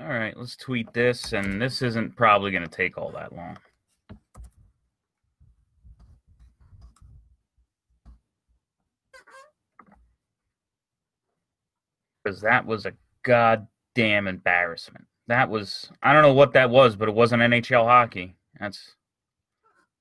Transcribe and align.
All 0.00 0.06
right, 0.06 0.36
let's 0.36 0.54
tweet 0.54 0.92
this, 0.92 1.32
and 1.32 1.60
this 1.60 1.82
isn't 1.82 2.14
probably 2.14 2.52
going 2.52 2.62
to 2.62 2.70
take 2.70 2.96
all 2.96 3.10
that 3.12 3.34
long. 3.34 3.58
Because 12.22 12.40
that 12.42 12.64
was 12.64 12.86
a 12.86 12.92
goddamn 13.24 14.28
embarrassment. 14.28 15.04
That 15.26 15.50
was, 15.50 15.90
I 16.00 16.12
don't 16.12 16.22
know 16.22 16.32
what 16.32 16.52
that 16.52 16.70
was, 16.70 16.94
but 16.94 17.08
it 17.08 17.14
wasn't 17.14 17.42
NHL 17.42 17.84
hockey. 17.84 18.36
That's 18.60 18.94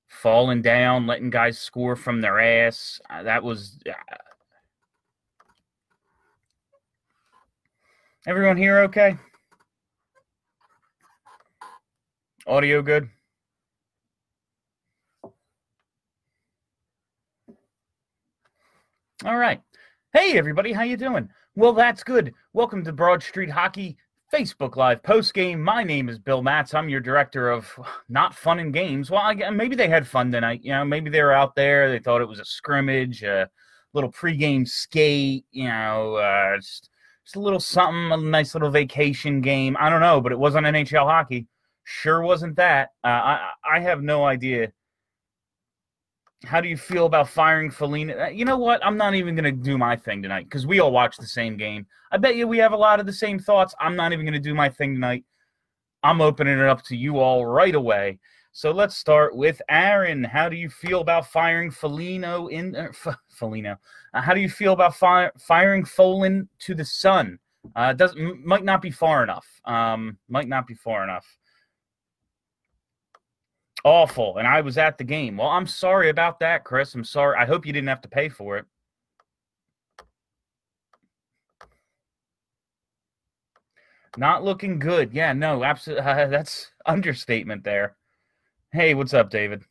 falling 0.08 0.62
down, 0.62 1.08
letting 1.08 1.32
guys 1.32 1.58
score 1.58 1.96
from 1.96 2.22
their 2.22 2.40
ass. 2.40 3.02
Uh, 3.10 3.24
that 3.24 3.44
was. 3.44 3.80
Uh, 3.88 4.16
everyone 8.28 8.58
here 8.58 8.80
okay? 8.82 9.18
Audio 12.48 12.82
good? 12.82 13.10
All 19.26 19.36
right. 19.36 19.62
Hey 20.14 20.38
everybody, 20.38 20.72
how 20.72 20.84
you 20.84 20.96
doing? 20.96 21.28
Well, 21.58 21.74
that's 21.74 22.06
good. 22.06 22.34
Welcome 22.54 22.86
to 22.86 22.94
Broad 22.94 23.22
Street 23.22 23.50
Hockey 23.50 23.98
Facebook 24.34 24.78
Live 24.78 25.04
post 25.04 25.34
game. 25.34 25.62
My 25.62 25.84
name 25.84 26.08
is 26.08 26.20
Bill 26.20 26.42
Matz. 26.42 26.74
I'm 26.74 26.88
your 26.88 27.02
director 27.02 27.52
of 27.52 27.70
not 28.08 28.34
fun 28.34 28.60
and 28.60 28.72
games. 28.72 29.12
Well, 29.12 29.20
I, 29.22 29.50
maybe 29.50 29.76
they 29.76 29.90
had 29.90 30.08
fun 30.08 30.32
tonight. 30.32 30.62
You 30.64 30.72
know, 30.72 30.86
maybe 30.86 31.10
they 31.10 31.22
were 31.22 31.34
out 31.34 31.54
there. 31.54 31.92
They 31.92 32.00
thought 32.00 32.22
it 32.22 32.30
was 32.30 32.40
a 32.40 32.46
scrimmage, 32.46 33.24
a 33.24 33.50
little 33.92 34.12
pregame 34.12 34.66
skate. 34.66 35.44
You 35.52 35.68
know, 35.68 36.16
uh, 36.16 36.56
just, 36.56 36.92
just 37.26 37.36
a 37.36 37.42
little 37.42 37.60
something, 37.60 38.14
a 38.14 38.16
nice 38.16 38.56
little 38.56 38.70
vacation 38.70 39.42
game. 39.42 39.76
I 39.78 39.90
don't 39.90 40.00
know, 40.00 40.22
but 40.22 40.32
it 40.32 40.40
wasn't 40.40 40.66
NHL 40.66 41.04
hockey. 41.04 41.46
Sure 41.90 42.22
wasn't 42.22 42.58
that. 42.58 42.90
Uh, 43.02 43.08
I 43.08 43.52
I 43.64 43.80
have 43.80 44.04
no 44.04 44.26
idea. 44.26 44.74
How 46.44 46.60
do 46.60 46.68
you 46.68 46.76
feel 46.76 47.06
about 47.06 47.30
firing 47.30 47.72
Foligno? 47.72 48.26
Uh, 48.26 48.28
you 48.28 48.44
know 48.44 48.58
what? 48.58 48.86
I'm 48.86 48.98
not 48.98 49.16
even 49.16 49.36
going 49.36 49.46
to 49.46 49.54
do 49.54 49.78
my 49.78 49.96
thing 49.96 50.22
tonight 50.22 50.48
because 50.48 50.68
we 50.68 50.82
all 50.82 50.92
watch 50.92 51.16
the 51.16 51.26
same 51.26 51.56
game. 51.56 51.88
I 52.12 52.18
bet 52.18 52.36
you 52.36 52.46
we 52.46 52.58
have 52.58 52.74
a 52.74 52.78
lot 52.78 53.00
of 53.00 53.06
the 53.06 53.14
same 53.14 53.40
thoughts. 53.40 53.74
I'm 53.80 53.96
not 53.96 54.12
even 54.12 54.26
going 54.26 54.34
to 54.34 54.50
do 54.50 54.54
my 54.54 54.68
thing 54.68 54.96
tonight. 54.96 55.24
I'm 56.04 56.20
opening 56.20 56.60
it 56.60 56.66
up 56.66 56.84
to 56.88 56.98
you 56.98 57.20
all 57.20 57.46
right 57.46 57.74
away. 57.74 58.20
So 58.52 58.72
let's 58.72 58.98
start 58.98 59.34
with 59.34 59.62
Aaron. 59.70 60.26
How 60.26 60.50
do 60.50 60.58
you 60.58 60.70
feel 60.70 61.00
about 61.00 61.32
firing 61.32 61.72
Foligno 61.72 62.48
in 62.48 62.76
uh, 62.76 62.90
F- 62.90 63.18
Foligno? 63.30 63.78
Uh, 64.14 64.22
how 64.22 64.34
do 64.34 64.42
you 64.42 64.50
feel 64.50 64.74
about 64.74 64.98
fi- 64.98 65.32
firing 65.40 65.86
Folin 65.86 66.50
to 66.60 66.76
the 66.76 66.84
Sun? 66.84 67.40
Uh, 67.78 67.94
does 67.94 68.14
might 68.44 68.66
not 68.66 68.82
be 68.82 68.92
far 68.92 69.24
enough. 69.24 69.48
Um, 69.64 70.18
might 70.28 70.50
not 70.50 70.68
be 70.68 70.74
far 70.74 71.06
enough 71.06 71.26
awful 73.84 74.38
and 74.38 74.48
i 74.48 74.62
was 74.62 74.78
at 74.78 74.98
the 74.98 75.04
game. 75.04 75.38
Well 75.38 75.48
i'm 75.50 75.68
sorry 75.68 76.10
about 76.10 76.40
that 76.40 76.64
chris. 76.64 76.94
I'm 76.96 77.04
sorry. 77.04 77.38
I 77.38 77.46
hope 77.46 77.66
you 77.66 77.74
didn't 77.74 77.90
have 77.90 78.02
to 78.02 78.10
pay 78.10 78.30
for 78.30 78.58
it. 78.58 78.66
Not 84.18 84.44
looking 84.44 84.80
good. 84.80 85.14
Yeah 85.14 85.34
no 85.34 85.64
absolutely 85.64 86.06
uh, 86.06 86.28
that's 86.28 86.72
understatement 86.86 87.64
there. 87.64 87.96
Hey 88.72 88.94
what's 88.94 89.14
up 89.14 89.30
david? 89.30 89.64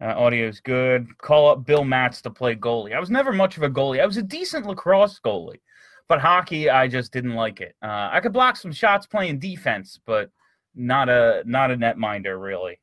Uh, 0.00 0.14
audio's 0.14 0.60
good. 0.60 1.06
Call 1.18 1.50
up 1.50 1.66
bill 1.66 1.84
matz 1.84 2.22
to 2.22 2.30
play 2.30 2.54
goalie. 2.54 2.94
I 2.94 3.00
was 3.00 3.10
never 3.10 3.32
much 3.32 3.56
of 3.56 3.62
a 3.62 3.70
goalie. 3.70 4.00
I 4.00 4.06
was 4.06 4.16
a 4.16 4.22
decent 4.22 4.66
lacrosse 4.66 5.20
goalie 5.24 5.60
but 6.08 6.20
hockey 6.20 6.70
i 6.70 6.88
just 6.88 7.12
didn't 7.12 7.34
like 7.34 7.60
it. 7.60 7.76
Uh, 7.82 8.08
i 8.10 8.20
could 8.20 8.32
block 8.32 8.56
some 8.56 8.72
shots 8.72 9.06
playing 9.06 9.38
defense 9.38 10.00
but 10.06 10.30
not 10.74 11.08
a 11.08 11.42
not 11.44 11.70
a 11.70 11.76
netminder 11.76 12.40
really 12.40 12.80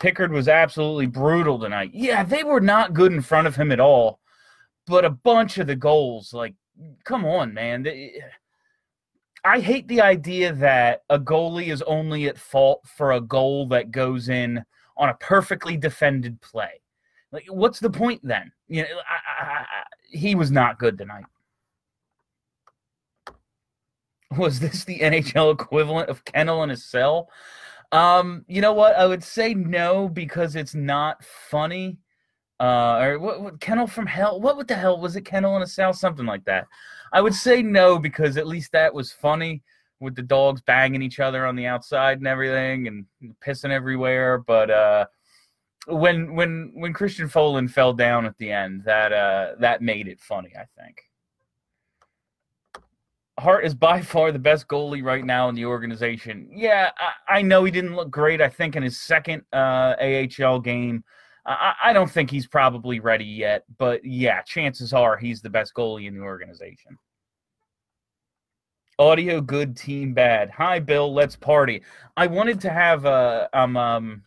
Pickard 0.00 0.32
was 0.32 0.48
absolutely 0.48 1.06
brutal 1.06 1.58
tonight. 1.58 1.90
Yeah, 1.92 2.24
they 2.24 2.42
were 2.42 2.60
not 2.60 2.94
good 2.94 3.12
in 3.12 3.20
front 3.20 3.46
of 3.46 3.54
him 3.54 3.70
at 3.70 3.78
all. 3.78 4.18
But 4.86 5.04
a 5.04 5.10
bunch 5.10 5.58
of 5.58 5.66
the 5.66 5.76
goals, 5.76 6.32
like, 6.32 6.54
come 7.04 7.24
on, 7.24 7.54
man. 7.54 7.86
I 9.44 9.60
hate 9.60 9.86
the 9.88 10.00
idea 10.00 10.52
that 10.54 11.02
a 11.10 11.18
goalie 11.18 11.70
is 11.70 11.82
only 11.82 12.26
at 12.26 12.38
fault 12.38 12.80
for 12.86 13.12
a 13.12 13.20
goal 13.20 13.68
that 13.68 13.90
goes 13.90 14.30
in 14.30 14.64
on 14.96 15.10
a 15.10 15.14
perfectly 15.14 15.76
defended 15.76 16.40
play. 16.40 16.80
Like, 17.30 17.44
what's 17.48 17.78
the 17.78 17.90
point 17.90 18.20
then? 18.24 18.50
You 18.68 18.82
know, 18.82 18.88
I, 19.08 19.44
I, 19.44 19.52
I, 19.52 19.64
he 20.10 20.34
was 20.34 20.50
not 20.50 20.78
good 20.78 20.96
tonight. 20.96 21.24
Was 24.36 24.60
this 24.60 24.84
the 24.84 24.98
NHL 25.00 25.52
equivalent 25.52 26.08
of 26.08 26.24
kennel 26.24 26.62
in 26.62 26.70
a 26.70 26.76
cell? 26.76 27.28
Um, 27.92 28.44
you 28.46 28.60
know 28.60 28.72
what? 28.72 28.96
I 28.96 29.06
would 29.06 29.24
say 29.24 29.54
no 29.54 30.08
because 30.08 30.56
it's 30.56 30.74
not 30.74 31.24
funny. 31.24 31.98
Uh, 32.60 32.98
or 33.00 33.18
what, 33.18 33.40
what 33.42 33.60
Kennel 33.60 33.86
from 33.86 34.06
Hell? 34.06 34.40
What, 34.40 34.56
what 34.56 34.68
the 34.68 34.74
hell 34.74 35.00
was 35.00 35.16
it? 35.16 35.22
Kennel 35.22 35.56
in 35.56 35.62
a 35.62 35.66
Cell? 35.66 35.92
Something 35.92 36.26
like 36.26 36.44
that. 36.44 36.66
I 37.12 37.20
would 37.20 37.34
say 37.34 37.62
no 37.62 37.98
because 37.98 38.36
at 38.36 38.46
least 38.46 38.72
that 38.72 38.94
was 38.94 39.12
funny 39.12 39.62
with 39.98 40.14
the 40.14 40.22
dogs 40.22 40.60
banging 40.62 41.02
each 41.02 41.20
other 41.20 41.46
on 41.46 41.56
the 41.56 41.66
outside 41.66 42.18
and 42.18 42.26
everything 42.26 42.86
and 42.86 43.06
pissing 43.44 43.70
everywhere. 43.70 44.38
But 44.38 44.70
uh, 44.70 45.06
when 45.86 46.34
when 46.34 46.72
when 46.74 46.92
Christian 46.92 47.28
Folin 47.28 47.70
fell 47.70 47.92
down 47.92 48.26
at 48.26 48.36
the 48.38 48.52
end, 48.52 48.84
that 48.84 49.12
uh, 49.12 49.54
that 49.60 49.82
made 49.82 50.08
it 50.08 50.20
funny. 50.20 50.52
I 50.56 50.66
think. 50.80 51.02
Hart 53.40 53.64
is 53.64 53.74
by 53.74 54.02
far 54.02 54.32
the 54.32 54.38
best 54.38 54.68
goalie 54.68 55.02
right 55.02 55.24
now 55.24 55.48
in 55.48 55.54
the 55.54 55.64
organization. 55.64 56.48
Yeah, 56.52 56.90
I, 56.98 57.38
I 57.38 57.42
know 57.42 57.64
he 57.64 57.70
didn't 57.70 57.96
look 57.96 58.10
great. 58.10 58.40
I 58.40 58.48
think 58.48 58.76
in 58.76 58.82
his 58.82 59.00
second 59.00 59.42
uh, 59.52 59.94
AHL 59.98 60.60
game, 60.60 61.02
I, 61.46 61.74
I, 61.84 61.92
don't 61.94 62.10
think 62.10 62.30
he's 62.30 62.46
probably 62.46 63.00
ready 63.00 63.24
yet. 63.24 63.64
But 63.78 64.04
yeah, 64.04 64.42
chances 64.42 64.92
are 64.92 65.16
he's 65.16 65.40
the 65.40 65.48
best 65.48 65.74
goalie 65.74 66.06
in 66.06 66.14
the 66.14 66.20
organization. 66.20 66.98
Audio 68.98 69.40
good, 69.40 69.74
team 69.74 70.12
bad. 70.12 70.50
Hi, 70.50 70.78
Bill. 70.78 71.12
Let's 71.12 71.34
party. 71.34 71.82
I 72.18 72.26
wanted 72.26 72.60
to 72.60 72.70
have 72.70 73.06
a. 73.06 73.48
I'm 73.54 73.76
um, 73.78 74.22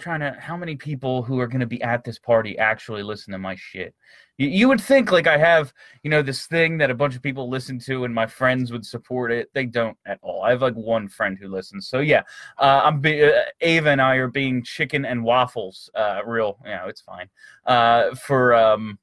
trying 0.00 0.20
to 0.20 0.34
how 0.40 0.56
many 0.56 0.76
people 0.76 1.22
who 1.22 1.38
are 1.40 1.46
going 1.46 1.60
to 1.60 1.66
be 1.66 1.82
at 1.82 2.04
this 2.04 2.18
party 2.18 2.56
actually 2.56 3.02
listen 3.02 3.32
to 3.32 3.38
my 3.38 3.54
shit 3.54 3.94
you, 4.40 4.48
you, 4.48 4.68
would 4.68 4.80
think 4.80 5.12
like 5.12 5.26
i 5.26 5.36
have 5.36 5.72
you 6.02 6.10
know 6.10 6.22
this 6.22 6.46
thing 6.46 6.78
that 6.78 6.90
a 6.90 6.94
bunch 6.94 7.14
of 7.14 7.22
people 7.22 7.50
listen 7.50 7.78
to 7.78 8.04
and 8.04 8.14
my 8.14 8.26
friends 8.26 8.72
would 8.72 8.86
support 8.86 9.30
it. 9.30 9.50
They 9.52 9.66
don't 9.66 9.96
at 10.06 10.18
all. 10.22 10.42
I 10.42 10.50
have 10.50 10.62
like 10.62 10.74
one 10.74 11.08
friend 11.08 11.36
who 11.38 11.48
listens. 11.48 11.88
So 11.88 12.00
yeah 12.00 12.22
uh, 12.58 12.80
i'm 12.84 13.00
be, 13.00 13.22
uh, 13.22 13.42
ava 13.60 13.90
and 13.90 14.00
i 14.00 14.16
are 14.16 14.28
being 14.28 14.64
chicken 14.64 15.04
and 15.04 15.22
waffles 15.22 15.90
uh 15.94 16.20
real 16.26 16.58
you 16.64 16.70
know 16.70 16.86
it's 16.88 17.02
fine 17.02 17.28
uh 17.66 18.14
for 18.14 18.54
um 18.54 18.98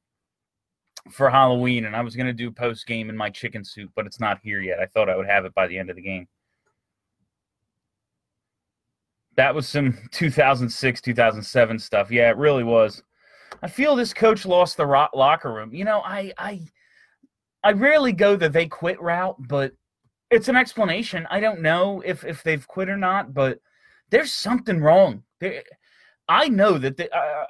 for 1.11 1.29
halloween 1.29 1.85
and 1.85 1.95
i 1.95 2.01
was 2.01 2.15
to 2.15 2.33
do 2.33 2.51
post 2.51 2.85
game 2.87 3.09
in 3.09 3.15
my 3.15 3.29
chicken 3.29 3.63
soup 3.63 3.91
but 3.95 4.05
it's 4.05 4.19
not 4.19 4.39
here 4.43 4.59
yet. 4.59 4.79
I 4.79 4.87
thought 4.87 5.09
i 5.09 5.15
would 5.15 5.27
have 5.27 5.45
it 5.45 5.53
by 5.53 5.67
the 5.67 5.77
end 5.77 5.89
of 5.91 5.95
the 5.95 6.01
game. 6.01 6.27
That 9.35 9.53
was 9.53 9.67
some 9.69 9.95
2006, 10.11 11.01
2007 11.01 11.79
stuff. 11.79 12.11
Yeah, 12.11 12.29
it 12.29 12.37
really 12.37 12.63
was. 12.63 13.03
I 13.61 13.67
feel 13.67 13.95
this 13.95 14.13
coach 14.13 14.45
lost 14.45 14.77
the 14.77 14.85
locker 14.85 15.51
room. 15.53 15.73
You 15.73 15.85
know, 15.85 16.01
I 16.01 16.33
I 16.37 16.61
I 17.63 17.71
rarely 17.73 18.13
go 18.13 18.35
the 18.35 18.49
they 18.49 18.67
quit 18.67 19.01
route, 19.01 19.35
but 19.47 19.73
it's 20.29 20.47
an 20.47 20.55
explanation. 20.55 21.27
I 21.29 21.39
don't 21.39 21.61
know 21.61 22.01
if 22.05 22.23
if 22.25 22.43
they've 22.43 22.67
quit 22.67 22.89
or 22.89 22.97
not, 22.97 23.33
but 23.33 23.59
there's 24.09 24.31
something 24.31 24.81
wrong. 24.81 25.23
There, 25.39 25.63
I 26.29 26.49
know 26.49 26.77
that 26.77 26.97
the, 26.97 27.13
uh, 27.15 27.45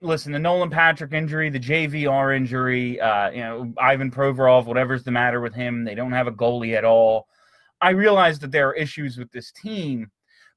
listen, 0.00 0.32
the 0.32 0.38
Nolan 0.38 0.70
Patrick 0.70 1.12
injury, 1.12 1.50
the 1.50 1.60
JVR 1.60 2.36
injury, 2.36 3.00
uh, 3.00 3.30
you 3.30 3.40
know, 3.40 3.72
Ivan 3.78 4.10
Provorov, 4.10 4.66
whatever's 4.66 5.04
the 5.04 5.10
matter 5.10 5.40
with 5.40 5.54
him, 5.54 5.84
they 5.84 5.94
don't 5.94 6.12
have 6.12 6.26
a 6.26 6.32
goalie 6.32 6.76
at 6.76 6.84
all. 6.84 7.26
I 7.80 7.90
realize 7.90 8.38
that 8.40 8.52
there 8.52 8.68
are 8.68 8.74
issues 8.74 9.18
with 9.18 9.30
this 9.32 9.52
team, 9.52 10.10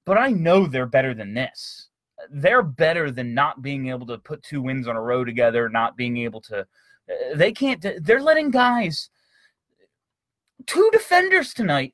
but 0.05 0.17
I 0.17 0.29
know 0.29 0.67
they're 0.67 0.85
better 0.85 1.13
than 1.13 1.33
this. 1.33 1.89
They're 2.29 2.63
better 2.63 3.11
than 3.11 3.33
not 3.33 3.61
being 3.61 3.89
able 3.89 4.07
to 4.07 4.17
put 4.17 4.43
two 4.43 4.61
wins 4.61 4.87
on 4.87 4.95
a 4.95 5.01
row 5.01 5.25
together, 5.25 5.69
not 5.69 5.97
being 5.97 6.17
able 6.17 6.41
to. 6.41 6.59
Uh, 6.59 7.35
they 7.35 7.51
can't. 7.51 7.85
They're 8.01 8.21
letting 8.21 8.51
guys 8.51 9.09
two 10.65 10.89
defenders 10.91 11.53
tonight 11.53 11.93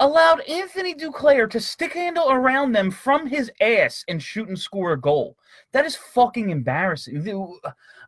allowed 0.00 0.40
Anthony 0.42 0.94
Duclair 0.94 1.50
to 1.50 1.60
stick 1.60 1.92
handle 1.92 2.30
around 2.30 2.72
them 2.72 2.90
from 2.90 3.26
his 3.26 3.50
ass 3.60 4.04
and 4.08 4.22
shoot 4.22 4.48
and 4.48 4.58
score 4.58 4.92
a 4.92 5.00
goal. 5.00 5.36
That 5.72 5.86
is 5.86 5.96
fucking 5.96 6.50
embarrassing. 6.50 7.60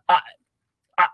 I, 0.08 0.20
I, 0.98 1.06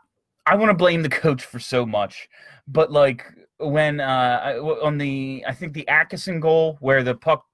I 0.45 0.55
want 0.57 0.71
to 0.71 0.75
blame 0.75 1.03
the 1.03 1.09
coach 1.09 1.45
for 1.45 1.59
so 1.59 1.87
much, 1.87 2.29
but 2.69 2.93
like 2.93 3.25
when 3.59 4.01
uh, 4.01 4.59
on 4.83 4.99
the 4.99 5.45
I 5.47 5.53
think 5.53 5.73
the 5.73 5.89
Atkinson 5.89 6.41
goal 6.41 6.77
where 6.81 7.03
the 7.03 7.15
puck 7.15 7.47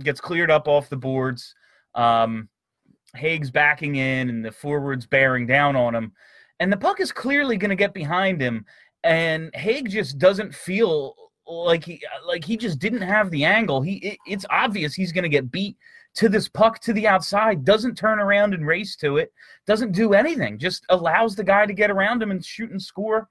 gets 0.00 0.20
cleared 0.20 0.50
up 0.50 0.66
off 0.66 0.90
the 0.90 0.96
boards, 0.96 1.54
um, 1.96 2.48
Hägg's 3.16 3.50
backing 3.50 3.96
in 3.96 4.28
and 4.28 4.44
the 4.44 4.52
forwards 4.52 5.06
bearing 5.06 5.46
down 5.46 5.74
on 5.74 5.94
him, 5.94 6.12
and 6.60 6.72
the 6.72 6.76
puck 6.76 7.00
is 7.00 7.10
clearly 7.10 7.56
going 7.56 7.70
to 7.70 7.76
get 7.76 7.94
behind 7.94 8.40
him, 8.40 8.64
and 9.02 9.52
Hägg 9.52 9.88
just 9.88 10.18
doesn't 10.18 10.54
feel 10.54 11.14
like 11.46 11.84
he 11.84 12.00
like 12.26 12.44
he 12.44 12.56
just 12.56 12.78
didn't 12.78 13.02
have 13.02 13.30
the 13.30 13.44
angle. 13.44 13.80
He 13.82 13.96
it, 13.96 14.18
it's 14.26 14.46
obvious 14.50 14.94
he's 14.94 15.12
going 15.12 15.24
to 15.24 15.28
get 15.28 15.50
beat 15.50 15.76
to 16.16 16.28
this 16.28 16.48
puck 16.48 16.80
to 16.80 16.92
the 16.92 17.06
outside. 17.06 17.64
Doesn't 17.64 17.94
turn 17.96 18.18
around 18.18 18.54
and 18.54 18.66
race 18.66 18.96
to 18.96 19.18
it. 19.18 19.32
Doesn't 19.66 19.92
do 19.92 20.14
anything. 20.14 20.58
Just 20.58 20.84
allows 20.88 21.36
the 21.36 21.44
guy 21.44 21.66
to 21.66 21.74
get 21.74 21.90
around 21.90 22.22
him 22.22 22.30
and 22.30 22.44
shoot 22.44 22.70
and 22.70 22.82
score. 22.82 23.28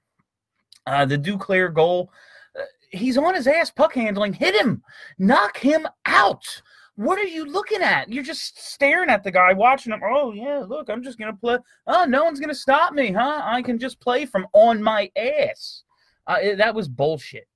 Uh, 0.86 1.04
the 1.04 1.18
Duclair 1.18 1.72
goal. 1.74 2.10
Uh, 2.58 2.62
he's 2.90 3.18
on 3.18 3.34
his 3.34 3.48
ass 3.48 3.70
puck 3.70 3.94
handling. 3.94 4.32
Hit 4.32 4.54
him. 4.54 4.82
Knock 5.18 5.58
him 5.58 5.86
out. 6.06 6.62
What 6.96 7.18
are 7.18 7.24
you 7.24 7.44
looking 7.44 7.82
at? 7.82 8.10
You're 8.10 8.24
just 8.24 8.58
staring 8.58 9.10
at 9.10 9.22
the 9.22 9.30
guy, 9.30 9.52
watching 9.52 9.92
him. 9.92 10.00
Oh 10.02 10.32
yeah, 10.32 10.64
look, 10.66 10.88
I'm 10.88 11.02
just 11.02 11.18
gonna 11.18 11.36
play. 11.36 11.58
Oh, 11.86 12.04
no 12.04 12.24
one's 12.24 12.40
gonna 12.40 12.54
stop 12.54 12.94
me, 12.94 13.12
huh? 13.12 13.42
I 13.44 13.62
can 13.62 13.78
just 13.78 14.00
play 14.00 14.24
from 14.24 14.46
on 14.54 14.82
my 14.82 15.10
ass. 15.16 15.82
Uh, 16.26 16.56
that 16.56 16.74
was 16.74 16.88
bullshit. 16.88 17.46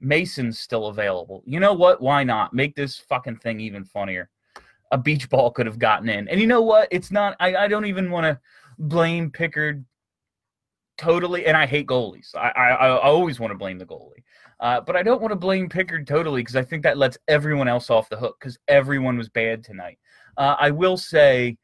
Mason's 0.00 0.58
still 0.58 0.86
available. 0.86 1.42
You 1.44 1.60
know 1.60 1.72
what? 1.72 2.00
Why 2.00 2.24
not? 2.24 2.54
Make 2.54 2.74
this 2.76 2.98
fucking 2.98 3.36
thing 3.36 3.60
even 3.60 3.84
funnier. 3.84 4.30
A 4.92 4.98
beach 4.98 5.28
ball 5.28 5.50
could 5.50 5.66
have 5.66 5.78
gotten 5.78 6.08
in. 6.08 6.28
And 6.28 6.40
you 6.40 6.46
know 6.46 6.62
what? 6.62 6.88
It's 6.90 7.10
not, 7.10 7.36
I, 7.40 7.56
I 7.56 7.68
don't 7.68 7.84
even 7.84 8.10
want 8.10 8.24
to 8.24 8.38
blame 8.78 9.30
Pickard 9.30 9.84
totally. 10.96 11.46
And 11.46 11.56
I 11.56 11.66
hate 11.66 11.86
goalies. 11.86 12.34
I, 12.34 12.50
I, 12.50 12.68
I 12.70 13.00
always 13.00 13.40
want 13.40 13.50
to 13.50 13.58
blame 13.58 13.78
the 13.78 13.86
goalie. 13.86 14.22
Uh, 14.60 14.80
but 14.80 14.96
I 14.96 15.02
don't 15.02 15.20
want 15.20 15.32
to 15.32 15.36
blame 15.36 15.68
Pickard 15.68 16.06
totally 16.06 16.40
because 16.42 16.56
I 16.56 16.62
think 16.62 16.82
that 16.82 16.98
lets 16.98 17.16
everyone 17.28 17.68
else 17.68 17.90
off 17.90 18.08
the 18.08 18.16
hook 18.16 18.36
because 18.40 18.58
everyone 18.66 19.16
was 19.16 19.28
bad 19.28 19.62
tonight. 19.62 19.98
Uh, 20.36 20.56
I 20.58 20.70
will 20.70 20.96
say 20.96 21.56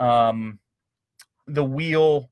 um, 0.00 0.58
the 1.46 1.64
Weal 1.64 2.30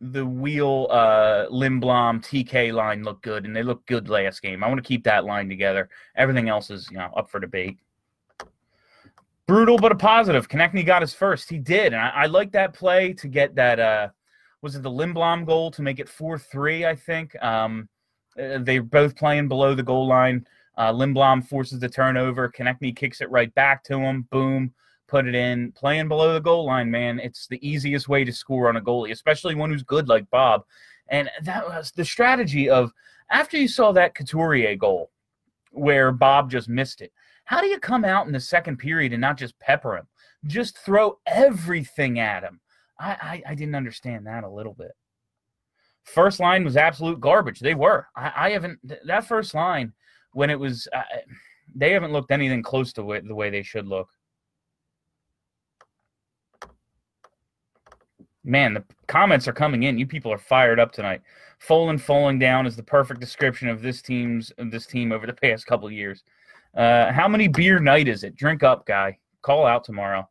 the 0.00 0.26
Weal 0.26 0.88
uh 0.90 1.46
Lindblom 1.50 2.22
TK 2.22 2.72
line 2.72 3.02
looked 3.02 3.22
good 3.22 3.46
and 3.46 3.56
they 3.56 3.62
looked 3.62 3.86
good 3.86 4.08
last 4.08 4.42
game. 4.42 4.62
I 4.62 4.68
want 4.68 4.78
to 4.78 4.86
keep 4.86 5.04
that 5.04 5.24
line 5.24 5.48
together. 5.48 5.88
Everything 6.16 6.48
else 6.48 6.70
is, 6.70 6.90
you 6.90 6.98
know, 6.98 7.10
up 7.16 7.30
for 7.30 7.40
debate. 7.40 7.78
Brutal 9.46 9.78
but 9.78 9.92
a 9.92 9.96
positive. 9.96 10.48
Konecny 10.48 10.84
got 10.84 11.02
his 11.02 11.14
first. 11.14 11.48
He 11.48 11.58
did. 11.58 11.94
And 11.94 12.02
I, 12.02 12.08
I 12.08 12.26
like 12.26 12.52
that 12.52 12.74
play 12.74 13.14
to 13.14 13.28
get 13.28 13.54
that 13.54 13.80
uh 13.80 14.08
was 14.60 14.76
it 14.76 14.82
the 14.82 14.90
Lindblom 14.90 15.46
goal 15.46 15.70
to 15.70 15.82
make 15.82 15.98
it 15.98 16.08
4-3, 16.08 16.86
I 16.86 16.94
think. 16.94 17.42
Um 17.42 17.88
they're 18.36 18.82
both 18.82 19.16
playing 19.16 19.48
below 19.48 19.74
the 19.74 19.82
goal 19.82 20.06
line. 20.06 20.46
Uh 20.76 21.40
forces 21.42 21.80
the 21.80 21.88
turnover. 21.88 22.50
Konecny 22.50 22.94
kicks 22.94 23.20
it 23.20 23.30
right 23.30 23.54
back 23.54 23.82
to 23.84 23.98
him. 23.98 24.28
Boom 24.30 24.72
put 25.08 25.26
it 25.26 25.34
in, 25.34 25.72
playing 25.72 26.08
below 26.08 26.34
the 26.34 26.40
goal 26.40 26.66
line, 26.66 26.90
man. 26.90 27.20
It's 27.20 27.46
the 27.46 27.66
easiest 27.66 28.08
way 28.08 28.24
to 28.24 28.32
score 28.32 28.68
on 28.68 28.76
a 28.76 28.80
goalie, 28.80 29.12
especially 29.12 29.54
one 29.54 29.70
who's 29.70 29.82
good 29.82 30.08
like 30.08 30.28
Bob. 30.30 30.64
And 31.08 31.30
that 31.42 31.66
was 31.66 31.92
the 31.92 32.04
strategy 32.04 32.68
of 32.68 32.92
after 33.30 33.56
you 33.56 33.68
saw 33.68 33.92
that 33.92 34.14
Couturier 34.14 34.76
goal 34.76 35.10
where 35.70 36.10
Bob 36.10 36.50
just 36.50 36.68
missed 36.68 37.00
it. 37.00 37.12
How 37.44 37.60
do 37.60 37.66
you 37.66 37.78
come 37.78 38.04
out 38.04 38.26
in 38.26 38.32
the 38.32 38.40
second 38.40 38.78
period 38.78 39.12
and 39.12 39.20
not 39.20 39.36
just 39.36 39.58
pepper 39.60 39.96
him? 39.96 40.06
Just 40.46 40.78
throw 40.78 41.18
everything 41.26 42.18
at 42.18 42.42
him. 42.42 42.60
I, 42.98 43.42
I, 43.46 43.50
I 43.50 43.54
didn't 43.54 43.74
understand 43.74 44.26
that 44.26 44.42
a 44.42 44.50
little 44.50 44.74
bit. 44.74 44.92
First 46.06 46.40
line 46.40 46.64
was 46.64 46.76
absolute 46.76 47.20
garbage. 47.20 47.60
They 47.60 47.74
were. 47.74 48.06
I, 48.16 48.32
I 48.36 48.50
haven't 48.50 48.78
that 49.06 49.26
first 49.26 49.54
line 49.54 49.92
when 50.32 50.50
it 50.50 50.58
was. 50.58 50.88
Uh, 50.92 51.02
they 51.74 51.92
haven't 51.92 52.12
looked 52.12 52.30
anything 52.30 52.62
close 52.62 52.92
to 52.94 53.12
it, 53.12 53.26
the 53.26 53.34
way 53.34 53.50
they 53.50 53.62
should 53.62 53.86
look. 53.86 54.08
man, 58.46 58.72
the 58.72 58.84
comments 59.08 59.46
are 59.48 59.52
coming 59.52 59.82
in. 59.82 59.98
You 59.98 60.06
people 60.06 60.32
are 60.32 60.38
fired 60.38 60.80
up 60.80 60.92
tonight. 60.92 61.20
Folin 61.58 62.00
falling 62.00 62.38
down 62.38 62.66
is 62.66 62.76
the 62.76 62.82
perfect 62.82 63.20
description 63.20 63.68
of 63.68 63.82
this 63.82 64.00
team's 64.00 64.50
of 64.52 64.70
this 64.70 64.86
team 64.86 65.12
over 65.12 65.26
the 65.26 65.32
past 65.42 65.66
couple 65.66 65.90
years. 65.90 66.22
Uh, 66.74 67.12
how 67.12 67.28
many 67.28 67.48
beer 67.48 67.78
night 67.78 68.08
is 68.08 68.22
it? 68.22 68.36
Drink 68.36 68.62
up, 68.62 68.86
guy. 68.86 69.18
Call 69.42 69.66
out 69.66 69.84
tomorrow. 69.84 70.28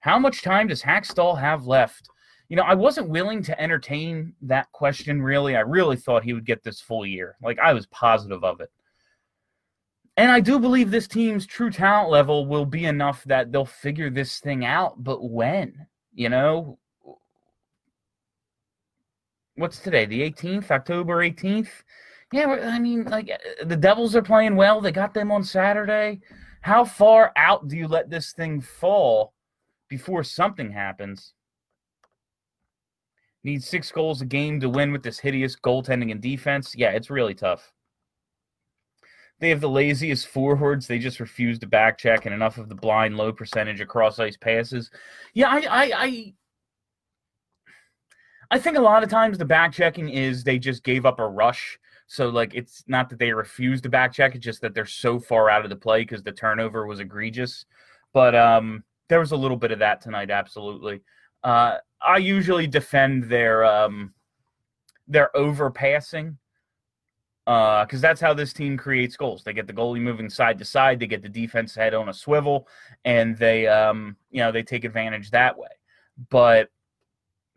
How 0.00 0.18
much 0.18 0.42
time 0.42 0.68
does 0.68 0.82
Hakstol 0.82 1.38
have 1.38 1.66
left? 1.66 2.08
You 2.52 2.56
know, 2.56 2.64
I 2.64 2.74
wasn't 2.74 3.08
willing 3.08 3.42
to 3.44 3.58
entertain 3.58 4.34
that 4.42 4.70
question 4.72 5.22
really. 5.22 5.56
I 5.56 5.60
really 5.60 5.96
thought 5.96 6.22
he 6.22 6.34
would 6.34 6.44
get 6.44 6.62
this 6.62 6.82
full 6.82 7.06
year. 7.06 7.34
Like 7.42 7.58
I 7.58 7.72
was 7.72 7.86
positive 7.86 8.44
of 8.44 8.60
it. 8.60 8.70
And 10.18 10.30
I 10.30 10.40
do 10.40 10.58
believe 10.58 10.90
this 10.90 11.08
team's 11.08 11.46
true 11.46 11.70
talent 11.70 12.10
level 12.10 12.44
will 12.44 12.66
be 12.66 12.84
enough 12.84 13.24
that 13.24 13.52
they'll 13.52 13.64
figure 13.64 14.10
this 14.10 14.38
thing 14.38 14.66
out, 14.66 15.02
but 15.02 15.24
when? 15.24 15.86
You 16.12 16.28
know, 16.28 16.78
what's 19.54 19.78
today? 19.78 20.04
The 20.04 20.20
18th, 20.20 20.70
October 20.70 21.26
18th. 21.26 21.70
Yeah, 22.34 22.48
I 22.48 22.78
mean, 22.78 23.04
like 23.04 23.30
uh, 23.30 23.64
the 23.64 23.76
Devils 23.76 24.14
are 24.14 24.20
playing 24.20 24.56
well. 24.56 24.82
They 24.82 24.92
got 24.92 25.14
them 25.14 25.32
on 25.32 25.42
Saturday. 25.42 26.20
How 26.60 26.84
far 26.84 27.32
out 27.34 27.68
do 27.68 27.78
you 27.78 27.88
let 27.88 28.10
this 28.10 28.34
thing 28.34 28.60
fall 28.60 29.32
before 29.88 30.22
something 30.22 30.70
happens? 30.70 31.32
Need 33.44 33.62
six 33.62 33.90
goals 33.90 34.20
a 34.22 34.24
game 34.24 34.60
to 34.60 34.68
win 34.68 34.92
with 34.92 35.02
this 35.02 35.18
hideous 35.18 35.56
goaltending 35.56 36.12
and 36.12 36.20
defense. 36.20 36.74
Yeah, 36.76 36.90
it's 36.90 37.10
really 37.10 37.34
tough. 37.34 37.72
They 39.40 39.48
have 39.48 39.60
the 39.60 39.68
laziest 39.68 40.28
forwards. 40.28 40.86
They 40.86 41.00
just 41.00 41.18
refuse 41.18 41.58
to 41.58 41.66
back 41.66 41.98
check 41.98 42.26
and 42.26 42.34
enough 42.34 42.58
of 42.58 42.68
the 42.68 42.76
blind 42.76 43.16
low 43.16 43.32
percentage 43.32 43.80
across 43.80 44.20
ice 44.20 44.36
passes. 44.36 44.90
Yeah, 45.34 45.48
I, 45.48 45.58
I, 45.58 45.92
I 45.94 46.34
I 48.52 48.58
think 48.58 48.76
a 48.76 48.82
lot 48.82 49.02
of 49.02 49.08
times 49.08 49.38
the 49.38 49.46
back 49.46 49.72
checking 49.72 50.10
is 50.10 50.44
they 50.44 50.58
just 50.58 50.84
gave 50.84 51.06
up 51.06 51.18
a 51.18 51.26
rush. 51.26 51.78
So 52.06 52.28
like 52.28 52.54
it's 52.54 52.84
not 52.86 53.08
that 53.08 53.18
they 53.18 53.32
refuse 53.32 53.80
to 53.80 53.88
back 53.88 54.12
check, 54.12 54.34
it's 54.34 54.44
just 54.44 54.60
that 54.60 54.74
they're 54.74 54.84
so 54.84 55.18
far 55.18 55.48
out 55.48 55.64
of 55.64 55.70
the 55.70 55.76
play 55.76 56.02
because 56.02 56.22
the 56.22 56.32
turnover 56.32 56.86
was 56.86 57.00
egregious. 57.00 57.64
But 58.12 58.34
um, 58.34 58.84
there 59.08 59.20
was 59.20 59.32
a 59.32 59.36
little 59.36 59.56
bit 59.56 59.72
of 59.72 59.78
that 59.78 60.02
tonight, 60.02 60.30
absolutely. 60.30 61.00
Uh, 61.42 61.78
I 62.04 62.18
usually 62.18 62.66
defend 62.66 63.24
their 63.24 63.64
um, 63.64 64.12
their 65.06 65.30
overpassing 65.34 66.36
because 67.44 67.86
uh, 67.94 67.98
that's 68.00 68.20
how 68.20 68.32
this 68.34 68.52
team 68.52 68.76
creates 68.76 69.16
goals. 69.16 69.42
They 69.42 69.52
get 69.52 69.66
the 69.66 69.72
goalie 69.72 70.00
moving 70.00 70.30
side 70.30 70.58
to 70.58 70.64
side, 70.64 71.00
they 71.00 71.06
get 71.06 71.22
the 71.22 71.28
defense 71.28 71.74
head 71.74 71.92
on 71.92 72.08
a 72.08 72.14
swivel, 72.14 72.68
and 73.04 73.36
they 73.36 73.66
um, 73.66 74.16
you 74.30 74.40
know 74.40 74.52
they 74.52 74.62
take 74.62 74.84
advantage 74.84 75.30
that 75.30 75.56
way. 75.58 75.68
But 76.30 76.70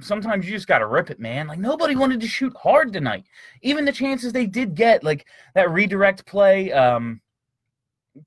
sometimes 0.02 0.46
you 0.46 0.52
just 0.52 0.68
got 0.68 0.80
to 0.80 0.88
rip 0.88 1.10
it, 1.10 1.20
man. 1.20 1.48
Like 1.48 1.60
nobody 1.60 1.96
wanted 1.96 2.20
to 2.22 2.28
shoot 2.28 2.56
hard 2.58 2.94
tonight. 2.94 3.26
Even 3.62 3.86
the 3.86 3.92
chances 3.92 4.34
they 4.34 4.48
did 4.48 4.76
get, 4.76 5.04
like 5.04 5.28
that 5.54 5.72
redirect 5.72 6.26
play 6.26 6.72
um, 6.72 7.22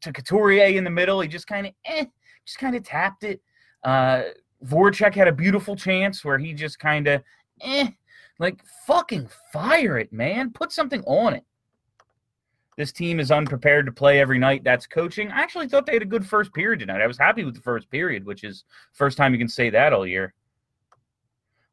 to 0.01 0.13
Couturier 0.13 0.77
in 0.77 0.85
the 0.85 0.91
middle, 0.91 1.21
he 1.21 1.29
just 1.29 1.47
kind 1.47 1.67
of, 1.67 1.73
eh, 1.85 2.07
just 2.47 2.59
kind 2.59 2.77
of 2.77 2.85
tapped 2.85 3.25
it. 3.25 3.41
Uh, 3.85 4.23
Voracek 4.65 5.15
had 5.15 5.29
a 5.29 5.33
beautiful 5.33 5.77
chance 5.77 6.25
where 6.25 6.39
he 6.39 6.53
just 6.53 6.79
kind 6.79 7.07
of, 7.07 7.23
eh, 7.61 7.89
like 8.39 8.61
fucking 8.87 9.29
fire 9.53 9.99
it, 9.99 10.13
man. 10.13 10.51
Put 10.51 10.73
something 10.73 11.03
on 11.05 11.35
it. 11.35 11.45
This 12.77 12.93
team 12.93 13.19
is 13.19 13.33
unprepared 13.33 13.87
to 13.87 13.93
play 13.93 14.21
every 14.21 14.39
night. 14.39 14.63
That's 14.63 14.87
coaching. 14.87 15.33
I 15.33 15.41
actually 15.41 15.67
thought 15.67 15.85
they 15.85 15.95
had 15.95 16.03
a 16.03 16.07
good 16.07 16.25
first 16.25 16.55
period 16.55 16.79
tonight. 16.79 17.01
I 17.01 17.09
was 17.09 17.19
happy 17.19 17.45
with 17.45 17.57
the 17.57 17.61
first 17.61 17.91
period, 17.91 18.25
which 18.25 18.45
is 18.45 18.65
first 18.93 19.17
time 19.17 19.33
you 19.33 19.39
can 19.39 19.49
say 19.49 19.69
that 19.71 19.93
all 19.93 20.07
year. 20.07 20.33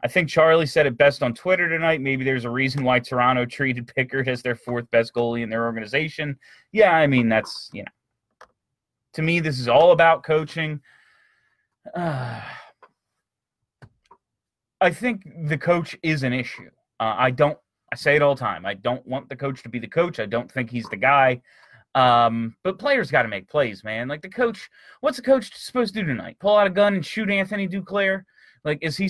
I 0.04 0.08
think 0.08 0.30
Charlie 0.30 0.66
said 0.66 0.88
it 0.88 0.98
best 0.98 1.22
on 1.22 1.34
Twitter 1.34 1.70
tonight. 1.70 2.02
Maybe 2.02 2.24
there's 2.24 2.46
a 2.46 2.50
reason 2.50 2.84
why 2.84 3.00
Toronto 3.00 3.46
treated 3.46 3.92
Pickard 3.96 4.28
as 4.28 4.42
their 4.42 4.56
fourth 4.56 4.90
best 4.90 5.14
goalie 5.14 5.44
in 5.44 5.50
their 5.50 5.66
organization. 5.66 6.38
Yeah, 6.72 6.92
I 6.92 7.06
mean, 7.06 7.30
that's, 7.30 7.70
you 7.72 7.84
know, 7.84 8.48
to 9.14 9.22
me, 9.22 9.40
this 9.40 9.60
is 9.60 9.68
all 9.68 9.92
about 9.92 10.24
coaching. 10.24 10.82
Uh, 11.96 12.42
I 14.82 14.92
think 14.92 15.24
the 15.48 15.58
coach 15.58 15.96
is 16.04 16.24
an 16.24 16.34
issue. 16.34 16.70
Uh, 17.00 17.16
I 17.18 17.32
don't, 17.32 17.58
I 17.92 17.96
say 17.96 18.16
it 18.16 18.22
all 18.22 18.36
the 18.36 18.40
time. 18.40 18.66
I 18.66 18.74
don't 18.74 19.06
want 19.08 19.30
the 19.30 19.36
coach 19.36 19.64
to 19.64 19.70
be 19.70 19.80
the 19.80 19.88
coach. 19.88 20.20
I 20.20 20.26
don't 20.26 20.52
think 20.52 20.70
he's 20.70 20.88
the 20.90 20.98
guy. 20.98 21.42
Um, 21.94 22.56
but 22.64 22.78
players 22.78 23.10
got 23.10 23.24
to 23.24 23.30
make 23.30 23.48
plays, 23.48 23.84
man. 23.84 24.08
Like 24.10 24.22
the 24.22 24.30
coach, 24.30 24.70
what's 25.00 25.18
the 25.18 25.24
coach 25.24 25.56
supposed 25.56 25.94
to 25.94 26.02
do 26.02 26.08
tonight? 26.08 26.38
Pull 26.40 26.58
out 26.58 26.68
a 26.68 26.72
gun 26.72 26.96
and 26.96 27.06
shoot 27.06 27.30
Anthony 27.30 27.68
Duclair? 27.68 28.24
Like, 28.66 28.80
is 28.82 28.98
he 28.98 29.10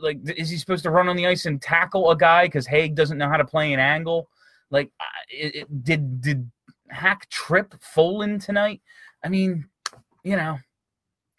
like 0.00 0.18
is 0.36 0.48
he 0.48 0.56
supposed 0.56 0.82
to 0.84 0.90
run 0.90 1.08
on 1.08 1.16
the 1.16 1.26
ice 1.26 1.44
and 1.44 1.60
tackle 1.60 2.10
a 2.10 2.16
guy 2.16 2.46
because 2.46 2.66
Hägg 2.66 2.94
doesn't 2.94 3.18
know 3.18 3.28
how 3.28 3.36
to 3.36 3.44
play 3.44 3.72
an 3.72 3.78
angle? 3.78 4.28
Like, 4.70 4.90
it, 5.28 5.54
it, 5.54 5.84
did 5.84 6.22
did 6.22 6.50
Hack 6.88 7.28
trip 7.28 7.74
Folin 7.94 8.42
tonight? 8.42 8.80
I 9.22 9.28
mean, 9.28 9.68
you 10.24 10.36
know, 10.36 10.58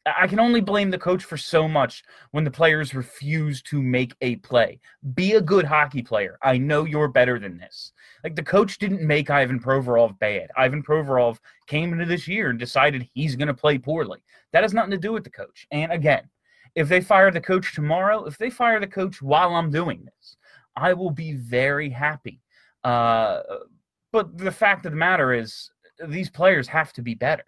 I 0.06 0.28
can 0.28 0.40
only 0.40 0.62
blame 0.62 0.92
the 0.92 1.00
coach 1.00 1.24
for 1.24 1.36
so 1.36 1.68
much 1.68 2.04
when 2.32 2.44
the 2.44 2.52
players 2.52 2.94
refuse 2.94 3.62
to 3.64 3.82
make 3.82 4.14
a 4.22 4.36
play. 4.38 4.80
Be 5.16 5.34
a 5.34 5.42
good 5.42 5.66
hockey 5.66 6.04
player. 6.04 6.38
I 6.44 6.60
know 6.60 6.86
you're 6.86 7.08
better 7.08 7.40
than 7.40 7.58
this. 7.58 7.92
Like 8.24 8.36
the 8.36 8.44
coach 8.44 8.78
didn't 8.78 9.02
make 9.02 9.32
Ivan 9.32 9.60
Provorov 9.60 10.20
bad. 10.20 10.52
Ivan 10.56 10.84
Provorov 10.84 11.40
came 11.66 11.92
into 11.92 12.06
this 12.06 12.28
year 12.28 12.52
and 12.52 12.60
decided 12.60 13.10
he's 13.14 13.36
going 13.36 13.48
to 13.48 13.54
play 13.54 13.80
poorly. 13.80 14.20
That 14.54 14.64
has 14.64 14.74
nothing 14.74 14.92
to 14.92 14.98
do 14.98 15.12
with 15.12 15.24
the 15.24 15.32
coach. 15.32 15.66
And 15.72 15.92
again, 15.92 16.30
if 16.76 16.88
they 16.88 17.02
fire 17.02 17.32
the 17.32 17.42
coach 17.42 17.74
tomorrow, 17.74 18.26
if 18.26 18.38
they 18.38 18.52
fire 18.52 18.80
the 18.80 18.88
coach 18.88 19.22
while 19.22 19.56
I'm 19.56 19.72
doing 19.72 20.06
this, 20.06 20.38
I 20.76 20.94
will 20.94 21.12
be 21.12 21.34
very 21.34 21.90
happy. 21.90 22.42
Uh, 22.84 23.42
but 24.12 24.38
the 24.38 24.52
fact 24.52 24.86
of 24.86 24.92
the 24.92 24.98
matter 24.98 25.34
is, 25.34 25.72
these 26.08 26.30
players 26.30 26.68
have 26.68 26.94
to 26.94 27.02
be 27.02 27.16
better. 27.16 27.46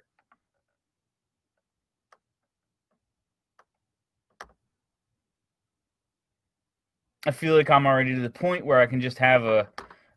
I 7.28 7.32
feel 7.32 7.56
like 7.56 7.70
I'm 7.70 7.86
already 7.86 8.16
to 8.16 8.22
the 8.22 8.30
point 8.30 8.66
where 8.66 8.80
I 8.80 8.86
can 8.86 9.02
just 9.02 9.18
have 9.18 9.44
a, 9.44 9.68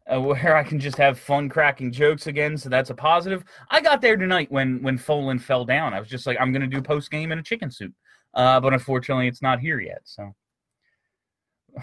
a, 0.06 0.20
where 0.20 0.56
I 0.56 0.62
can 0.62 0.78
just 0.78 0.96
have 0.96 1.18
fun 1.18 1.48
cracking 1.48 1.90
jokes 1.90 2.28
again. 2.28 2.56
So 2.56 2.68
that's 2.68 2.90
a 2.90 2.94
positive. 2.94 3.42
I 3.68 3.80
got 3.80 4.00
there 4.00 4.16
tonight 4.16 4.50
when 4.50 4.80
when 4.80 4.96
Folin 4.96 5.40
fell 5.40 5.64
down. 5.64 5.92
I 5.92 5.98
was 5.98 6.08
just 6.08 6.26
like, 6.26 6.38
I'm 6.40 6.52
gonna 6.52 6.68
do 6.68 6.80
post 6.80 7.10
game 7.10 7.32
in 7.32 7.40
a 7.40 7.42
chicken 7.42 7.70
soup, 7.70 7.92
uh, 8.34 8.60
but 8.60 8.72
unfortunately, 8.72 9.26
it's 9.26 9.42
not 9.42 9.58
here 9.58 9.80
yet. 9.80 10.02
So 10.04 10.32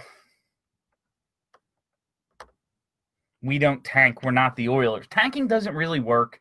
we 3.41 3.59
don't 3.59 3.83
tank. 3.83 4.23
We're 4.23 4.31
not 4.31 4.55
the 4.55 4.69
Oilers. 4.69 5.07
Tanking 5.09 5.47
doesn't 5.47 5.75
really 5.75 5.99
work, 5.99 6.39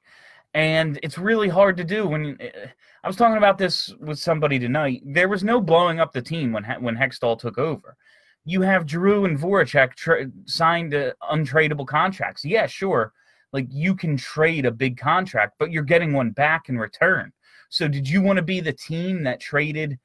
and 0.55 0.97
it's 1.03 1.19
really 1.19 1.49
hard 1.49 1.77
to 1.79 1.85
do. 1.85 2.07
When 2.07 2.39
uh, 2.41 2.69
I 3.03 3.09
was 3.09 3.17
talking 3.17 3.37
about 3.37 3.59
this 3.59 3.93
with 3.99 4.21
somebody 4.21 4.61
tonight, 4.61 5.03
there 5.05 5.29
was 5.29 5.43
no 5.43 5.61
blowing 5.61 5.99
up 5.99 6.13
the 6.13 6.23
team 6.23 6.53
when 6.53 6.63
when 6.79 6.97
Hextall 6.97 7.37
took 7.37 7.59
over 7.59 7.97
you 8.47 8.63
have 8.63 8.87
Drew 8.87 9.25
and 9.25 9.37
Voracek 9.37 9.95
tra- 9.97 10.31
signed 10.47 10.95
uh, 10.95 11.13
untradeable 11.31 11.87
contracts. 11.87 12.45
Yeah, 12.45 12.67
sure. 12.67 13.13
Like 13.53 13.67
you 13.71 13.95
can 13.95 14.17
trade 14.17 14.65
a 14.65 14.71
big 14.71 14.97
contract, 14.97 15.55
but 15.59 15.73
you're 15.73 15.83
getting 15.83 16.13
one 16.13 16.31
back 16.31 16.69
in 16.69 16.79
return. 16.79 17.33
So 17.69 17.89
did 17.89 18.09
you 18.09 18.23
want 18.23 18.37
to 18.37 18.43
be 18.43 18.61
the 18.61 18.73
team 18.73 19.25
that 19.25 19.41
traded, 19.41 19.99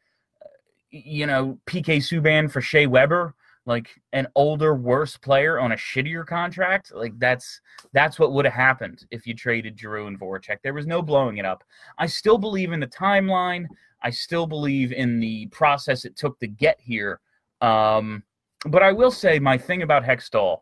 you 0.89 1.27
know, 1.27 1.59
PK 1.67 1.97
Subban 1.97 2.51
for 2.51 2.61
Shea 2.61 2.87
Weber, 2.87 3.35
like 3.67 3.89
an 4.11 4.27
older, 4.33 4.73
worse 4.73 5.17
player 5.17 5.59
on 5.59 5.73
a 5.73 5.75
shittier 5.75 6.25
contract? 6.25 6.91
Like 6.95 7.13
that's 7.19 7.61
that's 7.93 8.17
what 8.17 8.33
would 8.33 8.45
have 8.45 8.55
happened 8.55 9.05
if 9.11 9.27
you 9.27 9.35
traded 9.35 9.75
Drew 9.75 10.07
and 10.07 10.19
Voracek. 10.19 10.57
There 10.63 10.73
was 10.73 10.87
no 10.87 11.03
blowing 11.03 11.37
it 11.37 11.45
up. 11.45 11.63
I 11.99 12.07
still 12.07 12.39
believe 12.39 12.71
in 12.71 12.79
the 12.79 12.87
timeline. 12.87 13.67
I 14.01 14.09
still 14.09 14.47
believe 14.47 14.93
in 14.93 15.19
the 15.19 15.45
process 15.47 16.05
it 16.05 16.17
took 16.17 16.39
to 16.39 16.47
get 16.47 16.79
here. 16.81 17.19
Um, 17.61 18.23
but 18.65 18.83
I 18.83 18.91
will 18.91 19.11
say 19.11 19.39
my 19.39 19.57
thing 19.57 19.81
about 19.81 20.03
Hextall, 20.03 20.61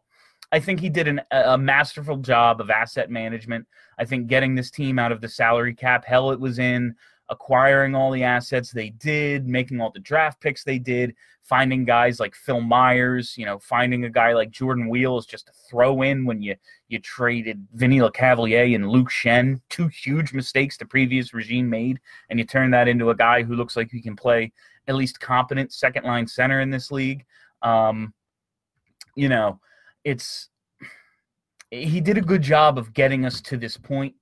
I 0.51 0.59
think 0.59 0.79
he 0.79 0.89
did 0.89 1.07
an, 1.07 1.21
a 1.31 1.57
masterful 1.57 2.17
job 2.17 2.59
of 2.59 2.69
asset 2.69 3.11
management. 3.11 3.67
I 3.99 4.05
think 4.05 4.27
getting 4.27 4.55
this 4.55 4.71
team 4.71 4.97
out 4.97 5.11
of 5.11 5.21
the 5.21 5.29
salary 5.29 5.75
cap 5.75 6.05
hell 6.05 6.31
it 6.31 6.39
was 6.39 6.57
in, 6.57 6.95
acquiring 7.29 7.93
all 7.93 8.11
the 8.11 8.23
assets 8.23 8.71
they 8.71 8.89
did, 8.89 9.47
making 9.47 9.79
all 9.79 9.91
the 9.91 9.99
draft 9.99 10.41
picks 10.41 10.63
they 10.63 10.79
did, 10.79 11.13
finding 11.43 11.85
guys 11.85 12.19
like 12.19 12.33
Phil 12.33 12.61
Myers, 12.61 13.35
you 13.37 13.45
know, 13.45 13.59
finding 13.59 14.05
a 14.05 14.09
guy 14.09 14.33
like 14.33 14.49
Jordan 14.49 14.89
Wheels 14.89 15.25
just 15.27 15.47
to 15.47 15.53
throw 15.69 16.01
in 16.01 16.25
when 16.25 16.41
you 16.41 16.55
you 16.87 16.99
traded 16.99 17.67
Vinny 17.73 17.99
Lecavalier 17.99 18.73
and 18.73 18.89
Luke 18.89 19.09
Schenn, 19.09 19.61
two 19.69 19.87
huge 19.87 20.33
mistakes 20.33 20.77
the 20.77 20.85
previous 20.85 21.33
regime 21.33 21.69
made, 21.69 21.99
and 22.29 22.39
you 22.39 22.45
turn 22.45 22.71
that 22.71 22.87
into 22.87 23.11
a 23.11 23.15
guy 23.15 23.43
who 23.43 23.55
looks 23.55 23.75
like 23.75 23.91
he 23.91 24.01
can 24.01 24.15
play 24.15 24.51
at 24.87 24.95
least 24.95 25.19
competent 25.19 25.71
second 25.71 26.05
line 26.05 26.25
center 26.25 26.61
in 26.61 26.71
this 26.71 26.91
league. 26.91 27.25
Um, 27.61 28.13
you 29.15 29.29
know, 29.29 29.59
it's 30.03 30.49
he 31.71 32.01
did 32.01 32.17
a 32.17 32.21
good 32.21 32.41
job 32.41 32.77
of 32.77 32.93
getting 32.93 33.25
us 33.25 33.41
to 33.41 33.57
this 33.57 33.77
point, 33.77 34.15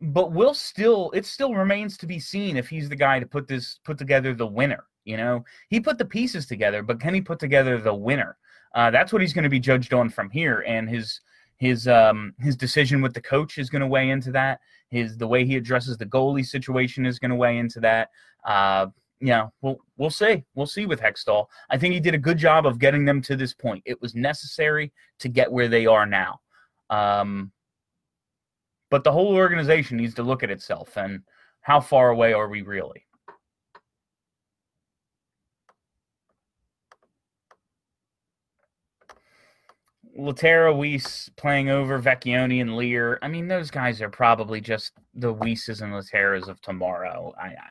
but 0.00 0.32
we'll 0.32 0.54
still 0.54 1.10
it 1.12 1.26
still 1.26 1.54
remains 1.54 1.96
to 1.98 2.06
be 2.06 2.18
seen 2.18 2.56
if 2.56 2.68
he's 2.68 2.88
the 2.88 2.96
guy 2.96 3.20
to 3.20 3.26
put 3.26 3.46
this 3.46 3.80
put 3.84 3.98
together 3.98 4.34
the 4.34 4.46
winner. 4.46 4.84
You 5.04 5.16
know, 5.16 5.44
he 5.70 5.80
put 5.80 5.98
the 5.98 6.04
pieces 6.04 6.46
together, 6.46 6.82
but 6.82 7.00
can 7.00 7.14
he 7.14 7.20
put 7.20 7.38
together 7.38 7.78
the 7.78 7.94
winner? 7.94 8.36
Uh, 8.74 8.90
that's 8.90 9.12
what 9.12 9.22
he's 9.22 9.32
going 9.32 9.44
to 9.44 9.48
be 9.48 9.60
judged 9.60 9.94
on 9.94 10.10
from 10.10 10.30
here, 10.30 10.64
and 10.66 10.88
his 10.88 11.20
his 11.56 11.88
um 11.88 12.34
his 12.38 12.56
decision 12.56 13.02
with 13.02 13.14
the 13.14 13.20
coach 13.20 13.58
is 13.58 13.70
going 13.70 13.80
to 13.80 13.86
weigh 13.86 14.10
into 14.10 14.30
that. 14.32 14.60
His 14.90 15.16
the 15.16 15.26
way 15.26 15.44
he 15.44 15.56
addresses 15.56 15.96
the 15.96 16.06
goalie 16.06 16.46
situation 16.46 17.04
is 17.06 17.18
going 17.18 17.30
to 17.30 17.36
weigh 17.36 17.58
into 17.58 17.80
that. 17.80 18.10
Uh, 18.44 18.86
yeah, 19.20 19.48
we'll 19.62 19.78
we'll 19.96 20.10
see. 20.10 20.44
We'll 20.54 20.66
see 20.66 20.86
with 20.86 21.00
Hextall. 21.00 21.46
I 21.70 21.78
think 21.78 21.94
he 21.94 22.00
did 22.00 22.14
a 22.14 22.18
good 22.18 22.38
job 22.38 22.66
of 22.66 22.78
getting 22.78 23.04
them 23.04 23.20
to 23.22 23.36
this 23.36 23.52
point. 23.52 23.82
It 23.84 24.00
was 24.00 24.14
necessary 24.14 24.92
to 25.20 25.28
get 25.28 25.50
where 25.50 25.68
they 25.68 25.86
are 25.86 26.06
now. 26.06 26.40
Um, 26.90 27.52
but 28.90 29.04
the 29.04 29.12
whole 29.12 29.34
organization 29.34 29.96
needs 29.96 30.14
to 30.14 30.22
look 30.22 30.42
at 30.42 30.50
itself 30.50 30.96
and 30.96 31.22
how 31.60 31.80
far 31.80 32.10
away 32.10 32.32
are 32.32 32.48
we 32.48 32.62
really? 32.62 33.04
Lehtera, 40.18 40.74
Weise 40.74 41.30
playing 41.36 41.68
over 41.68 42.00
Vecchione 42.00 42.60
and 42.60 42.70
Leier. 42.70 43.18
I 43.22 43.28
mean, 43.28 43.46
those 43.46 43.70
guys 43.70 44.02
are 44.02 44.10
probably 44.10 44.60
just 44.60 44.92
the 45.14 45.32
Weises 45.32 45.80
and 45.80 45.92
Lehteras 45.92 46.48
of 46.48 46.60
tomorrow. 46.60 47.32
I, 47.40 47.46
I 47.46 47.70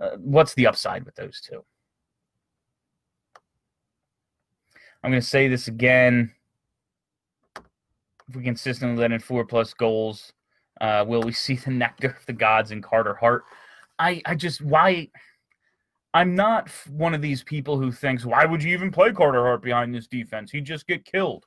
uh, 0.00 0.16
what's 0.18 0.54
the 0.54 0.66
upside 0.66 1.04
with 1.04 1.14
those 1.16 1.40
two? 1.40 1.64
I'm 5.02 5.10
going 5.10 5.20
to 5.20 5.26
say 5.26 5.48
this 5.48 5.68
again. 5.68 6.32
If 8.28 8.36
we 8.36 8.42
consistently 8.42 9.00
let 9.00 9.12
in 9.12 9.20
four 9.20 9.44
plus 9.44 9.72
goals, 9.74 10.32
uh, 10.80 11.04
will 11.06 11.22
we 11.22 11.32
see 11.32 11.56
the 11.56 11.70
nectar 11.70 12.16
of 12.18 12.26
the 12.26 12.32
gods 12.32 12.70
in 12.70 12.82
Carter 12.82 13.14
Hart? 13.14 13.44
I, 13.98 14.22
I 14.26 14.34
just, 14.34 14.60
why? 14.60 15.08
I'm 16.14 16.34
not 16.34 16.70
one 16.88 17.14
of 17.14 17.22
these 17.22 17.42
people 17.42 17.78
who 17.78 17.92
thinks, 17.92 18.24
why 18.24 18.44
would 18.44 18.62
you 18.62 18.72
even 18.72 18.90
play 18.90 19.12
Carter 19.12 19.42
Hart 19.42 19.62
behind 19.62 19.94
this 19.94 20.06
defense? 20.06 20.50
He'd 20.50 20.64
just 20.64 20.86
get 20.86 21.04
killed. 21.04 21.44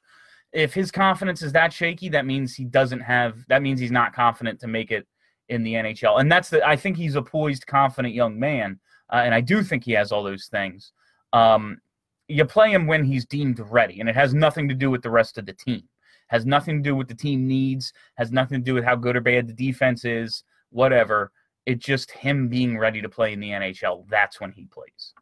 If 0.54 0.74
his 0.74 0.92
confidence 0.92 1.42
is 1.42 1.54
that 1.54 1.74
shaky, 1.74 2.10
that 2.10 2.26
means 2.26 2.54
he 2.54 2.66
doesn't 2.66 3.00
have, 3.00 3.38
that 3.48 3.62
means 3.62 3.80
he's 3.80 3.92
not 3.92 4.14
confident 4.14 4.60
to 4.60 4.68
make 4.68 4.92
it 4.92 5.08
in 5.52 5.64
the 5.64 5.74
NHL. 5.74 6.20
And 6.20 6.32
that's 6.32 6.50
the 6.50 6.66
I 6.68 6.76
think 6.76 6.98
he's 6.98 7.16
a 7.16 7.22
poised, 7.22 7.68
confident 7.68 8.16
young 8.16 8.40
man, 8.40 8.80
uh, 9.12 9.22
and 9.24 9.36
I 9.36 9.42
do 9.42 9.62
think 9.62 9.84
he 9.84 9.92
has 9.92 10.12
all 10.12 10.24
those 10.24 10.48
things. 10.48 10.94
Um, 11.34 11.80
you 12.28 12.46
play 12.46 12.72
him 12.72 12.88
when 12.88 13.04
he's 13.04 13.26
deemed 13.26 13.60
ready, 13.60 14.00
and 14.00 14.10
it 14.10 14.16
has 14.16 14.34
nothing 14.34 14.70
to 14.70 14.76
do 14.76 14.90
with 14.90 15.04
the 15.04 15.12
rest 15.12 15.38
of 15.38 15.46
the 15.46 15.54
team. 15.54 15.84
Has 16.30 16.46
nothing 16.46 16.82
to 16.82 16.90
do 16.90 16.96
with 16.96 17.10
the 17.10 17.16
team 17.16 17.46
needs. 17.46 17.92
Has 18.16 18.32
nothing 18.32 18.62
to 18.62 18.64
do 18.64 18.74
with 18.74 18.86
how 18.86 18.96
good 18.96 19.18
or 19.18 19.22
bad 19.22 19.48
the 19.48 19.54
defense 19.54 20.06
is. 20.06 20.44
Whatever. 20.70 21.32
It's 21.66 21.86
just 21.86 22.10
him 22.10 22.48
being 22.48 22.78
ready 22.78 23.02
to 23.02 23.10
play 23.10 23.34
in 23.34 23.42
the 23.42 23.50
NHL. 23.50 24.06
That's 24.10 24.40
when 24.40 24.54
he 24.54 24.66
plays. 24.66 25.14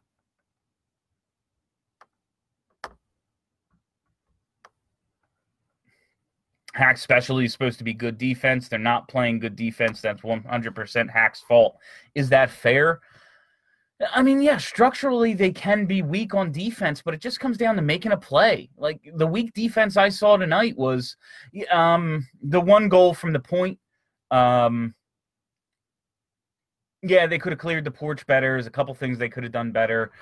Hack 6.74 6.98
specialty 6.98 7.44
is 7.44 7.52
supposed 7.52 7.78
to 7.78 7.84
be 7.84 7.94
good 7.94 8.18
defense. 8.18 8.68
They're 8.68 8.78
not 8.78 9.08
playing 9.08 9.40
good 9.40 9.56
defense. 9.56 10.00
That's 10.00 10.22
100% 10.22 11.10
Hack's 11.10 11.40
fault. 11.40 11.76
Is 12.14 12.28
that 12.28 12.50
fair? 12.50 13.00
I 14.14 14.22
mean, 14.22 14.40
yeah, 14.40 14.56
structurally 14.56 15.34
they 15.34 15.52
can 15.52 15.84
be 15.84 16.00
weak 16.00 16.34
on 16.34 16.52
defense, 16.52 17.02
but 17.02 17.12
it 17.12 17.20
just 17.20 17.40
comes 17.40 17.58
down 17.58 17.76
to 17.76 17.82
making 17.82 18.12
a 18.12 18.16
play. 18.16 18.70
Like 18.76 19.00
the 19.14 19.26
weak 19.26 19.52
defense 19.52 19.96
I 19.96 20.08
saw 20.08 20.36
tonight 20.36 20.76
was 20.76 21.16
um, 21.70 22.26
the 22.42 22.60
one 22.60 22.88
goal 22.88 23.12
from 23.12 23.32
the 23.32 23.40
point. 23.40 23.78
Um, 24.30 24.94
yeah, 27.02 27.26
they 27.26 27.38
could 27.38 27.52
have 27.52 27.58
cleared 27.58 27.84
the 27.84 27.90
porch 27.90 28.26
better. 28.26 28.54
There's 28.54 28.66
a 28.66 28.70
couple 28.70 28.94
things 28.94 29.18
they 29.18 29.28
could 29.28 29.42
have 29.42 29.52
done 29.52 29.72
better. 29.72 30.12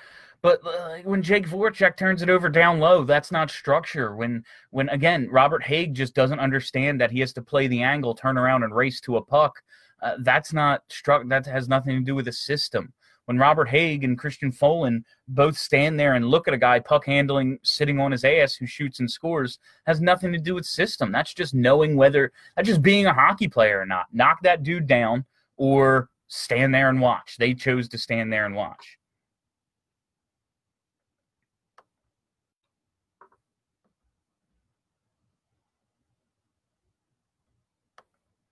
But 0.41 0.65
uh, 0.65 0.97
when 1.03 1.21
Jake 1.21 1.47
Voracek 1.47 1.97
turns 1.97 2.21
it 2.21 2.29
over 2.29 2.49
down 2.49 2.79
low, 2.79 3.03
that's 3.03 3.31
not 3.31 3.51
structure. 3.51 4.15
When 4.15 4.43
when 4.71 4.87
again 4.89 5.27
Robert 5.29 5.63
Hägg 5.63 5.93
just 5.93 6.13
doesn't 6.13 6.39
understand 6.39 7.01
that 7.01 7.11
he 7.11 7.19
has 7.19 7.33
to 7.33 7.41
play 7.41 7.67
the 7.67 7.83
angle, 7.83 8.15
turn 8.15 8.37
around, 8.37 8.63
and 8.63 8.73
race 8.73 9.01
to 9.01 9.17
a 9.17 9.21
puck. 9.21 9.61
Uh, 10.01 10.15
that's 10.21 10.53
not 10.53 10.83
struck. 10.87 11.27
That 11.27 11.45
has 11.45 11.67
nothing 11.67 11.97
to 11.97 12.05
do 12.05 12.15
with 12.15 12.25
the 12.25 12.31
system. 12.31 12.93
When 13.25 13.37
Robert 13.37 13.67
Hägg 13.67 14.03
and 14.03 14.17
Christian 14.17 14.51
Folin 14.51 15.03
both 15.27 15.55
stand 15.55 15.99
there 15.99 16.15
and 16.15 16.25
look 16.25 16.47
at 16.47 16.53
a 16.53 16.57
guy 16.57 16.79
puck 16.79 17.05
handling, 17.05 17.59
sitting 17.61 17.99
on 17.99 18.11
his 18.11 18.23
ass 18.23 18.55
who 18.55 18.65
shoots 18.65 18.99
and 19.01 19.11
scores, 19.11 19.59
has 19.85 20.01
nothing 20.01 20.31
to 20.31 20.39
do 20.39 20.55
with 20.55 20.65
system. 20.65 21.11
That's 21.11 21.33
just 21.33 21.53
knowing 21.53 21.95
whether 21.95 22.31
that's 22.55 22.67
just 22.67 22.81
being 22.81 23.05
a 23.05 23.13
hockey 23.13 23.47
player 23.47 23.81
or 23.81 23.85
not. 23.85 24.07
Knock 24.11 24.41
that 24.43 24.63
dude 24.63 24.87
down 24.87 25.25
or 25.57 26.09
stand 26.27 26.73
there 26.73 26.89
and 26.89 27.01
watch. 27.01 27.35
They 27.37 27.53
chose 27.53 27.89
to 27.89 27.97
stand 27.97 28.33
there 28.33 28.45
and 28.45 28.55
watch. 28.55 28.98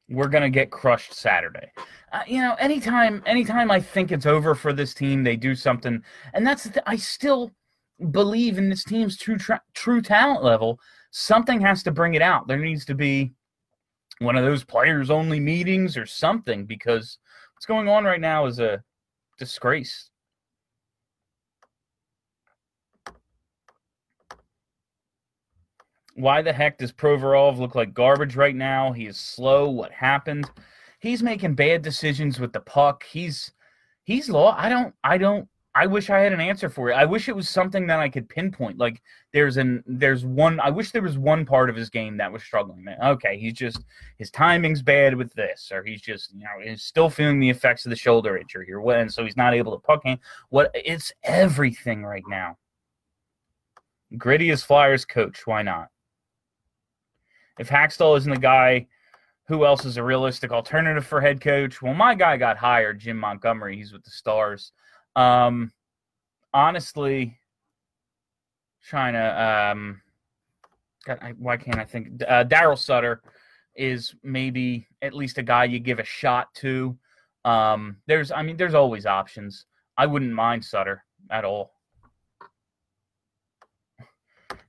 We're 0.09 0.27
gonna 0.27 0.49
get 0.49 0.71
crushed 0.71 1.13
Saturday. 1.13 1.71
Uh, 2.11 2.21
you 2.25 2.39
know, 2.39 2.55
anytime, 2.55 3.21
anytime 3.25 3.69
I 3.69 3.79
think 3.79 4.11
it's 4.11 4.25
over 4.25 4.55
for 4.55 4.71
this 4.71 4.93
team, 4.93 5.23
they 5.23 5.35
do 5.35 5.55
something, 5.55 6.01
and 6.33 6.45
that's 6.45 6.65
the, 6.65 6.89
I 6.89 6.95
still 6.95 7.51
believe 8.11 8.57
in 8.57 8.69
this 8.69 8.83
team's 8.83 9.17
true 9.17 9.37
tra- 9.37 9.61
true 9.73 10.01
talent 10.01 10.43
level. 10.43 10.79
Something 11.11 11.59
has 11.61 11.83
to 11.83 11.91
bring 11.91 12.13
it 12.13 12.21
out. 12.21 12.47
There 12.47 12.57
needs 12.57 12.85
to 12.85 12.95
be 12.95 13.33
one 14.19 14.35
of 14.35 14.45
those 14.45 14.63
players 14.63 15.09
only 15.09 15.39
meetings 15.39 15.97
or 15.97 16.05
something 16.05 16.65
because 16.65 17.17
what's 17.53 17.65
going 17.65 17.87
on 17.87 18.03
right 18.03 18.21
now 18.21 18.45
is 18.45 18.59
a 18.59 18.83
disgrace. 19.37 20.09
Why 26.17 26.41
the 26.41 26.51
heck 26.51 26.79
does 26.79 26.91
Provorov 26.91 27.59
look 27.59 27.75
like 27.75 27.93
garbage 27.93 28.35
right 28.35 28.55
now? 28.55 28.91
He 28.91 29.05
is 29.05 29.17
slow. 29.17 29.69
What 29.69 29.91
happened? 29.91 30.49
He's 30.99 31.21
making 31.21 31.53
bad 31.53 31.83
decisions 31.83 32.39
with 32.39 32.53
the 32.53 32.59
puck. 32.59 33.03
He's 33.03 33.51
he's 34.03 34.27
law. 34.27 34.55
I 34.57 34.67
don't 34.67 34.95
I 35.03 35.19
don't 35.19 35.47
I 35.75 35.85
wish 35.85 36.09
I 36.09 36.17
had 36.17 36.33
an 36.33 36.41
answer 36.41 36.69
for 36.69 36.89
it. 36.89 36.95
I 36.95 37.05
wish 37.05 37.29
it 37.29 37.35
was 37.35 37.47
something 37.47 37.85
that 37.85 37.99
I 37.99 38.09
could 38.09 38.27
pinpoint. 38.27 38.79
Like 38.79 38.99
there's 39.31 39.57
an 39.57 39.83
there's 39.85 40.25
one 40.25 40.59
I 40.59 40.71
wish 40.71 40.89
there 40.89 41.03
was 41.03 41.19
one 41.19 41.45
part 41.45 41.69
of 41.69 41.75
his 41.75 41.91
game 41.91 42.17
that 42.17 42.31
was 42.31 42.41
struggling. 42.41 42.83
Okay, 43.03 43.37
he's 43.37 43.53
just 43.53 43.83
his 44.17 44.31
timing's 44.31 44.81
bad 44.81 45.13
with 45.13 45.31
this, 45.35 45.71
or 45.71 45.83
he's 45.83 46.01
just 46.01 46.33
you 46.33 46.45
know 46.45 46.67
he's 46.67 46.81
still 46.81 47.11
feeling 47.11 47.39
the 47.39 47.51
effects 47.51 47.85
of 47.85 47.91
the 47.91 47.95
shoulder 47.95 48.39
injury 48.39 48.65
here, 48.65 48.81
and 48.89 49.13
so 49.13 49.23
he's 49.23 49.37
not 49.37 49.53
able 49.53 49.71
to 49.73 49.85
puck 49.85 50.01
in. 50.05 50.17
What 50.49 50.71
it's 50.73 51.11
everything 51.23 52.03
right 52.03 52.25
now. 52.27 52.57
Gritty 54.17 54.47
Grittiest 54.47 54.65
Flyers 54.65 55.05
coach, 55.05 55.45
why 55.45 55.61
not? 55.61 55.89
If 57.59 57.69
Hakstol 57.69 58.17
isn't 58.17 58.33
the 58.33 58.39
guy, 58.39 58.87
who 59.47 59.65
else 59.65 59.85
is 59.85 59.97
a 59.97 60.03
realistic 60.03 60.51
alternative 60.51 61.05
for 61.05 61.21
head 61.21 61.41
coach? 61.41 61.81
Well, 61.81 61.93
my 61.93 62.15
guy 62.15 62.37
got 62.37 62.57
hired, 62.57 62.99
Jim 62.99 63.17
Montgomery. 63.17 63.77
He's 63.77 63.93
with 63.93 64.03
the 64.03 64.11
Stars. 64.11 64.71
Um, 65.15 65.71
honestly, 66.53 67.39
trying 68.83 69.13
to 69.13 69.71
um, 69.71 70.01
God, 71.07 71.19
I, 71.21 71.31
why 71.31 71.57
can't 71.57 71.79
I 71.79 71.85
think? 71.85 72.21
Uh, 72.27 72.43
Darryl 72.43 72.77
Sutter 72.77 73.21
is 73.75 74.13
maybe 74.23 74.85
at 75.01 75.13
least 75.13 75.37
a 75.37 75.43
guy 75.43 75.63
you 75.63 75.79
give 75.79 75.99
a 75.99 76.03
shot 76.03 76.53
to. 76.55 76.97
Um, 77.45 77.97
there's, 78.07 78.31
I 78.31 78.41
mean, 78.41 78.57
there's 78.57 78.73
always 78.73 79.05
options. 79.05 79.65
I 79.97 80.05
wouldn't 80.05 80.33
mind 80.33 80.65
Sutter 80.65 81.03
at 81.31 81.45
all. 81.45 81.71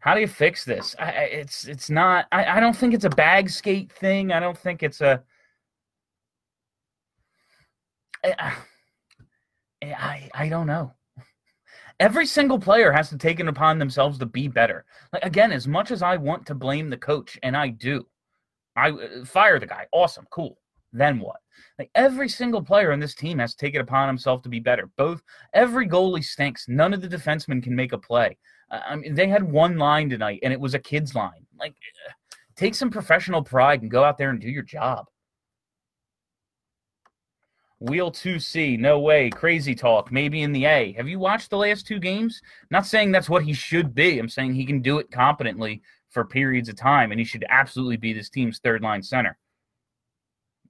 How 0.01 0.15
do 0.15 0.21
you 0.21 0.29
fix 0.29 0.65
this? 0.65 0.95
I, 0.99 1.11
it's 1.11 1.67
it's 1.67 1.91
not. 1.91 2.27
I, 2.31 2.45
I 2.57 2.61
don't 2.61 2.77
think 2.77 2.95
it's 2.95 3.05
a 3.05 3.11
bag 3.11 3.51
skate 3.51 3.93
thing. 3.93 4.33
I 4.33 4.41
don't 4.41 4.57
think 4.57 4.83
it's 4.83 5.01
a. 5.01 5.23
I, 8.25 8.55
I, 9.83 10.31
I 10.35 10.49
don't 10.49 10.67
know. 10.67 10.93
Every 12.01 12.27
single 12.27 12.61
player 12.61 12.93
has 12.93 13.09
to 13.11 13.19
take 13.19 13.41
it 13.41 13.49
upon 13.49 13.79
themselves 13.79 14.19
to 14.19 14.27
be 14.27 14.47
better. 14.47 14.85
Like 15.13 15.25
again, 15.25 15.51
as 15.51 15.67
much 15.67 15.91
as 15.91 16.03
I 16.03 16.17
want 16.17 16.47
to 16.47 16.55
blame 16.55 16.91
the 16.91 16.97
coach, 16.97 17.39
and 17.43 17.57
I 17.57 17.69
do, 17.69 18.07
I 18.77 18.91
uh, 18.91 19.25
fire 19.25 19.59
the 19.59 19.67
guy. 19.67 19.87
Awesome, 19.91 20.27
cool. 20.31 20.59
Then 20.93 21.21
what? 21.21 21.41
Like 21.79 21.91
every 21.95 22.29
single 22.29 22.63
player 22.63 22.93
on 22.93 23.01
this 23.01 23.15
team 23.15 23.39
has 23.39 23.55
to 23.55 23.65
take 23.65 23.75
it 23.75 23.81
upon 23.81 24.09
himself 24.09 24.43
to 24.43 24.49
be 24.49 24.61
better. 24.61 24.89
Both 24.97 25.23
every 25.53 25.89
goalie 25.89 26.25
stinks. 26.25 26.67
None 26.69 26.95
of 26.95 27.03
the 27.03 27.09
defensemen 27.09 27.63
can 27.63 27.75
make 27.75 27.93
a 27.93 27.99
play. 27.99 28.37
I 28.71 28.97
mean, 28.97 29.15
they 29.15 29.29
had 29.29 29.43
one 29.43 29.79
line 29.79 30.11
tonight, 30.11 30.41
and 30.43 30.53
it 30.53 30.61
was 30.61 30.75
a 30.75 30.79
kid's 30.79 31.15
line. 31.15 31.47
Like, 31.59 31.75
take 32.55 32.75
some 32.75 32.91
professional 32.91 33.43
pride 33.43 33.83
and 33.83 33.91
go 33.91 34.05
out 34.05 34.19
there 34.19 34.31
and 34.31 34.41
do 34.41 34.51
your 34.51 34.63
job. 34.63 35.07
Weal 37.81 38.11
2C, 38.11 38.79
no 38.79 38.99
way. 38.99 39.31
Crazy 39.31 39.75
talk, 39.75 40.11
maybe 40.11 40.43
in 40.43 40.53
the 40.53 40.65
A. 40.65 40.93
Have 40.95 41.09
you 41.09 41.19
watched 41.19 41.49
the 41.49 41.57
last 41.57 41.87
two 41.87 42.01
games? 42.01 42.43
not 42.71 42.87
saying 42.87 43.13
that's 43.13 43.31
what 43.31 43.45
he 43.45 43.53
should 43.53 43.95
be. 43.95 44.19
I'm 44.19 44.29
saying 44.29 44.55
he 44.55 44.67
can 44.67 44.83
do 44.83 44.99
it 44.99 45.11
competently 45.11 45.81
for 46.11 46.25
periods 46.25 46.69
of 46.69 46.77
time, 46.77 47.13
and 47.13 47.21
he 47.21 47.25
should 47.25 47.45
absolutely 47.49 47.97
be 47.97 48.13
this 48.13 48.29
team's 48.29 48.59
third 48.59 48.83
line 48.83 49.03
center. 49.03 49.39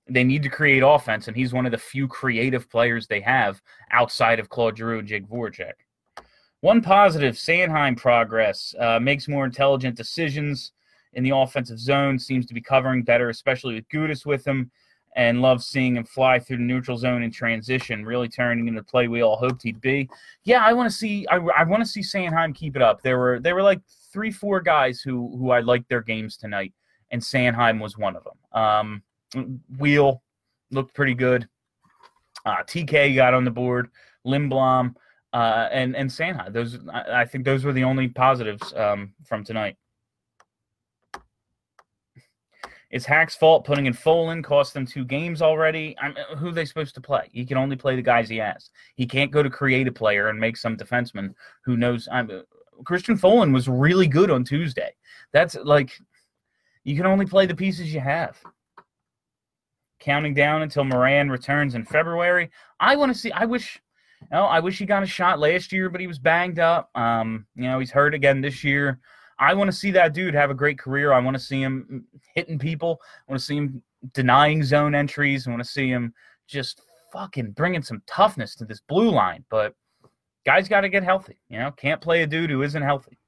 They 0.08 0.24
need 0.24 0.42
to 0.42 0.48
create 0.48 0.82
offense, 0.84 1.28
and 1.28 1.36
he's 1.36 1.52
one 1.52 1.66
of 1.66 1.72
the 1.72 1.78
few 1.78 2.08
creative 2.08 2.70
players 2.70 3.06
they 3.06 3.20
have 3.20 3.60
outside 3.90 4.40
of 4.40 4.48
Claude 4.48 4.76
Giroux 4.78 5.00
and 5.00 5.08
Jake 5.08 5.28
Voracek. 5.28 5.74
One 6.60 6.80
positive 6.80 7.36
Sanheim 7.36 7.96
progress 7.96 8.74
uh, 8.80 8.98
makes 8.98 9.28
more 9.28 9.44
intelligent 9.44 9.96
decisions 9.96 10.72
in 11.12 11.22
the 11.22 11.36
offensive 11.36 11.78
zone, 11.78 12.18
seems 12.18 12.46
to 12.46 12.54
be 12.54 12.60
covering 12.60 13.02
better, 13.02 13.28
especially 13.28 13.74
with 13.74 13.88
Gudas 13.88 14.26
with 14.26 14.46
him 14.46 14.70
and 15.16 15.42
love 15.42 15.62
seeing 15.62 15.96
him 15.96 16.04
fly 16.04 16.38
through 16.38 16.58
the 16.58 16.62
neutral 16.62 16.96
zone 16.96 17.22
in 17.22 17.30
transition, 17.30 18.04
really 18.04 18.28
turning 18.28 18.68
into 18.68 18.80
the 18.80 18.84
play 18.84 19.08
we 19.08 19.22
all 19.22 19.36
hoped 19.36 19.62
he'd 19.62 19.80
be. 19.80 20.08
Yeah, 20.44 20.64
I 20.64 20.72
want 20.72 20.90
to 20.90 20.96
see 20.96 21.26
I, 21.28 21.36
I 21.36 21.64
want 21.64 21.82
to 21.82 21.88
see 21.88 22.00
Sanheim 22.00 22.54
keep 22.54 22.76
it 22.76 22.82
up. 22.82 23.02
There 23.02 23.18
were 23.18 23.40
there 23.40 23.54
were 23.54 23.62
like 23.62 23.80
three 24.12 24.30
four 24.30 24.60
guys 24.60 25.00
who 25.00 25.36
who 25.36 25.50
I 25.50 25.60
liked 25.60 25.88
their 25.88 26.02
games 26.02 26.36
tonight, 26.36 26.72
and 27.10 27.20
Sanheim 27.20 27.80
was 27.80 27.98
one 27.98 28.16
of 28.16 28.24
them. 28.24 28.62
Um, 28.62 29.02
Weal 29.78 30.22
looked 30.70 30.94
pretty 30.94 31.14
good. 31.14 31.48
Uh, 32.44 32.62
TK 32.62 33.14
got 33.14 33.34
on 33.34 33.44
the 33.44 33.50
board. 33.50 33.90
Lindblom 34.26 34.94
uh, 35.32 35.68
and 35.70 35.96
and 35.96 36.10
Sanheim. 36.10 36.52
Those 36.52 36.78
I, 36.92 37.20
I 37.20 37.24
think 37.24 37.44
those 37.44 37.64
were 37.64 37.72
the 37.72 37.84
only 37.84 38.08
positives 38.08 38.72
um, 38.74 39.12
from 39.24 39.44
tonight. 39.44 39.76
It's 42.90 43.04
Hack's 43.04 43.36
fault 43.36 43.66
putting 43.66 43.84
in 43.84 43.92
Folin 43.92 44.42
cost 44.42 44.72
them 44.72 44.86
two 44.86 45.04
games 45.04 45.42
already. 45.42 45.94
I'm, 46.00 46.14
who 46.38 46.48
are 46.48 46.52
they 46.52 46.64
supposed 46.64 46.94
to 46.94 47.02
play? 47.02 47.28
He 47.32 47.44
can 47.44 47.58
only 47.58 47.76
play 47.76 47.96
the 47.96 48.02
guys 48.02 48.30
he 48.30 48.38
has. 48.38 48.70
He 48.96 49.06
can't 49.06 49.30
go 49.30 49.42
to 49.42 49.50
create 49.50 49.86
a 49.86 49.92
player 49.92 50.28
and 50.28 50.40
make 50.40 50.56
some 50.56 50.74
defenseman 50.74 51.34
who 51.66 51.76
knows. 51.76 52.08
I'm, 52.10 52.44
Christian 52.84 53.18
Folin 53.18 53.52
was 53.52 53.68
really 53.68 54.06
good 54.06 54.30
on 54.30 54.42
Tuesday. 54.42 54.94
That's 55.32 55.54
like 55.56 55.92
you 56.84 56.96
can 56.96 57.04
only 57.04 57.26
play 57.26 57.44
the 57.44 57.54
pieces 57.54 57.92
you 57.92 58.00
have. 58.00 58.38
Counting 60.00 60.34
down 60.34 60.62
until 60.62 60.84
Morin 60.84 61.30
returns 61.30 61.74
in 61.74 61.84
February. 61.84 62.50
I 62.80 62.96
want 62.96 63.12
to 63.12 63.18
see. 63.18 63.32
I 63.32 63.44
wish. 63.44 63.80
You 64.22 64.28
know, 64.32 64.44
I 64.44 64.58
wish 64.58 64.78
he 64.78 64.84
got 64.84 65.04
a 65.04 65.06
shot 65.06 65.38
last 65.38 65.70
year, 65.70 65.88
but 65.88 66.00
he 66.00 66.08
was 66.08 66.18
banged 66.18 66.58
up. 66.58 66.90
Um, 66.96 67.46
you 67.54 67.64
know, 67.64 67.78
he's 67.78 67.92
hurt 67.92 68.14
again 68.14 68.40
this 68.40 68.64
year. 68.64 68.98
I 69.38 69.54
want 69.54 69.70
to 69.70 69.76
see 69.76 69.92
that 69.92 70.12
dude 70.12 70.34
have 70.34 70.50
a 70.50 70.54
great 70.54 70.78
career. 70.78 71.12
I 71.12 71.20
want 71.20 71.36
to 71.36 71.42
see 71.42 71.62
him 71.62 72.04
hitting 72.34 72.58
people. 72.58 73.00
I 73.28 73.32
want 73.32 73.40
to 73.40 73.46
see 73.46 73.56
him 73.56 73.82
denying 74.14 74.64
zone 74.64 74.94
entries. 74.94 75.46
I 75.46 75.50
want 75.50 75.62
to 75.62 75.68
see 75.68 75.88
him 75.88 76.12
just 76.48 76.82
fucking 77.12 77.52
bringing 77.52 77.82
some 77.82 78.02
toughness 78.06 78.56
to 78.56 78.64
this 78.64 78.80
blue 78.80 79.10
line. 79.10 79.44
But 79.50 79.74
guys 80.44 80.68
got 80.68 80.80
to 80.80 80.88
get 80.88 81.04
healthy. 81.04 81.38
You 81.48 81.60
know, 81.60 81.70
can't 81.70 82.00
play 82.00 82.22
a 82.22 82.26
dude 82.26 82.50
who 82.50 82.62
isn't 82.62 82.82
healthy. 82.82 83.18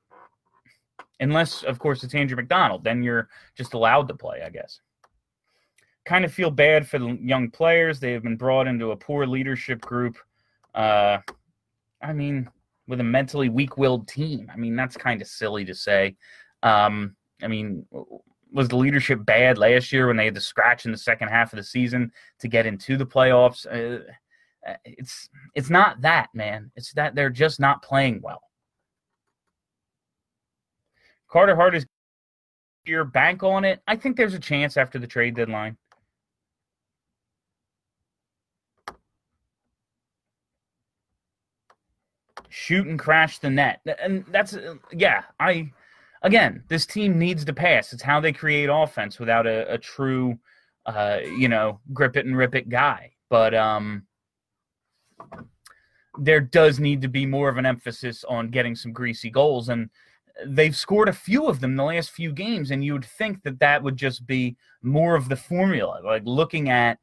Unless, 1.20 1.62
of 1.64 1.78
course, 1.78 2.02
it's 2.02 2.14
Andrew 2.14 2.37
McDonald. 2.37 2.83
Then 2.83 3.02
you're 3.02 3.28
just 3.56 3.74
allowed 3.74 4.09
to 4.09 4.14
play, 4.14 4.42
I 4.42 4.50
guess. 4.50 4.80
Kind 6.11 6.25
of 6.25 6.35
feel 6.35 6.51
bad 6.51 6.88
for 6.88 6.99
the 6.99 7.16
young 7.23 7.53
players. 7.53 8.01
They 8.01 8.11
have 8.11 8.25
been 8.25 8.37
brought 8.37 8.66
into 8.66 8.90
a 8.90 8.96
poor 8.96 9.29
leadership 9.29 9.81
group. 9.81 10.18
Uh, 10.75 11.18
I 12.03 12.12
mean, 12.12 12.51
with 12.88 12.99
a 12.99 13.05
mentally 13.05 13.49
weak-willed 13.49 14.09
team. 14.09 14.51
I 14.53 14.57
mean, 14.57 14.75
that's 14.75 14.96
kind 14.96 15.23
of 15.23 15.29
silly 15.29 15.64
to 15.66 15.73
say. 15.73 16.16
Um, 16.64 17.14
I 17.44 17.46
mean, 17.46 17.87
was 18.53 18.66
the 18.66 18.77
leadership 18.77 19.25
bad 19.25 19.57
last 19.57 19.92
year 19.92 20.09
when 20.09 20.16
they 20.16 20.25
had 20.25 20.35
to 20.35 20.40
scratch 20.40 20.85
in 20.85 20.90
the 20.90 20.99
second 20.99 21.29
half 21.29 21.53
of 21.53 21.59
the 21.59 21.62
season 21.62 22.11
to 22.40 22.49
get 22.49 22.66
into 22.66 22.96
the 22.96 23.07
playoffs? 23.07 23.64
Uh, 23.64 24.03
uh, 24.68 24.75
it's 24.85 25.29
it's 25.55 25.70
not 25.70 26.01
that, 26.01 26.29
man. 26.35 26.73
It's 26.75 26.92
that 26.94 27.14
they're 27.14 27.31
just 27.31 27.61
not 27.61 27.85
playing 27.85 28.20
well. 28.20 28.42
Carter 31.29 31.55
Hart 31.55 31.77
is 31.77 31.87
your 32.85 33.05
bank 33.05 33.44
on 33.44 33.64
it. 33.64 33.81
I 33.87 33.94
think 33.94 34.16
there's 34.16 34.35
a 34.35 34.40
chance 34.40 34.77
after 34.77 34.99
the 34.99 35.07
trade 35.07 35.37
deadline. 35.37 35.77
Shoot 42.50 42.86
and 42.86 42.98
crash 42.98 43.38
the 43.38 43.48
net. 43.48 43.80
And 44.02 44.24
that's, 44.28 44.58
yeah, 44.92 45.22
I, 45.38 45.72
again, 46.22 46.62
this 46.68 46.84
team 46.84 47.18
needs 47.18 47.44
to 47.46 47.54
pass. 47.54 47.92
It's 47.92 48.02
how 48.02 48.20
they 48.20 48.32
create 48.32 48.68
offense 48.70 49.18
without 49.18 49.46
a, 49.46 49.72
a 49.72 49.78
true, 49.78 50.38
uh, 50.84 51.20
you 51.38 51.48
know, 51.48 51.80
grip 51.94 52.16
it 52.16 52.26
and 52.26 52.36
rip 52.36 52.54
it 52.54 52.68
guy. 52.68 53.12
But, 53.30 53.54
um, 53.54 54.02
there 56.18 56.40
does 56.40 56.80
need 56.80 57.00
to 57.02 57.08
be 57.08 57.24
more 57.24 57.48
of 57.48 57.56
an 57.56 57.64
emphasis 57.64 58.24
on 58.24 58.50
getting 58.50 58.74
some 58.74 58.92
greasy 58.92 59.30
goals. 59.30 59.68
And 59.68 59.88
they've 60.44 60.76
scored 60.76 61.08
a 61.08 61.12
few 61.12 61.46
of 61.46 61.60
them 61.60 61.76
the 61.76 61.84
last 61.84 62.10
few 62.10 62.32
games. 62.32 62.72
And 62.72 62.84
you 62.84 62.92
would 62.94 63.04
think 63.04 63.42
that 63.44 63.60
that 63.60 63.82
would 63.82 63.96
just 63.96 64.26
be 64.26 64.56
more 64.82 65.14
of 65.14 65.28
the 65.28 65.36
formula, 65.36 66.00
like 66.04 66.22
looking 66.24 66.68
at, 66.68 66.98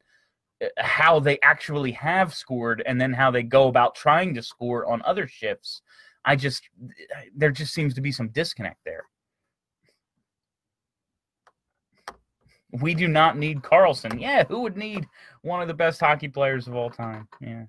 how 0.78 1.20
they 1.20 1.38
actually 1.40 1.92
have 1.92 2.34
scored 2.34 2.82
and 2.86 3.00
then 3.00 3.12
how 3.12 3.30
they 3.30 3.42
go 3.42 3.68
about 3.68 3.94
trying 3.94 4.34
to 4.34 4.42
score 4.42 4.90
on 4.90 5.02
other 5.04 5.26
shifts. 5.26 5.82
I 6.24 6.36
just 6.36 6.68
there 7.34 7.50
just 7.50 7.72
seems 7.72 7.94
to 7.94 8.00
be 8.00 8.12
some 8.12 8.28
disconnect 8.28 8.78
there. 8.84 9.04
We 12.72 12.94
do 12.94 13.08
not 13.08 13.38
need 13.38 13.62
Karlsson. 13.62 14.20
Yeah, 14.20 14.44
who 14.44 14.60
would 14.60 14.76
need 14.76 15.06
one 15.42 15.62
of 15.62 15.68
the 15.68 15.74
best 15.74 16.00
hockey 16.00 16.28
players 16.28 16.68
of 16.68 16.74
all 16.74 16.90
time? 16.90 17.28
Yeah. 17.40 17.64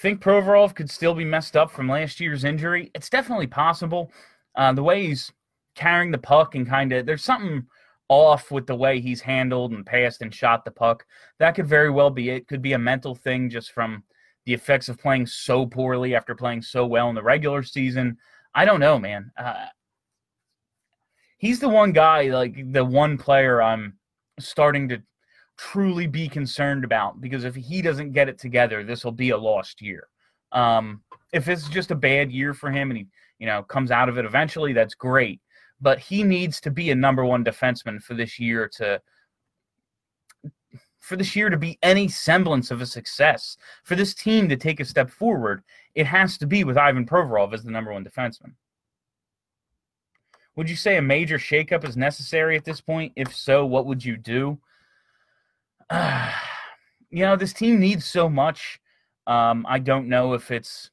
Think 0.00 0.22
Provorov 0.22 0.74
could 0.74 0.90
still 0.90 1.14
be 1.14 1.26
messed 1.26 1.58
up 1.58 1.70
from 1.70 1.86
last 1.86 2.20
year's 2.20 2.44
injury? 2.44 2.90
It's 2.94 3.10
definitely 3.10 3.46
possible. 3.46 4.10
Uh, 4.54 4.72
the 4.72 4.82
way 4.82 5.06
he's 5.06 5.30
carrying 5.74 6.10
the 6.10 6.16
puck 6.16 6.54
and 6.54 6.66
kind 6.66 6.90
of 6.92 7.04
there's 7.04 7.22
something 7.22 7.66
off 8.08 8.50
with 8.50 8.66
the 8.66 8.74
way 8.74 8.98
he's 8.98 9.20
handled 9.20 9.72
and 9.72 9.84
passed 9.84 10.22
and 10.22 10.34
shot 10.34 10.64
the 10.64 10.70
puck. 10.70 11.04
That 11.38 11.54
could 11.54 11.66
very 11.66 11.90
well 11.90 12.08
be 12.08 12.30
it. 12.30 12.48
Could 12.48 12.62
be 12.62 12.72
a 12.72 12.78
mental 12.78 13.14
thing 13.14 13.50
just 13.50 13.72
from 13.72 14.02
the 14.46 14.54
effects 14.54 14.88
of 14.88 14.98
playing 14.98 15.26
so 15.26 15.66
poorly 15.66 16.14
after 16.14 16.34
playing 16.34 16.62
so 16.62 16.86
well 16.86 17.10
in 17.10 17.14
the 17.14 17.22
regular 17.22 17.62
season. 17.62 18.16
I 18.54 18.64
don't 18.64 18.80
know, 18.80 18.98
man. 18.98 19.30
Uh, 19.36 19.66
he's 21.36 21.60
the 21.60 21.68
one 21.68 21.92
guy, 21.92 22.30
like 22.30 22.72
the 22.72 22.84
one 22.84 23.18
player 23.18 23.60
I'm 23.60 23.98
starting 24.38 24.88
to 24.88 25.02
truly 25.60 26.06
be 26.06 26.28
concerned 26.28 26.84
about 26.84 27.20
because 27.20 27.44
if 27.44 27.54
he 27.54 27.82
doesn't 27.82 28.12
get 28.12 28.28
it 28.28 28.38
together, 28.38 28.82
this 28.82 29.04
will 29.04 29.12
be 29.12 29.30
a 29.30 29.36
lost 29.36 29.82
year. 29.82 30.08
Um, 30.52 31.02
if 31.32 31.48
it's 31.48 31.68
just 31.68 31.90
a 31.90 31.94
bad 31.94 32.32
year 32.32 32.54
for 32.54 32.70
him 32.70 32.90
and 32.90 32.98
he, 32.98 33.06
you 33.38 33.46
know, 33.46 33.62
comes 33.62 33.90
out 33.90 34.08
of 34.08 34.18
it 34.18 34.24
eventually, 34.24 34.72
that's 34.72 34.94
great 34.94 35.40
but 35.80 35.98
he 35.98 36.22
needs 36.22 36.60
to 36.60 36.70
be 36.70 36.90
a 36.90 36.94
number 36.94 37.24
one 37.24 37.44
defenseman 37.44 38.02
for 38.02 38.14
this 38.14 38.38
year 38.38 38.68
to 38.68 39.00
for 40.98 41.16
this 41.16 41.34
year 41.34 41.48
to 41.48 41.56
be 41.56 41.78
any 41.82 42.08
semblance 42.08 42.70
of 42.70 42.82
a 42.82 42.86
success. 42.86 43.56
For 43.84 43.96
this 43.96 44.12
team 44.12 44.50
to 44.50 44.56
take 44.56 44.80
a 44.80 44.84
step 44.84 45.10
forward, 45.10 45.62
it 45.94 46.06
has 46.06 46.36
to 46.38 46.46
be 46.46 46.62
with 46.62 46.76
Ivan 46.76 47.06
Provorov 47.06 47.54
as 47.54 47.64
the 47.64 47.70
number 47.70 47.90
one 47.90 48.04
defenseman. 48.04 48.52
Would 50.56 50.68
you 50.68 50.76
say 50.76 50.98
a 50.98 51.02
major 51.02 51.38
shakeup 51.38 51.88
is 51.88 51.96
necessary 51.96 52.54
at 52.54 52.66
this 52.66 52.82
point? 52.82 53.14
If 53.16 53.34
so, 53.34 53.64
what 53.64 53.86
would 53.86 54.04
you 54.04 54.18
do? 54.18 54.58
You 57.12 57.24
know, 57.24 57.34
this 57.34 57.52
team 57.52 57.80
needs 57.80 58.04
so 58.04 58.28
much. 58.28 58.78
Um, 59.26 59.66
I 59.68 59.80
don't 59.80 60.08
know 60.08 60.34
if 60.34 60.52
it's 60.52 60.92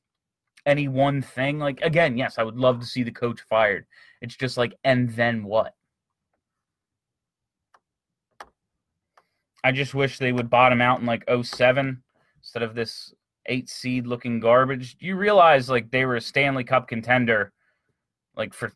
any 0.66 0.88
one 0.88 1.22
thing. 1.22 1.60
Like, 1.60 1.80
again, 1.82 2.18
yes, 2.18 2.40
I 2.40 2.44
would 2.44 2.58
love 2.58 2.80
to 2.80 2.88
see 2.88 3.04
the 3.04 3.12
coach 3.12 3.40
fired. 3.48 3.86
It's 4.22 4.36
just 4.36 4.58
like, 4.58 4.74
and 4.84 5.12
then 5.12 5.44
what? 5.44 5.76
I 9.64 9.72
just 9.72 9.94
wish 9.94 10.18
they 10.18 10.32
would 10.32 10.50
bottom 10.50 10.82
out 10.82 11.00
in 11.00 11.06
like 11.06 11.24
07 11.30 12.02
instead 12.40 12.64
of 12.64 12.74
this 12.74 13.14
eight 13.48 13.70
seed 13.70 14.08
looking 14.08 14.40
garbage. 14.40 14.98
You 15.00 15.18
realize 15.18 15.70
like 15.70 15.92
they 15.92 16.06
were 16.06 16.16
a 16.16 16.22
Stanley 16.22 16.64
Cup 16.64 16.88
contender 16.88 17.52
like 18.36 18.54
for 18.54 18.72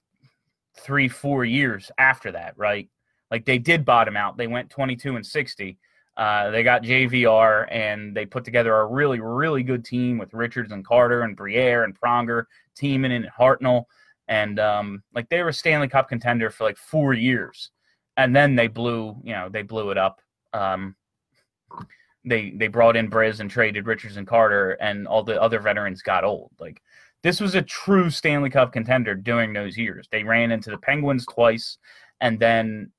three, 0.77 1.07
four 1.07 1.45
years 1.45 1.91
after 1.97 2.31
that, 2.33 2.57
right? 2.57 2.89
Like 3.29 3.45
they 3.45 3.57
did 3.57 3.85
bottom 3.85 4.17
out. 4.17 4.37
They 4.37 4.47
went 4.47 4.69
22 4.69 5.15
and 5.15 5.25
60. 5.25 5.77
Uh, 6.17 6.51
they 6.51 6.61
got 6.63 6.83
JVR 6.83 7.67
and 7.71 8.15
they 8.15 8.25
put 8.25 8.43
together 8.43 8.75
a 8.75 8.85
really, 8.85 9.19
really 9.19 9.63
good 9.63 9.85
team 9.85 10.17
with 10.17 10.33
Richards 10.33 10.71
and 10.71 10.85
Carter 10.85 11.21
and 11.21 11.35
Briere 11.35 11.83
and 11.83 11.99
Pronger, 11.99 12.45
Timonen 12.77 13.15
and 13.15 13.29
Hartnell 13.37 13.85
and 14.31 14.61
um, 14.61 15.03
like 15.13 15.27
they 15.27 15.43
were 15.43 15.51
Stanley 15.51 15.89
Cup 15.89 16.07
contender 16.07 16.49
for 16.49 16.63
like 16.63 16.77
four 16.77 17.13
years, 17.13 17.69
and 18.15 18.33
then 18.33 18.55
they 18.55 18.67
blew, 18.67 19.17
you 19.23 19.33
know, 19.33 19.49
they 19.49 19.61
blew 19.61 19.91
it 19.91 19.97
up. 19.97 20.21
Um, 20.53 20.95
they 22.23 22.51
they 22.51 22.69
brought 22.69 22.95
in 22.95 23.09
Briz 23.09 23.41
and 23.41 23.51
traded 23.51 23.87
Richards 23.87 24.15
and 24.15 24.25
Carter, 24.25 24.71
and 24.79 25.05
all 25.05 25.21
the 25.21 25.39
other 25.41 25.59
veterans 25.59 26.01
got 26.01 26.23
old. 26.23 26.51
Like 26.61 26.81
this 27.23 27.41
was 27.41 27.55
a 27.55 27.61
true 27.61 28.09
Stanley 28.09 28.49
Cup 28.49 28.71
contender 28.71 29.15
during 29.15 29.51
those 29.51 29.77
years. 29.77 30.07
They 30.09 30.23
ran 30.23 30.51
into 30.51 30.71
the 30.71 30.77
Penguins 30.77 31.25
twice, 31.25 31.77
and 32.21 32.39
then 32.39 32.89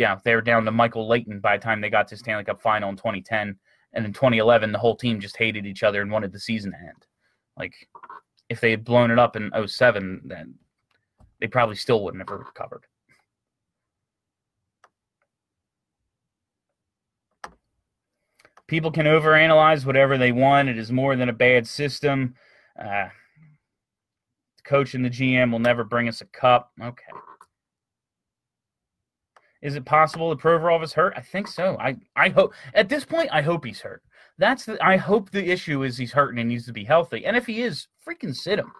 yeah, 0.00 0.16
they 0.24 0.34
were 0.34 0.40
down 0.40 0.64
to 0.64 0.70
Michael 0.70 1.06
Leighton 1.06 1.40
by 1.40 1.58
the 1.58 1.62
time 1.62 1.82
they 1.82 1.90
got 1.90 2.08
to 2.08 2.16
Stanley 2.16 2.42
Cup 2.42 2.62
final 2.62 2.88
in 2.88 2.96
2010. 2.96 3.54
And 3.92 4.06
in 4.06 4.14
2011, 4.14 4.72
the 4.72 4.78
whole 4.78 4.96
team 4.96 5.20
just 5.20 5.36
hated 5.36 5.66
each 5.66 5.82
other 5.82 6.00
and 6.00 6.10
wanted 6.10 6.32
the 6.32 6.40
season 6.40 6.70
to 6.70 6.78
end. 6.78 7.06
Like, 7.58 7.74
if 8.48 8.62
they 8.62 8.70
had 8.70 8.82
blown 8.82 9.10
it 9.10 9.18
up 9.18 9.36
in 9.36 9.50
07, 9.66 10.22
then 10.24 10.54
they 11.38 11.48
probably 11.48 11.76
still 11.76 12.02
wouldn't 12.02 12.26
have 12.26 12.38
recovered. 12.38 12.86
People 18.68 18.90
can 18.90 19.04
overanalyze 19.04 19.84
whatever 19.84 20.16
they 20.16 20.32
want. 20.32 20.70
It 20.70 20.78
is 20.78 20.90
more 20.90 21.14
than 21.14 21.28
a 21.28 21.34
bad 21.34 21.68
system. 21.68 22.36
Uh, 22.82 23.08
the 24.56 24.62
coach 24.64 24.94
and 24.94 25.04
the 25.04 25.10
GM 25.10 25.52
will 25.52 25.58
never 25.58 25.84
bring 25.84 26.08
us 26.08 26.22
a 26.22 26.26
cup. 26.26 26.72
Okay. 26.80 27.12
Is 29.62 29.76
it 29.76 29.84
possible 29.84 30.30
that 30.30 30.38
Provorov 30.38 30.82
is 30.82 30.92
hurt? 30.92 31.12
I 31.16 31.20
think 31.20 31.46
so. 31.46 31.76
I, 31.78 31.96
I 32.16 32.30
hope 32.30 32.54
at 32.74 32.88
this 32.88 33.04
point 33.04 33.28
I 33.32 33.42
hope 33.42 33.64
he's 33.64 33.80
hurt. 33.80 34.02
That's 34.38 34.64
the 34.64 34.82
I 34.84 34.96
hope 34.96 35.30
the 35.30 35.50
issue 35.50 35.82
is 35.82 35.98
he's 35.98 36.12
hurt 36.12 36.36
and 36.36 36.48
needs 36.48 36.66
to 36.66 36.72
be 36.72 36.84
healthy. 36.84 37.26
And 37.26 37.36
if 37.36 37.46
he 37.46 37.62
is, 37.62 37.88
freaking 38.06 38.34
sit 38.34 38.58
him 38.58 38.72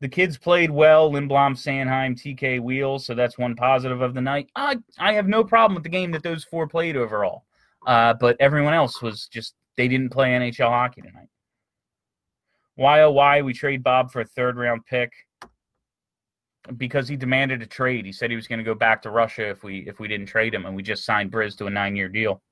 the 0.00 0.08
kids 0.08 0.38
played 0.38 0.70
well. 0.70 1.10
Lindblom, 1.10 1.54
Sanheim, 1.56 2.16
TK 2.16 2.60
Wheels. 2.60 3.04
So 3.06 3.14
that's 3.14 3.38
one 3.38 3.54
positive 3.54 4.00
of 4.00 4.14
the 4.14 4.20
night. 4.20 4.50
I, 4.56 4.78
I 4.98 5.12
have 5.12 5.28
no 5.28 5.44
problem 5.44 5.74
with 5.74 5.84
the 5.84 5.90
game 5.90 6.10
that 6.12 6.22
those 6.22 6.44
four 6.44 6.66
played 6.66 6.96
overall. 6.96 7.44
Uh, 7.86 8.14
but 8.14 8.36
everyone 8.40 8.74
else 8.74 9.00
was 9.00 9.26
just, 9.26 9.54
they 9.76 9.88
didn't 9.88 10.10
play 10.10 10.30
NHL 10.30 10.68
hockey 10.68 11.02
tonight. 11.02 11.28
Why, 12.76 13.02
oh, 13.02 13.10
why 13.10 13.42
we 13.42 13.52
trade 13.52 13.82
Bob 13.82 14.10
for 14.10 14.20
a 14.20 14.26
third 14.26 14.56
round 14.56 14.86
pick? 14.86 15.12
Because 16.76 17.08
he 17.08 17.16
demanded 17.16 17.62
a 17.62 17.66
trade. 17.66 18.04
He 18.04 18.12
said 18.12 18.30
he 18.30 18.36
was 18.36 18.46
going 18.46 18.58
to 18.58 18.64
go 18.64 18.74
back 18.74 19.02
to 19.02 19.10
Russia 19.10 19.48
if 19.48 19.62
we 19.62 19.88
if 19.88 19.98
we 19.98 20.08
didn't 20.08 20.26
trade 20.26 20.54
him, 20.54 20.66
and 20.66 20.76
we 20.76 20.82
just 20.82 21.04
signed 21.04 21.32
Briz 21.32 21.56
to 21.58 21.66
a 21.66 21.70
nine 21.70 21.96
year 21.96 22.08
deal. 22.08 22.42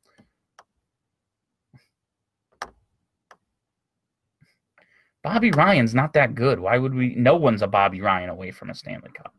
Bobby 5.23 5.51
Ryan's 5.51 5.94
not 5.94 6.14
that 6.14 6.35
good. 6.35 6.59
Why 6.59 6.79
would 6.79 6.94
we? 6.94 7.14
No 7.14 7.37
one's 7.37 7.61
a 7.62 7.66
Bobby 7.66 8.01
Ryan 8.01 8.31
away 8.31 8.51
from 8.51 8.71
a 8.71 8.75
Stanley 8.75 9.11
Cup. 9.14 9.35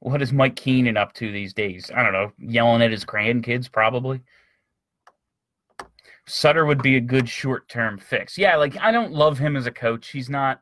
What 0.00 0.22
is 0.22 0.32
Mike 0.32 0.56
Keenan 0.56 0.96
up 0.96 1.12
to 1.14 1.30
these 1.30 1.52
days? 1.52 1.90
I 1.94 2.02
don't 2.02 2.12
know. 2.12 2.32
Yelling 2.38 2.80
at 2.80 2.90
his 2.90 3.04
grandkids, 3.04 3.70
probably. 3.70 4.22
Sutter 6.30 6.64
would 6.64 6.82
be 6.82 6.96
a 6.96 7.00
good 7.00 7.28
short 7.28 7.68
term 7.68 7.98
fix. 7.98 8.38
Yeah, 8.38 8.56
like 8.56 8.76
I 8.78 8.92
don't 8.92 9.12
love 9.12 9.38
him 9.38 9.56
as 9.56 9.66
a 9.66 9.72
coach. 9.72 10.08
He's 10.08 10.30
not 10.30 10.60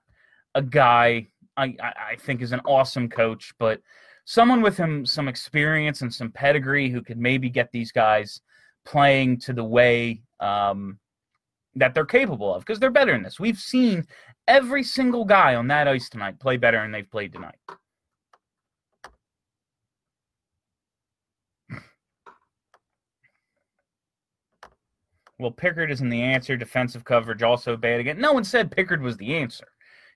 a 0.54 0.62
guy 0.62 1.28
I, 1.57 1.74
I 1.81 2.16
think 2.16 2.40
is 2.40 2.52
an 2.52 2.61
awesome 2.64 3.09
coach, 3.09 3.52
but 3.59 3.81
someone 4.24 4.62
with 4.62 4.76
him 4.76 5.04
some 5.04 5.28
experience 5.28 6.02
and 6.02 6.12
some 6.12 6.31
pedigree 6.31 6.88
who 6.88 7.02
could 7.02 7.18
maybe 7.18 7.50
get 7.50 7.70
these 7.72 7.92
guys 7.92 8.40
playing 8.85 9.40
to 9.40 9.52
the 9.52 9.64
way 9.64 10.22
um, 10.40 10.98
that 11.74 11.94
they're 11.94 12.07
capable 12.07 12.54
of 12.54 12.61
because 12.61 12.78
they're 12.78 12.90
better 12.90 13.14
in 13.14 13.22
this. 13.22 13.40
We've 13.40 13.59
seen 13.59 14.07
every 14.46 14.83
single 14.83 15.24
guy 15.24 15.54
on 15.54 15.68
that 15.68 15.88
ice 15.88 16.09
tonight 16.09 16.40
play 16.40 16.57
better 16.57 16.81
than 16.81 16.92
they've 16.92 17.11
played 17.11 17.33
tonight. 17.33 17.59
Well, 25.38 25.51
Pickard 25.51 25.90
isn't 25.90 26.09
the 26.09 26.22
answer. 26.22 26.57
Defensive 26.57 27.05
coverage 27.05 27.42
also 27.42 27.77
bad 27.77 28.01
again. 28.01 28.20
No 28.20 28.33
one 28.33 28.44
said 28.44 28.72
Pickard 28.72 29.03
was 29.03 29.16
the 29.16 29.37
answer. 29.37 29.68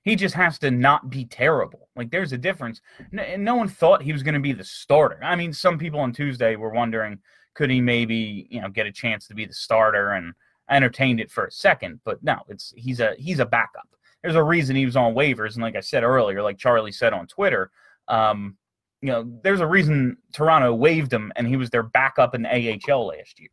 He 0.03 0.17
just 0.17 0.35
has 0.35 0.59
to 0.59 0.71
not 0.71 1.11
be 1.11 1.25
terrible. 1.27 1.89
Like 1.95 2.11
there's 2.11 2.33
a 2.33 2.39
difference. 2.39 2.81
No, 3.13 3.37
no 3.37 3.55
one 3.55 3.69
thought 3.69 4.03
he 4.03 4.13
was 4.13 4.25
going 4.25 4.35
to 4.35 4.41
be 4.41 4.53
the 4.53 4.65
starter. 4.65 5.21
I 5.23 5.37
mean, 5.37 5.53
some 5.53 5.79
people 5.79 6.01
on 6.01 6.13
Tuesday 6.13 6.57
were 6.57 6.71
wondering 6.71 7.21
could 7.55 7.71
he 7.71 7.81
maybe 7.81 8.47
you 8.51 8.61
know 8.61 8.69
get 8.69 8.87
a 8.87 8.93
chance 8.93 9.27
to 9.27 9.35
be 9.35 9.45
the 9.45 9.55
starter 9.55 10.13
and 10.13 10.33
entertained 10.71 11.21
it 11.21 11.31
for 11.31 11.47
a 11.47 11.53
second 11.53 12.01
but 12.05 12.23
no 12.23 12.37
it's 12.49 12.73
he's 12.77 13.01
a 13.01 13.15
he's 13.19 13.41
a 13.41 13.47
backup 13.47 13.89
there's 14.23 14.37
a 14.37 14.43
reason 14.43 14.77
he 14.77 14.87
was 14.87 14.97
on 14.97 15.15
waivers 15.15 15.55
and 15.55 15.63
like 15.63 15.77
i 15.77 15.81
said 15.81 16.03
earlier 16.03 16.43
like 16.43 16.59
charlie 16.59 16.93
said 16.93 17.13
on 17.13 17.27
twitter 17.27 17.71
um 18.09 18.57
you 19.01 19.11
know 19.11 19.31
there's 19.43 19.61
a 19.61 19.67
reason 19.67 20.17
toronto 20.33 20.73
waived 20.73 21.13
him 21.13 21.33
and 21.37 21.47
he 21.47 21.57
was 21.57 21.71
their 21.71 21.83
backup 21.83 22.35
in 22.35 22.43
the 22.43 22.81
ahl 22.89 23.09
last 23.09 23.39
year 23.39 23.51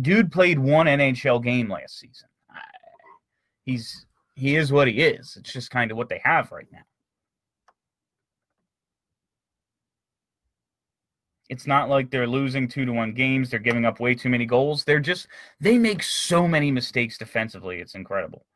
dude 0.00 0.30
played 0.30 0.58
one 0.58 0.86
nhl 0.86 1.42
game 1.42 1.70
last 1.70 1.98
season 1.98 2.28
he's 3.64 4.06
he 4.34 4.56
is 4.56 4.72
what 4.72 4.88
he 4.88 5.00
is 5.00 5.36
it's 5.38 5.52
just 5.52 5.70
kind 5.70 5.90
of 5.90 5.96
what 5.96 6.08
they 6.08 6.20
have 6.24 6.50
right 6.52 6.68
now 6.72 6.80
It's 11.50 11.66
not 11.66 11.88
like 11.88 12.10
they're 12.10 12.28
losing 12.28 12.68
two 12.68 12.84
to 12.84 12.92
one 12.92 13.12
games. 13.12 13.50
They're 13.50 13.58
giving 13.58 13.84
up 13.84 13.98
way 13.98 14.14
too 14.14 14.28
many 14.28 14.46
goals. 14.46 14.84
They're 14.84 15.00
just 15.00 15.26
they 15.60 15.78
make 15.78 16.00
so 16.00 16.46
many 16.46 16.70
mistakes 16.70 17.18
defensively. 17.18 17.80
It's 17.80 17.96
incredible. 17.96 18.46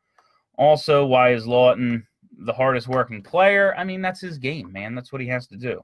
Also, 0.57 1.05
why 1.05 1.33
is 1.33 1.45
Laughton 1.45 2.03
the 2.37 2.53
hardest 2.53 2.87
working 2.87 3.21
player? 3.21 3.75
I 3.77 3.83
mean, 3.83 4.01
that's 4.01 4.21
his 4.21 4.37
game, 4.37 4.71
man. 4.71 4.95
That's 4.95 5.11
what 5.11 5.21
he 5.21 5.27
has 5.27 5.45
to 5.47 5.57
do. 5.57 5.83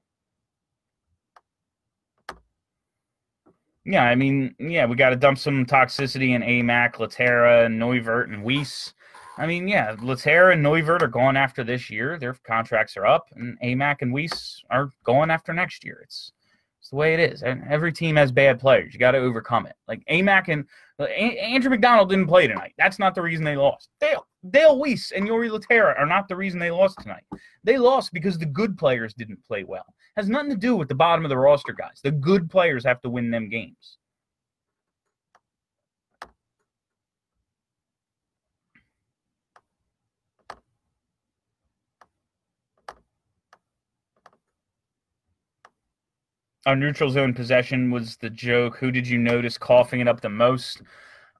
Yeah, 3.84 4.04
I 4.04 4.16
mean, 4.16 4.56
yeah, 4.60 4.86
we 4.86 4.96
got 4.96 5.10
to 5.10 5.16
dump 5.16 5.40
some 5.40 5.66
toxicity 5.66 6.36
in 6.36 6.44
AMAC, 6.44 6.96
Lehtera, 6.96 7.66
and 7.66 7.82
Neuvirth 7.82 8.32
and 8.32 8.46
Weise. 8.46 8.94
I 9.38 9.48
mean, 9.48 9.68
yeah, 9.68 9.96
Lehtera 9.96 10.54
and 10.54 10.64
Neuvirth 10.64 11.02
are 11.02 11.08
going 11.08 11.36
after 11.36 11.64
this 11.64 11.90
year. 11.90 12.20
Their 12.20 12.36
contracts 12.46 12.96
are 12.96 13.08
up, 13.08 13.30
and 13.36 13.60
AMAC 13.62 14.02
and 14.02 14.14
Weise 14.14 14.60
are 14.70 14.92
going 15.04 15.32
after 15.32 15.52
next 15.52 15.84
year. 15.84 16.02
It's 16.04 16.32
it's 16.80 16.90
the 16.90 16.96
way 16.96 17.14
it 17.14 17.20
is. 17.20 17.44
And 17.44 17.64
every 17.70 17.94
team 17.94 18.16
has 18.16 18.32
bad 18.32 18.60
players. 18.60 18.94
You 18.94 19.00
got 19.00 19.12
to 19.12 19.20
overcome 19.20 19.68
it. 19.68 19.76
Like 19.88 20.04
AMAC 20.10 20.48
and 20.50 20.66
Uh, 21.02 21.06
Andrew 21.06 21.72
McDonald 21.72 22.10
didn't 22.10 22.28
play 22.28 22.48
tonight. 22.48 22.74
That's 22.78 23.00
not 23.00 23.16
the 23.16 23.22
reason 23.22 23.44
they 23.44 23.58
lost. 23.58 23.90
Dale 24.00 24.28
Dale 24.52 24.78
Weise 24.78 25.12
and 25.16 25.28
Jori 25.28 25.50
Lehtera 25.50 25.98
are 26.00 26.06
not 26.06 26.28
the 26.28 26.36
reason 26.36 26.60
they 26.60 26.72
lost 26.72 27.00
tonight. 27.00 27.24
They 27.64 27.78
lost 27.78 28.14
because 28.14 28.38
the 28.38 28.46
good 28.46 28.78
players 28.78 29.14
didn't 29.14 29.44
play 29.48 29.64
well. 29.64 29.86
Has 30.16 30.30
nothing 30.30 30.52
to 30.52 30.56
do 30.56 30.76
with 30.76 30.90
the 30.90 30.96
bottom 30.96 31.26
of 31.26 31.30
the 31.30 31.38
roster 31.38 31.74
guys. 31.74 32.02
The 32.04 32.12
good 32.12 32.50
players 32.50 32.84
have 32.86 33.02
to 33.02 33.10
win 33.10 33.32
them 33.32 33.50
games. 33.50 33.98
Our 46.66 46.76
neutral 46.76 47.10
zone 47.10 47.34
possession 47.34 47.90
was 47.90 48.18
the 48.18 48.30
joke. 48.30 48.78
Who 48.78 48.92
did 48.92 49.08
you 49.08 49.18
notice 49.18 49.58
coughing 49.58 50.00
it 50.00 50.08
up 50.08 50.22
the 50.22 50.30
most? 50.30 50.82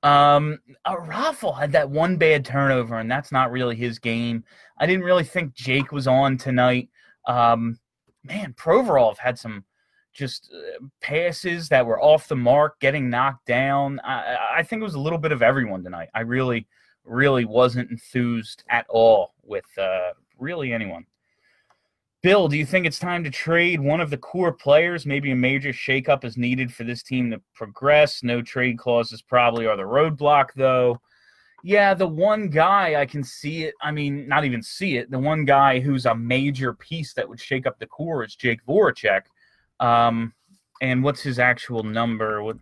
Um, 0.04 0.58
uh, 0.86 0.96
Raffl 0.96 1.58
had 1.58 1.72
that 1.74 1.90
one 1.90 2.18
bad 2.18 2.44
turnover, 2.44 2.98
and 2.98 3.10
that's 3.10 3.32
not 3.32 3.52
really 3.52 3.76
his 3.76 4.00
game. 4.00 4.44
I 4.80 4.88
didn't 4.88 5.04
really 5.04 5.24
think 5.24 5.54
Jake 5.54 5.92
was 5.92 6.08
on 6.08 6.38
tonight. 6.38 6.90
Um, 7.28 7.78
man, 8.24 8.54
Provorov 8.54 9.18
had 9.18 9.38
some 9.38 9.64
just 10.12 10.52
uh, 10.54 10.84
passes 11.02 11.70
that 11.70 11.86
were 11.86 12.02
off 12.02 12.28
the 12.28 12.36
mark, 12.36 12.80
getting 12.80 13.10
knocked 13.10 13.46
down. 13.46 14.00
I, 14.04 14.38
I 14.58 14.64
think 14.64 14.82
it 14.82 14.86
was 14.86 14.96
a 14.96 15.00
little 15.00 15.20
bit 15.20 15.32
of 15.32 15.44
everyone 15.44 15.84
tonight. 15.84 16.10
I 16.16 16.22
really, 16.22 16.68
really 17.06 17.46
wasn't 17.46 17.92
enthused 17.92 18.64
at 18.70 18.86
all 18.90 19.36
with 19.44 19.66
uh, 19.78 20.14
really 20.40 20.74
anyone. 20.74 21.06
Bill, 22.24 22.48
do 22.48 22.56
you 22.56 22.68
think 22.68 22.86
it's 22.86 23.00
time 23.00 23.24
to 23.24 23.32
trade 23.32 23.80
one 23.80 24.00
of 24.00 24.12
the 24.12 24.18
core 24.18 24.54
players? 24.54 25.08
Maybe 25.08 25.32
a 25.32 25.36
major 25.36 25.70
shakeup 25.70 26.24
is 26.24 26.38
needed 26.38 26.72
for 26.72 26.84
this 26.84 27.02
team 27.02 27.32
to 27.32 27.42
progress. 27.56 28.22
No 28.22 28.44
trade 28.44 28.78
clauses 28.78 29.24
probably 29.24 29.66
are 29.66 29.76
the 29.76 29.84
roadblock, 29.84 30.50
though. 30.56 31.02
Yeah, 31.64 31.96
the 31.96 32.08
one 32.08 32.50
guy 32.50 33.02
I 33.02 33.08
can 33.08 33.24
see 33.24 33.64
it. 33.64 33.74
I 33.82 33.90
mean, 33.92 34.28
not 34.28 34.46
even 34.46 34.62
see 34.62 34.98
it. 34.98 35.10
The 35.10 35.18
one 35.18 35.46
guy 35.46 35.80
who's 35.80 36.06
a 36.06 36.14
major 36.14 36.74
piece 36.74 37.14
that 37.16 37.28
would 37.28 37.40
shake 37.40 37.66
up 37.66 37.80
the 37.80 37.88
core 37.88 38.24
is 38.24 38.36
Jake 38.36 38.64
Voracek. 38.68 39.22
Um, 39.80 40.34
and 40.80 41.04
what's 41.04 41.22
his 41.22 41.40
actual 41.40 41.82
number? 41.82 42.54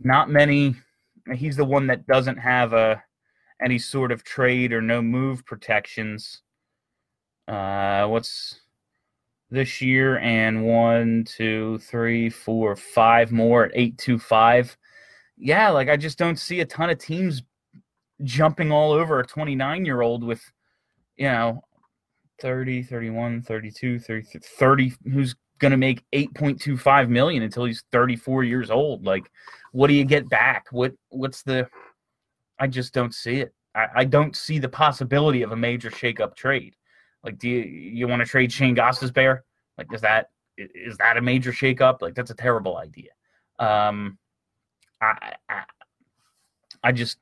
Not 0.00 0.28
many. 0.28 0.74
He's 1.34 1.56
the 1.56 1.64
one 1.64 1.86
that 1.86 2.06
doesn't 2.06 2.36
have 2.36 2.74
a 2.74 3.02
any 3.62 3.78
sort 3.78 4.12
of 4.12 4.22
trade 4.22 4.74
or 4.74 4.82
no 4.82 5.00
move 5.00 5.46
protections. 5.46 6.42
Uh, 7.46 8.06
what's 8.06 8.60
this 9.50 9.80
year? 9.80 10.18
And 10.18 10.64
one, 10.64 11.24
two, 11.24 11.78
three, 11.78 12.30
four, 12.30 12.76
five 12.76 13.32
more 13.32 13.64
at 13.64 13.72
eight 13.74 13.98
two 13.98 14.18
five. 14.18 14.76
Yeah, 15.36 15.70
like 15.70 15.88
I 15.88 15.96
just 15.96 16.18
don't 16.18 16.38
see 16.38 16.60
a 16.60 16.66
ton 16.66 16.90
of 16.90 16.98
teams 16.98 17.42
jumping 18.22 18.70
all 18.70 18.92
over 18.92 19.18
a 19.18 19.26
29 19.26 19.84
year 19.84 20.00
old 20.00 20.22
with, 20.22 20.42
you 21.16 21.26
know, 21.26 21.62
30, 22.40 22.82
31, 22.82 23.42
32, 23.42 23.98
30, 23.98 24.26
30 24.42 24.94
who's 25.12 25.34
going 25.58 25.70
to 25.70 25.76
make 25.76 26.04
8.25 26.12 27.08
million 27.08 27.42
until 27.42 27.64
he's 27.64 27.84
34 27.92 28.44
years 28.44 28.70
old. 28.70 29.04
Like, 29.04 29.30
what 29.72 29.88
do 29.88 29.94
you 29.94 30.04
get 30.04 30.28
back? 30.28 30.66
What, 30.70 30.92
what's 31.08 31.42
the, 31.42 31.68
I 32.58 32.66
just 32.66 32.92
don't 32.92 33.14
see 33.14 33.40
it. 33.40 33.54
I, 33.74 33.86
I 33.96 34.04
don't 34.04 34.36
see 34.36 34.58
the 34.58 34.68
possibility 34.68 35.42
of 35.42 35.52
a 35.52 35.56
major 35.56 35.90
shakeup 35.90 36.36
trade. 36.36 36.74
Like, 37.24 37.38
do 37.38 37.48
you 37.48 37.60
you 37.60 38.08
want 38.08 38.20
to 38.20 38.26
trade 38.26 38.52
Shayne 38.52 38.76
Gostisbehere? 38.76 39.40
Like, 39.78 39.92
is 39.92 40.02
that 40.02 40.30
is 40.56 40.96
that 40.98 41.16
a 41.16 41.22
major 41.22 41.52
shakeup? 41.52 42.02
Like, 42.02 42.14
that's 42.14 42.30
a 42.30 42.34
terrible 42.34 42.76
idea. 42.76 43.10
Um, 43.58 44.18
I, 45.00 45.32
I 45.48 45.62
I 46.82 46.92
just 46.92 47.18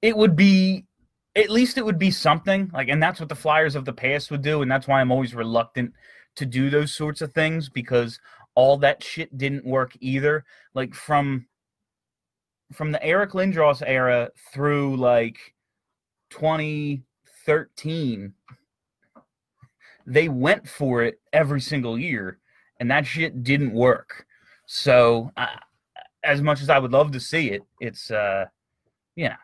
it 0.00 0.16
would 0.16 0.36
be 0.36 0.84
at 1.34 1.50
least 1.50 1.76
it 1.76 1.84
would 1.84 1.98
be 1.98 2.10
something 2.10 2.70
like, 2.72 2.88
and 2.88 3.02
that's 3.02 3.20
what 3.20 3.28
the 3.28 3.34
Flyers 3.34 3.74
of 3.74 3.84
the 3.84 3.92
past 3.92 4.30
would 4.30 4.42
do, 4.42 4.62
and 4.62 4.70
that's 4.70 4.88
why 4.88 5.00
I'm 5.00 5.12
always 5.12 5.34
reluctant 5.34 5.92
to 6.36 6.46
do 6.46 6.70
those 6.70 6.94
sorts 6.94 7.20
of 7.20 7.32
things 7.32 7.68
because 7.68 8.20
all 8.54 8.76
that 8.78 9.02
shit 9.02 9.36
didn't 9.36 9.66
work 9.66 9.92
either. 10.00 10.44
Like 10.74 10.94
from 10.94 11.46
from 12.72 12.92
the 12.92 13.04
Eric 13.04 13.32
Lindros 13.32 13.82
era 13.84 14.30
through 14.52 14.96
like 14.96 15.38
2013 16.30 18.32
they 20.06 20.28
went 20.28 20.68
for 20.68 21.02
it 21.02 21.20
every 21.32 21.60
single 21.60 21.98
year, 21.98 22.38
and 22.78 22.90
that 22.90 23.06
shit 23.06 23.42
didn't 23.42 23.72
work. 23.72 24.26
So, 24.66 25.32
uh, 25.36 25.46
as 26.22 26.40
much 26.40 26.62
as 26.62 26.70
I 26.70 26.78
would 26.78 26.92
love 26.92 27.10
to 27.12 27.20
see 27.20 27.50
it, 27.50 27.62
it's 27.80 28.10
uh, 28.10 28.46
yeah, 29.16 29.36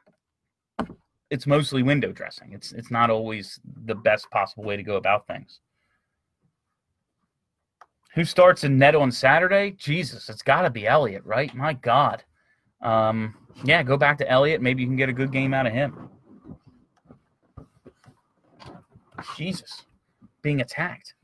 it's 1.31 1.47
mostly 1.47 1.83
window 1.83 2.13
dressing. 2.13 2.53
It's 2.53 2.73
it's 2.73 2.91
not 2.91 3.11
always 3.11 3.61
the 3.85 3.95
best 3.95 4.31
possible 4.31 4.65
way 4.65 4.77
to 4.77 4.83
go 4.83 4.97
about 4.97 5.27
things. 5.27 5.61
Who 8.15 8.25
starts 8.25 8.63
in 8.63 8.79
net 8.79 8.95
on 8.95 9.11
Saturday? 9.11 9.73
Jesus, 9.73 10.29
it's 10.29 10.43
got 10.43 10.63
to 10.63 10.71
be 10.71 10.87
Elliott, 10.87 11.25
right? 11.25 11.53
My 11.55 11.73
God. 11.73 12.23
Um, 12.83 13.35
yeah, 13.65 13.83
go 13.83 13.97
back 13.97 14.19
to 14.19 14.31
Elliott. 14.31 14.61
Maybe 14.61 14.83
you 14.83 14.89
can 14.89 14.97
get 14.97 15.09
a 15.09 15.15
good 15.15 15.33
game 15.33 15.55
out 15.55 15.67
of 15.67 15.73
him. 15.73 16.11
Jesus 19.37 19.85
being 20.43 20.61
attacked. 20.61 21.15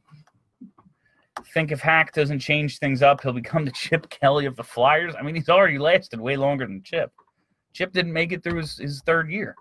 Think 1.55 1.73
if 1.73 1.81
Hack 1.81 2.13
doesn't 2.13 2.41
change 2.41 2.79
things 2.79 3.03
up, 3.03 3.23
he'll 3.23 3.33
become 3.33 3.65
the 3.65 3.71
Chip 3.75 4.09
Kelly 4.11 4.47
of 4.47 4.57
the 4.57 4.65
Flyers. 4.65 5.15
I 5.19 5.23
mean, 5.23 5.35
he's 5.35 5.49
already 5.49 5.79
lasted 5.79 6.21
way 6.21 6.37
longer 6.37 6.67
than 6.67 6.83
Chip. 6.83 7.13
Chip 7.73 7.93
didn't 7.93 8.13
make 8.13 8.33
it 8.33 8.43
through 8.43 8.59
his, 8.59 8.79
his 8.79 9.03
third 9.03 9.31
year. 9.31 9.55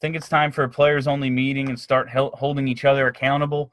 Think 0.00 0.16
it's 0.16 0.28
time 0.28 0.52
for 0.52 0.64
a 0.64 0.68
players 0.68 1.06
only 1.06 1.30
meeting 1.30 1.68
and 1.68 1.80
start 1.80 2.10
holding 2.10 2.68
each 2.68 2.84
other 2.84 3.06
accountable. 3.06 3.72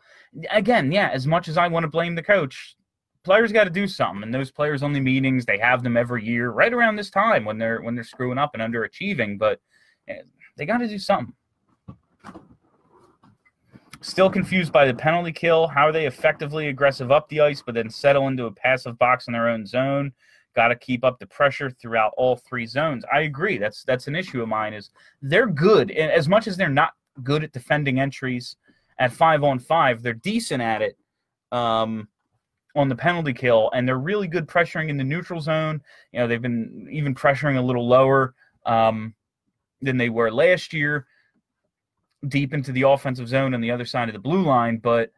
Again, 0.49 0.91
yeah, 0.91 1.09
as 1.09 1.27
much 1.27 1.49
as 1.49 1.57
I 1.57 1.67
want 1.67 1.83
to 1.83 1.89
blame 1.89 2.15
the 2.15 2.23
coach, 2.23 2.77
players 3.23 3.51
got 3.51 3.65
to 3.65 3.69
do 3.69 3.87
something. 3.87 4.23
And 4.23 4.33
those 4.33 4.51
players 4.51 4.83
only 4.83 5.01
meetings, 5.01 5.45
they 5.45 5.57
have 5.57 5.83
them 5.83 5.97
every 5.97 6.23
year, 6.23 6.51
right 6.51 6.71
around 6.71 6.95
this 6.95 7.09
time 7.09 7.43
when 7.43 7.57
they're 7.57 7.81
when 7.81 7.95
they're 7.95 8.03
screwing 8.03 8.37
up 8.37 8.51
and 8.53 8.61
underachieving. 8.63 9.37
But 9.37 9.59
eh, 10.07 10.21
they 10.57 10.65
got 10.65 10.77
to 10.77 10.87
do 10.87 10.99
something. 10.99 11.35
Still 14.03 14.31
confused 14.31 14.73
by 14.73 14.85
the 14.85 14.95
penalty 14.95 15.31
kill. 15.31 15.67
How 15.67 15.87
are 15.87 15.91
they 15.91 16.07
effectively 16.07 16.69
aggressive 16.69 17.11
up 17.11 17.29
the 17.29 17.39
ice, 17.39 17.61
but 17.63 17.75
then 17.75 17.89
settle 17.89 18.27
into 18.27 18.45
a 18.45 18.51
passive 18.51 18.97
box 18.97 19.27
in 19.27 19.33
their 19.33 19.47
own 19.47 19.63
zone? 19.63 20.11
Got 20.55 20.69
to 20.69 20.75
keep 20.75 21.05
up 21.05 21.19
the 21.19 21.27
pressure 21.27 21.69
throughout 21.69 22.11
all 22.17 22.35
three 22.35 22.65
zones. 22.65 23.05
I 23.13 23.21
agree. 23.21 23.59
That's 23.59 23.83
that's 23.83 24.07
an 24.07 24.15
issue 24.15 24.41
of 24.41 24.49
mine. 24.49 24.73
Is 24.73 24.89
they're 25.21 25.47
good, 25.47 25.91
and 25.91 26.11
as 26.11 26.27
much 26.27 26.47
as 26.47 26.57
they're 26.57 26.67
not 26.67 26.93
good 27.23 27.43
at 27.43 27.53
defending 27.53 27.99
entries 27.99 28.57
at 28.97 29.13
five 29.13 29.43
on 29.43 29.59
five, 29.59 30.01
they're 30.01 30.13
decent 30.13 30.63
at 30.63 30.81
it. 30.81 30.97
Um, 31.51 32.07
on 32.75 32.87
the 32.87 32.95
penalty 32.95 33.33
kill, 33.33 33.69
and 33.73 33.85
they're 33.85 33.99
really 33.99 34.27
good 34.27 34.47
pressuring 34.47 34.89
in 34.89 34.95
the 34.95 35.03
neutral 35.03 35.41
zone. 35.41 35.81
You 36.13 36.19
know, 36.19 36.27
they've 36.27 36.41
been 36.41 36.87
even 36.89 37.13
pressuring 37.13 37.57
a 37.57 37.61
little 37.61 37.87
lower 37.87 38.33
um, 38.65 39.13
than 39.81 39.97
they 39.97 40.09
were 40.09 40.31
last 40.31 40.73
year 40.73 41.05
deep 42.27 42.53
into 42.53 42.71
the 42.71 42.83
offensive 42.83 43.27
zone 43.27 43.53
on 43.53 43.61
the 43.61 43.71
other 43.71 43.85
side 43.85 44.09
of 44.09 44.13
the 44.13 44.19
blue 44.19 44.43
line, 44.43 44.77
but 44.77 45.11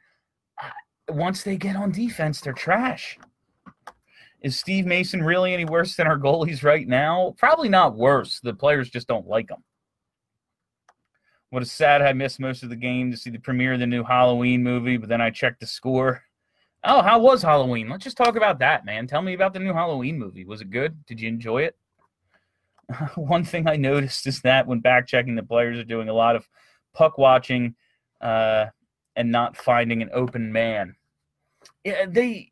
uh, 0.61 0.69
once 1.09 1.43
they 1.43 1.57
get 1.57 1.75
on 1.75 1.91
defense, 1.91 2.41
they're 2.41 2.53
trash. 2.53 3.17
Is 4.41 4.59
Steve 4.59 4.85
Mason 4.85 5.23
really 5.23 5.53
any 5.53 5.65
worse 5.65 5.95
than 5.95 6.07
our 6.07 6.19
goalies 6.19 6.63
right 6.63 6.87
now? 6.87 7.33
Probably 7.37 7.69
not 7.69 7.95
worse. 7.95 8.41
The 8.41 8.53
players 8.53 8.89
just 8.89 9.07
don't 9.07 9.27
like 9.27 9.49
him. 9.49 9.63
What 11.49 11.63
a 11.63 11.65
sad 11.65 12.01
I 12.01 12.13
missed 12.13 12.39
most 12.39 12.63
of 12.63 12.69
the 12.69 12.75
game 12.75 13.11
to 13.11 13.17
see 13.17 13.29
the 13.29 13.37
premiere 13.37 13.73
of 13.73 13.79
the 13.79 13.87
new 13.87 14.03
Halloween 14.03 14.63
movie, 14.63 14.97
but 14.97 15.07
then 15.07 15.21
I 15.21 15.29
checked 15.29 15.59
the 15.59 15.67
score. 15.67 16.23
Oh, 16.83 17.01
how 17.01 17.19
was 17.19 17.41
Halloween? 17.41 17.87
Let's 17.87 18.03
just 18.03 18.17
talk 18.17 18.35
about 18.35 18.59
that, 18.59 18.85
man. 18.85 19.07
Tell 19.07 19.21
me 19.21 19.33
about 19.33 19.53
the 19.53 19.59
new 19.59 19.71
Halloween 19.71 20.19
movie. 20.19 20.43
Was 20.43 20.61
it 20.61 20.71
good? 20.71 21.05
Did 21.05 21.21
you 21.21 21.29
enjoy 21.29 21.61
it? 21.61 21.77
One 23.15 23.45
thing 23.45 23.67
I 23.67 23.77
noticed 23.77 24.27
is 24.27 24.41
that 24.41 24.67
when 24.67 24.79
back 24.79 25.07
checking, 25.07 25.35
the 25.35 25.43
players 25.43 25.77
are 25.77 25.85
doing 25.85 26.09
a 26.09 26.13
lot 26.13 26.35
of 26.35 26.49
puck 26.93 27.17
watching 27.17 27.75
uh, 28.21 28.65
and 29.15 29.31
not 29.31 29.57
finding 29.57 30.01
an 30.01 30.09
open 30.13 30.51
man. 30.51 30.95
Yeah, 31.83 32.05
they 32.07 32.51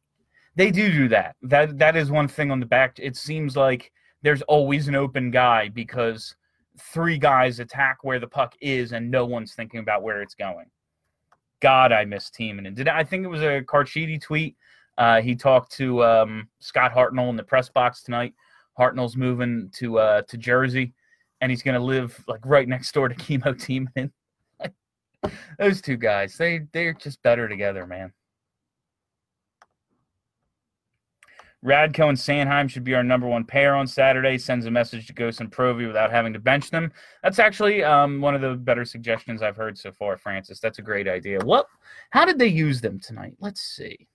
they 0.55 0.71
do 0.71 0.91
do 0.91 1.07
that. 1.09 1.35
That 1.41 1.77
that 1.79 1.95
is 1.95 2.11
one 2.11 2.27
thing 2.27 2.51
on 2.51 2.59
the 2.59 2.65
back. 2.65 2.97
It 2.99 3.15
seems 3.15 3.55
like 3.55 3.91
there's 4.21 4.41
always 4.43 4.87
an 4.87 4.95
open 4.95 5.31
guy 5.31 5.69
because 5.69 6.35
three 6.79 7.17
guys 7.17 7.59
attack 7.59 8.03
where 8.03 8.19
the 8.19 8.27
puck 8.27 8.55
is 8.61 8.91
and 8.91 9.09
no 9.09 9.25
one's 9.25 9.53
thinking 9.53 9.79
about 9.79 10.03
where 10.03 10.21
it's 10.21 10.35
going. 10.35 10.65
God, 11.61 11.91
I 11.91 12.05
miss 12.05 12.29
teaming. 12.29 12.65
And 12.65 12.75
did 12.75 12.87
I 12.87 13.03
think 13.03 13.23
it 13.23 13.29
was 13.29 13.41
a 13.41 13.61
Carchidi 13.61 14.19
tweet 14.21 14.55
Uh, 14.97 15.21
he 15.21 15.35
talked 15.35 15.71
to 15.73 16.03
um, 16.03 16.49
Scott 16.59 16.93
Hartnell 16.93 17.29
in 17.29 17.35
the 17.35 17.43
press 17.43 17.69
box 17.69 18.03
tonight. 18.03 18.33
Hartnell's 18.77 19.15
moving 19.15 19.69
to 19.75 19.99
uh, 19.99 20.21
to 20.23 20.37
Jersey, 20.37 20.93
and 21.39 21.51
he's 21.51 21.63
going 21.63 21.79
to 21.79 21.85
live 21.85 22.19
like 22.27 22.41
right 22.45 22.67
next 22.67 22.93
door 22.93 23.07
to 23.07 23.15
Kimmo 23.23 23.53
Timonen. 23.53 24.11
Those 25.59 25.81
two 25.81 25.97
guys, 25.97 26.35
they 26.37 26.61
they're 26.71 26.93
just 26.93 27.21
better 27.21 27.47
together, 27.47 27.85
man. 27.85 28.13
Radko 31.63 32.09
and 32.09 32.17
Sanheim 32.17 32.67
should 32.67 32.83
be 32.83 32.95
our 32.95 33.03
number 33.03 33.27
one 33.27 33.45
pair 33.45 33.75
on 33.75 33.85
Saturday. 33.85 34.39
Sends 34.39 34.65
a 34.65 34.71
message 34.71 35.05
to 35.07 35.13
Ghost 35.13 35.41
and 35.41 35.51
Provy 35.51 35.85
without 35.85 36.09
having 36.11 36.33
to 36.33 36.39
bench 36.39 36.71
them. 36.71 36.91
That's 37.21 37.37
actually 37.37 37.83
um, 37.83 38.19
one 38.19 38.33
of 38.33 38.41
the 38.41 38.55
better 38.55 38.83
suggestions 38.83 39.43
I've 39.43 39.57
heard 39.57 39.77
so 39.77 39.91
far, 39.91 40.17
Francis. 40.17 40.59
That's 40.59 40.79
a 40.79 40.83
great 40.83 41.07
idea. 41.07 41.39
What? 41.43 41.67
How 42.09 42.25
did 42.25 42.39
they 42.39 42.47
use 42.47 42.81
them 42.81 42.99
tonight? 42.99 43.35
Let's 43.39 43.61
see. 43.61 44.07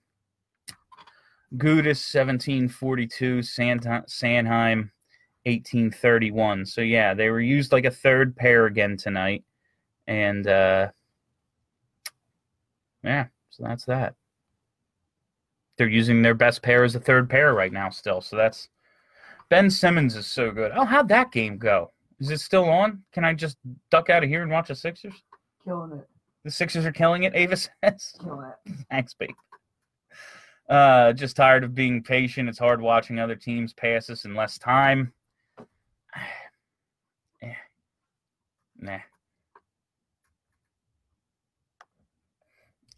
Gudas 1.55 2.03
1742, 2.13 3.39
Sanheim 3.39 4.91
1831. 5.45 6.67
So 6.67 6.81
yeah, 6.81 7.15
they 7.15 7.31
were 7.31 7.41
used 7.41 7.71
like 7.71 7.85
a 7.85 7.91
third 7.93 8.35
pair 8.35 8.67
again 8.67 8.97
tonight, 8.97 9.45
and 10.09 10.49
uh, 10.49 10.89
yeah, 13.07 13.27
so 13.51 13.63
that's 13.63 13.85
that 13.87 14.15
they're 15.77 15.89
using 15.89 16.23
their 16.23 16.35
best 16.35 16.63
pair 16.63 16.85
as 16.85 16.95
a 16.95 17.01
third 17.01 17.29
pair 17.29 17.55
right 17.55 17.73
now 17.73 17.91
still. 17.91 18.21
So 18.21 18.37
that's 18.37 18.69
Ben 19.49 19.71
Simmons 19.71 20.17
is 20.17 20.27
so 20.27 20.51
good. 20.51 20.73
Oh, 20.75 20.85
how'd 20.85 21.09
that 21.09 21.33
game 21.33 21.59
go? 21.59 21.93
Is 22.19 22.31
it 22.31 22.41
still 22.41 22.69
on? 22.69 23.03
Can 23.13 23.25
I 23.25 23.35
just 23.35 23.59
duck 23.91 24.11
out 24.11 24.25
of 24.25 24.29
here 24.29 24.43
and 24.43 24.51
watch 24.51 24.69
the 24.69 24.75
Sixers? 24.75 25.23
Killing 25.65 25.93
it. 25.93 26.09
The 26.45 26.51
Sixers 26.51 26.87
are 26.87 26.93
killing 26.93 27.25
it, 27.25 27.35
Ava 27.35 27.57
says. 27.57 28.15
Killing 28.23 28.47
it. 28.67 28.75
Thanks, 28.91 29.15
babe. 29.15 29.31
Uh, 30.69 31.13
just 31.13 31.37
tired 31.37 31.65
of 31.65 31.75
being 31.75 32.03
patient. 32.03 32.49
It's 32.49 32.59
hard 32.59 32.81
watching 32.81 33.19
other 33.19 33.37
teams 33.37 33.73
pass 33.73 34.11
us 34.11 34.25
in 34.25 34.35
less 34.35 34.59
time. 34.59 35.13
Nah. 38.79 38.99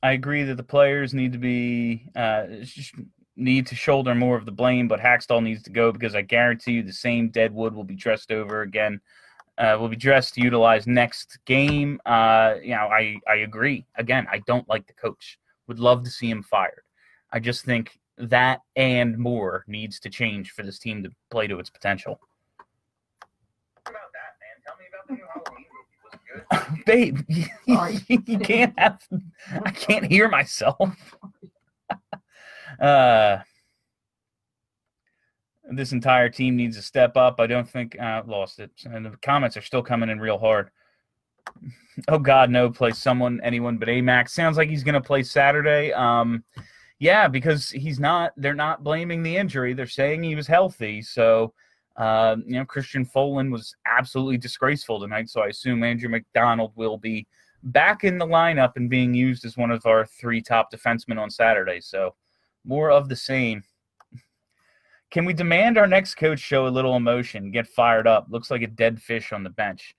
I 0.03 0.13
agree 0.13 0.45
that 0.45 0.57
the 0.57 0.63
players 0.63 1.13
need 1.13 1.33
to 1.33 1.39
be 1.39 2.09
uh, 2.15 2.45
need 3.37 3.67
to 3.69 3.75
shoulder 3.75 4.15
more 4.15 4.37
of 4.37 4.45
the 4.45 4.53
blame, 4.53 4.89
but 4.89 5.01
Hakstol 5.01 5.43
needs 5.43 5.63
to 5.65 5.71
go 5.71 5.93
because 5.93 6.15
I 6.15 6.23
guarantee 6.23 6.73
you 6.73 6.83
the 6.83 6.93
same 6.93 7.31
deadwood 7.31 7.75
will 7.75 7.85
be 7.85 7.97
dressed 7.97 8.31
over 8.31 8.63
again. 8.63 9.01
Uh, 9.57 9.77
will 9.79 9.89
be 9.89 9.97
dressed 9.97 10.35
to 10.35 10.41
utilize 10.41 10.87
next 10.87 11.39
game. 11.45 12.01
Uh, 12.07 12.55
you 12.63 12.71
know, 12.71 12.89
I 12.89 13.19
I 13.29 13.37
agree. 13.37 13.87
Again, 13.97 14.27
I 14.31 14.39
don't 14.47 14.69
like 14.69 14.87
the 14.87 14.93
coach. 14.93 15.39
Would 15.67 15.81
love 15.81 16.05
to 16.05 16.11
see 16.11 16.31
him 16.31 16.43
fired. 16.43 16.83
I 17.33 17.41
just 17.41 17.65
think 17.65 17.99
that 18.19 18.61
and 18.77 19.19
more 19.19 19.65
needs 19.67 19.99
to 20.01 20.11
change 20.11 20.53
for 20.53 20.63
this 20.63 20.79
team 20.79 21.03
to 21.03 21.11
play 21.31 21.47
to 21.49 21.59
its 21.59 21.71
potential. 21.71 22.21
About 23.85 23.95
that, 24.13 24.39
man. 24.39 24.63
Tell 24.65 24.77
me 24.77 24.85
about 24.93 25.09
the 25.09 25.15
new 25.15 25.27
Halloween 25.33 25.67
babe, 26.87 27.21
you, 27.29 27.47
you 28.09 28.39
can't 28.39 28.79
have. 28.79 29.03
I 29.65 29.71
can't 29.71 30.05
hear 30.05 30.29
myself. 30.29 30.91
uh, 32.81 33.39
this 35.71 35.93
entire 35.93 36.29
team 36.29 36.57
needs 36.57 36.77
to 36.77 36.83
step 36.83 37.17
up. 37.17 37.41
I 37.41 37.47
don't 37.47 37.69
think 37.69 37.99
I 38.01 38.19
uh, 38.19 38.25
lost 38.27 38.59
it, 38.59 38.71
and 38.85 39.05
the 39.05 39.17
comments 39.23 39.57
are 39.57 39.63
still 39.63 39.83
coming 39.83 40.09
in 40.09 40.21
real 40.21 40.39
hard. 40.39 40.71
Oh 42.09 42.19
God, 42.19 42.51
no! 42.51 42.71
Play 42.71 42.93
someone, 42.93 43.41
anyone 43.43 43.79
but 43.79 43.89
Amax. 43.89 44.31
Sounds 44.31 44.57
like 44.57 44.69
he's 44.69 44.85
going 44.85 44.95
to 44.95 45.01
play 45.01 45.23
Saturday. 45.23 45.93
Um, 45.93 46.45
yeah, 46.99 47.29
because 47.29 47.71
he's 47.71 48.01
not. 48.01 48.33
They're 48.37 48.55
not 48.55 48.85
blaming 48.85 49.23
the 49.23 49.37
injury. 49.37 49.75
They're 49.75 49.87
saying 49.87 50.23
he 50.23 50.35
was 50.35 50.47
healthy. 50.47 51.03
So 51.03 51.53
uh, 51.99 52.37
you 52.47 52.55
know, 52.55 52.65
Christian 52.65 53.05
Folin 53.05 53.51
was 53.51 53.75
absolutely 53.85 54.39
disgraceful 54.39 55.01
tonight, 55.01 55.29
so 55.29 55.41
I 55.41 55.49
assume 55.49 55.83
Andrew 55.83 56.09
MacDonald 56.09 56.73
will 56.77 56.97
be 56.97 57.27
back 57.65 58.05
in 58.05 58.19
the 58.19 58.27
lineup 58.27 58.73
and 58.77 58.89
being 58.89 59.13
used 59.13 59.45
as 59.45 59.57
one 59.57 59.73
of 59.73 59.85
our 59.85 60.07
three 60.07 60.41
top 60.41 60.73
defensemen 60.73 61.21
on 61.21 61.29
Saturday. 61.29 61.81
So 61.81 62.15
more 62.65 62.93
of 62.93 63.09
the 63.09 63.17
same. 63.17 63.65
Can 65.11 65.25
we 65.25 65.33
demand 65.33 65.77
our 65.77 65.89
next 65.89 66.15
coach 66.15 66.39
show 66.39 66.69
a 66.69 66.71
little 66.71 66.95
emotion, 66.95 67.51
get 67.51 67.67
fired 67.67 68.07
up? 68.07 68.27
Looks 68.31 68.53
like 68.53 68.63
a 68.63 68.69
dead 68.69 69.03
fish 69.03 69.33
on 69.33 69.43
the 69.43 69.51
bench. 69.51 69.97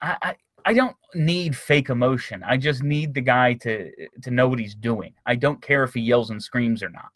I, 0.00 0.16
I, 0.22 0.36
I 0.66 0.72
don't 0.72 0.96
need 1.16 1.56
fake 1.56 1.88
emotion. 1.88 2.44
I 2.46 2.58
just 2.58 2.84
need 2.84 3.12
the 3.12 3.22
guy 3.22 3.54
to 3.54 3.90
to 4.22 4.30
know 4.30 4.46
what 4.46 4.60
he's 4.60 4.74
doing. 4.76 5.14
I 5.26 5.34
don't 5.34 5.60
care 5.60 5.82
if 5.82 5.94
he 5.94 6.00
yells 6.00 6.30
and 6.30 6.40
screams 6.40 6.82
or 6.82 6.90
not 6.90 7.08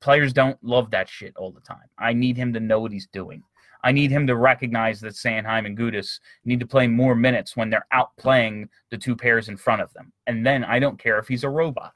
players 0.00 0.32
don't 0.32 0.62
love 0.62 0.90
that 0.90 1.08
shit 1.08 1.36
all 1.36 1.50
the 1.50 1.60
time. 1.60 1.88
I 1.98 2.12
need 2.12 2.36
him 2.36 2.52
to 2.52 2.60
know 2.60 2.80
what 2.80 2.92
he's 2.92 3.06
doing. 3.08 3.42
I 3.84 3.92
need 3.92 4.10
him 4.10 4.26
to 4.26 4.36
recognize 4.36 5.00
that 5.00 5.14
Sanheim 5.14 5.66
and 5.66 5.78
Gudas 5.78 6.18
need 6.44 6.60
to 6.60 6.66
play 6.66 6.86
more 6.86 7.14
minutes 7.14 7.56
when 7.56 7.70
they're 7.70 7.86
out 7.92 8.16
playing 8.16 8.68
the 8.90 8.98
two 8.98 9.14
pairs 9.14 9.48
in 9.48 9.56
front 9.56 9.82
of 9.82 9.92
them. 9.94 10.12
And 10.26 10.44
then 10.44 10.64
I 10.64 10.78
don't 10.78 10.98
care 10.98 11.18
if 11.18 11.28
he's 11.28 11.44
a 11.44 11.50
robot. 11.50 11.94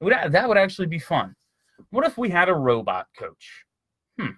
Would, 0.00 0.12
that 0.30 0.48
would 0.48 0.58
actually 0.58 0.88
be 0.88 0.98
fun. 0.98 1.34
What 1.90 2.06
if 2.06 2.18
we 2.18 2.28
had 2.28 2.48
a 2.48 2.54
robot 2.54 3.06
coach? 3.18 3.64
Hmm. 4.20 4.32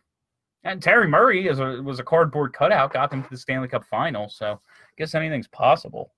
And 0.62 0.82
Terry 0.82 1.08
Murray 1.08 1.48
is 1.48 1.58
a, 1.58 1.82
was 1.82 1.98
a 1.98 2.04
cardboard 2.04 2.52
cutout, 2.52 2.92
got 2.92 3.10
them 3.10 3.22
to 3.22 3.30
the 3.30 3.36
Stanley 3.36 3.68
Cup 3.68 3.84
final. 3.84 4.28
So 4.28 4.52
I 4.52 4.92
guess 4.96 5.14
anything's 5.14 5.48
possible. 5.48 6.12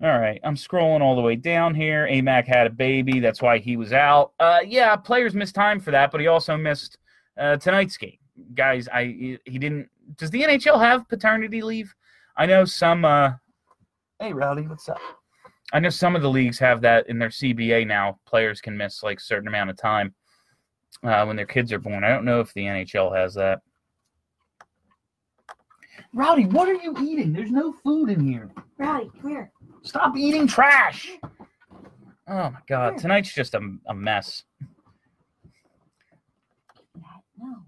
All 0.00 0.16
right, 0.16 0.40
I'm 0.44 0.54
scrolling 0.54 1.00
all 1.00 1.16
the 1.16 1.22
way 1.22 1.34
down 1.34 1.74
here. 1.74 2.06
Amac 2.06 2.46
had 2.46 2.68
a 2.68 2.70
baby, 2.70 3.18
that's 3.18 3.42
why 3.42 3.58
he 3.58 3.76
was 3.76 3.92
out. 3.92 4.32
Uh, 4.38 4.60
yeah, 4.64 4.94
players 4.94 5.34
missed 5.34 5.56
time 5.56 5.80
for 5.80 5.90
that, 5.90 6.12
but 6.12 6.20
he 6.20 6.28
also 6.28 6.56
missed 6.56 6.98
uh, 7.36 7.56
tonight's 7.56 7.96
game. 7.96 8.18
Guys, 8.54 8.88
I 8.88 9.38
he 9.44 9.58
didn't. 9.58 9.88
Does 10.16 10.30
the 10.30 10.42
NHL 10.42 10.80
have 10.80 11.08
paternity 11.08 11.62
leave? 11.62 11.92
I 12.36 12.46
know 12.46 12.64
some. 12.64 13.04
Uh, 13.04 13.32
hey, 14.20 14.32
Rowdy, 14.32 14.62
what's 14.62 14.88
up? 14.88 15.00
I 15.72 15.80
know 15.80 15.90
some 15.90 16.14
of 16.14 16.22
the 16.22 16.30
leagues 16.30 16.60
have 16.60 16.80
that 16.82 17.08
in 17.08 17.18
their 17.18 17.28
CBA 17.28 17.86
now. 17.86 18.20
Players 18.24 18.60
can 18.60 18.76
miss 18.76 19.02
like 19.02 19.18
a 19.18 19.22
certain 19.22 19.48
amount 19.48 19.70
of 19.70 19.76
time 19.76 20.14
uh, 21.02 21.24
when 21.24 21.34
their 21.34 21.44
kids 21.46 21.72
are 21.72 21.78
born. 21.80 22.04
I 22.04 22.08
don't 22.08 22.24
know 22.24 22.40
if 22.40 22.54
the 22.54 22.62
NHL 22.62 23.14
has 23.16 23.34
that. 23.34 23.60
Rowdy, 26.14 26.46
what 26.46 26.68
are 26.68 26.74
you 26.74 26.94
eating? 27.00 27.32
There's 27.32 27.50
no 27.50 27.72
food 27.72 28.08
in 28.08 28.20
here. 28.20 28.50
Rowdy, 28.78 29.10
come 29.20 29.30
here. 29.30 29.52
Stop 29.82 30.16
eating 30.16 30.46
trash. 30.46 31.10
Oh 32.30 32.50
my 32.50 32.58
god, 32.68 32.94
hmm. 32.94 32.98
tonight's 32.98 33.32
just 33.32 33.54
a, 33.54 33.60
a 33.86 33.94
mess. 33.94 34.44
No. 37.38 37.62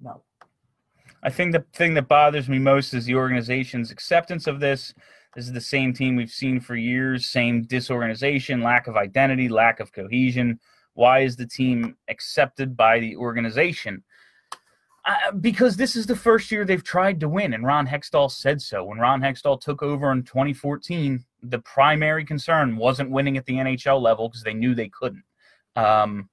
No. 0.00 0.22
I 1.22 1.30
think 1.30 1.52
the 1.52 1.64
thing 1.72 1.94
that 1.94 2.08
bothers 2.08 2.48
me 2.48 2.58
most 2.58 2.94
is 2.94 3.04
the 3.04 3.14
organization's 3.14 3.90
acceptance 3.90 4.46
of 4.46 4.60
this. 4.60 4.94
This 5.34 5.46
is 5.46 5.52
the 5.52 5.60
same 5.60 5.92
team 5.92 6.16
we've 6.16 6.30
seen 6.30 6.60
for 6.60 6.76
years, 6.76 7.26
same 7.26 7.62
disorganization, 7.62 8.62
lack 8.62 8.86
of 8.86 8.96
identity, 8.96 9.48
lack 9.48 9.80
of 9.80 9.92
cohesion. 9.92 10.60
Why 10.94 11.20
is 11.20 11.36
the 11.36 11.46
team 11.46 11.96
accepted 12.08 12.76
by 12.76 13.00
the 13.00 13.16
organization? 13.16 14.02
Because 15.40 15.76
this 15.76 15.94
is 15.94 16.06
the 16.06 16.16
first 16.16 16.50
year 16.50 16.64
they've 16.64 16.82
tried 16.82 17.20
to 17.20 17.28
win, 17.28 17.54
and 17.54 17.64
Ron 17.64 17.86
Hextall 17.86 18.30
said 18.30 18.60
so. 18.60 18.84
When 18.84 18.98
Ron 18.98 19.20
Hextall 19.20 19.60
took 19.60 19.82
over 19.82 20.10
in 20.10 20.24
2014, 20.24 21.24
the 21.42 21.60
primary 21.60 22.24
concern 22.24 22.76
wasn't 22.76 23.10
winning 23.10 23.36
at 23.36 23.46
the 23.46 23.54
NHL 23.54 24.00
level 24.00 24.28
because 24.28 24.42
they 24.42 24.54
knew 24.54 24.74
they 24.74 24.88
couldn't. 24.88 25.22
Um, 25.76 26.28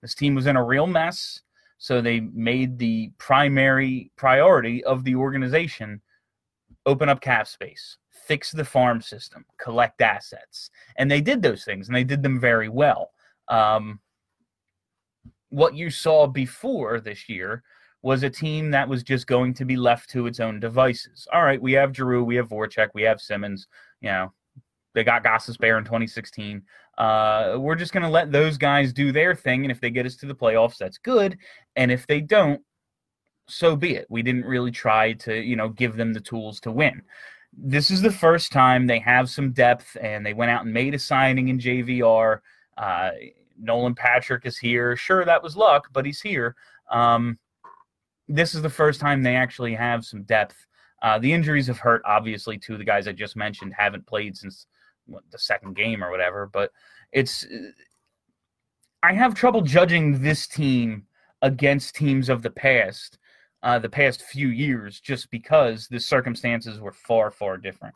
this 0.00 0.14
team 0.14 0.34
was 0.34 0.46
in 0.46 0.56
a 0.56 0.64
real 0.64 0.86
mess, 0.86 1.42
so 1.78 2.00
they 2.00 2.20
made 2.20 2.78
the 2.78 3.10
primary 3.18 4.10
priority 4.16 4.82
of 4.84 5.04
the 5.04 5.14
organization 5.14 6.00
open 6.86 7.08
up 7.08 7.20
cap 7.20 7.46
space, 7.46 7.98
fix 8.10 8.50
the 8.50 8.64
farm 8.64 9.02
system, 9.02 9.44
collect 9.58 10.00
assets. 10.00 10.70
And 10.96 11.10
they 11.10 11.20
did 11.20 11.42
those 11.42 11.64
things, 11.64 11.88
and 11.88 11.96
they 11.96 12.04
did 12.04 12.22
them 12.22 12.40
very 12.40 12.68
well. 12.68 13.10
Um, 13.48 14.00
what 15.50 15.74
you 15.74 15.90
saw 15.90 16.26
before 16.26 17.00
this 17.00 17.28
year 17.28 17.62
was 18.02 18.22
a 18.22 18.30
team 18.30 18.70
that 18.70 18.88
was 18.88 19.02
just 19.02 19.26
going 19.26 19.54
to 19.54 19.64
be 19.64 19.76
left 19.76 20.10
to 20.10 20.26
its 20.26 20.40
own 20.40 20.60
devices. 20.60 21.26
All 21.32 21.42
right, 21.42 21.60
we 21.60 21.72
have 21.72 21.94
Giroux, 21.94 22.24
we 22.24 22.36
have 22.36 22.48
Voracek, 22.48 22.88
we 22.94 23.02
have 23.02 23.20
Simmons. 23.20 23.66
You 24.00 24.10
know, 24.10 24.32
they 24.94 25.04
got 25.04 25.24
Gostisbehere 25.24 25.78
in 25.78 25.84
2016. 25.84 26.62
Uh, 26.98 27.56
we're 27.58 27.74
just 27.74 27.92
going 27.92 28.02
to 28.02 28.08
let 28.08 28.32
those 28.32 28.56
guys 28.56 28.92
do 28.92 29.12
their 29.12 29.34
thing, 29.34 29.64
and 29.64 29.70
if 29.70 29.80
they 29.80 29.90
get 29.90 30.06
us 30.06 30.16
to 30.16 30.26
the 30.26 30.34
playoffs, 30.34 30.78
that's 30.78 30.98
good. 30.98 31.36
And 31.76 31.90
if 31.90 32.06
they 32.06 32.20
don't, 32.20 32.60
so 33.48 33.76
be 33.76 33.94
it. 33.96 34.06
We 34.08 34.22
didn't 34.22 34.44
really 34.44 34.70
try 34.70 35.12
to, 35.12 35.34
you 35.34 35.56
know, 35.56 35.68
give 35.68 35.96
them 35.96 36.12
the 36.12 36.20
tools 36.20 36.60
to 36.60 36.72
win. 36.72 37.02
This 37.52 37.90
is 37.90 38.02
the 38.02 38.12
first 38.12 38.52
time 38.52 38.86
they 38.86 38.98
have 39.00 39.28
some 39.30 39.52
depth, 39.52 39.96
and 40.00 40.24
they 40.24 40.34
went 40.34 40.50
out 40.50 40.64
and 40.64 40.72
made 40.72 40.94
a 40.94 40.98
signing 40.98 41.48
in 41.48 41.58
JVR. 41.58 42.40
Uh, 42.76 43.10
Nolan 43.58 43.94
Patrick 43.94 44.46
is 44.46 44.58
here. 44.58 44.96
Sure, 44.96 45.24
that 45.24 45.42
was 45.42 45.56
luck, 45.56 45.88
but 45.92 46.06
he's 46.06 46.20
here. 46.20 46.54
Um, 46.90 47.38
this 48.28 48.54
is 48.54 48.62
the 48.62 48.70
first 48.70 49.00
time 49.00 49.22
they 49.22 49.36
actually 49.36 49.74
have 49.74 50.04
some 50.04 50.22
depth. 50.22 50.66
Uh, 51.02 51.18
the 51.18 51.32
injuries 51.32 51.66
have 51.66 51.78
hurt, 51.78 52.02
obviously, 52.04 52.58
two 52.58 52.72
of 52.72 52.78
the 52.78 52.84
guys 52.84 53.06
I 53.06 53.12
just 53.12 53.36
mentioned 53.36 53.74
haven't 53.76 54.06
played 54.06 54.36
since 54.36 54.66
what, 55.06 55.22
the 55.30 55.38
second 55.38 55.76
game 55.76 56.02
or 56.02 56.10
whatever. 56.10 56.48
But 56.52 56.72
it's 57.12 57.46
I 59.02 59.12
have 59.12 59.34
trouble 59.34 59.60
judging 59.60 60.22
this 60.22 60.46
team 60.46 61.06
against 61.42 61.94
teams 61.94 62.28
of 62.28 62.42
the 62.42 62.50
past, 62.50 63.18
uh, 63.62 63.78
the 63.78 63.88
past 63.88 64.22
few 64.22 64.48
years, 64.48 65.00
just 65.00 65.30
because 65.30 65.86
the 65.88 66.00
circumstances 66.00 66.80
were 66.80 66.92
far 66.92 67.30
far 67.30 67.56
different. 67.56 67.94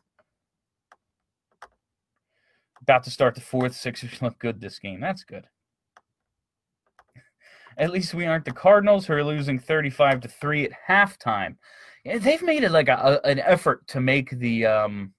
About 2.82 3.02
to 3.04 3.10
start 3.10 3.34
the 3.34 3.40
fourth. 3.40 3.74
Sixers 3.74 4.22
look 4.22 4.38
good 4.38 4.60
this 4.60 4.78
game. 4.78 5.00
That's 5.00 5.24
good. 5.24 5.46
At 7.76 7.90
least 7.90 8.14
we 8.14 8.26
aren't 8.26 8.44
the 8.44 8.52
Cardinals 8.52 9.06
who 9.06 9.14
are 9.14 9.24
losing 9.24 9.58
35 9.58 10.20
to 10.22 10.28
3 10.28 10.64
at 10.66 10.72
halftime. 10.88 11.56
They've 12.04 12.42
made 12.42 12.64
it 12.64 12.70
like 12.72 12.88
a, 12.88 13.20
a- 13.24 13.28
an 13.28 13.38
effort 13.40 13.86
to 13.88 14.00
make 14.00 14.30
the 14.30 14.66
um 14.66 15.12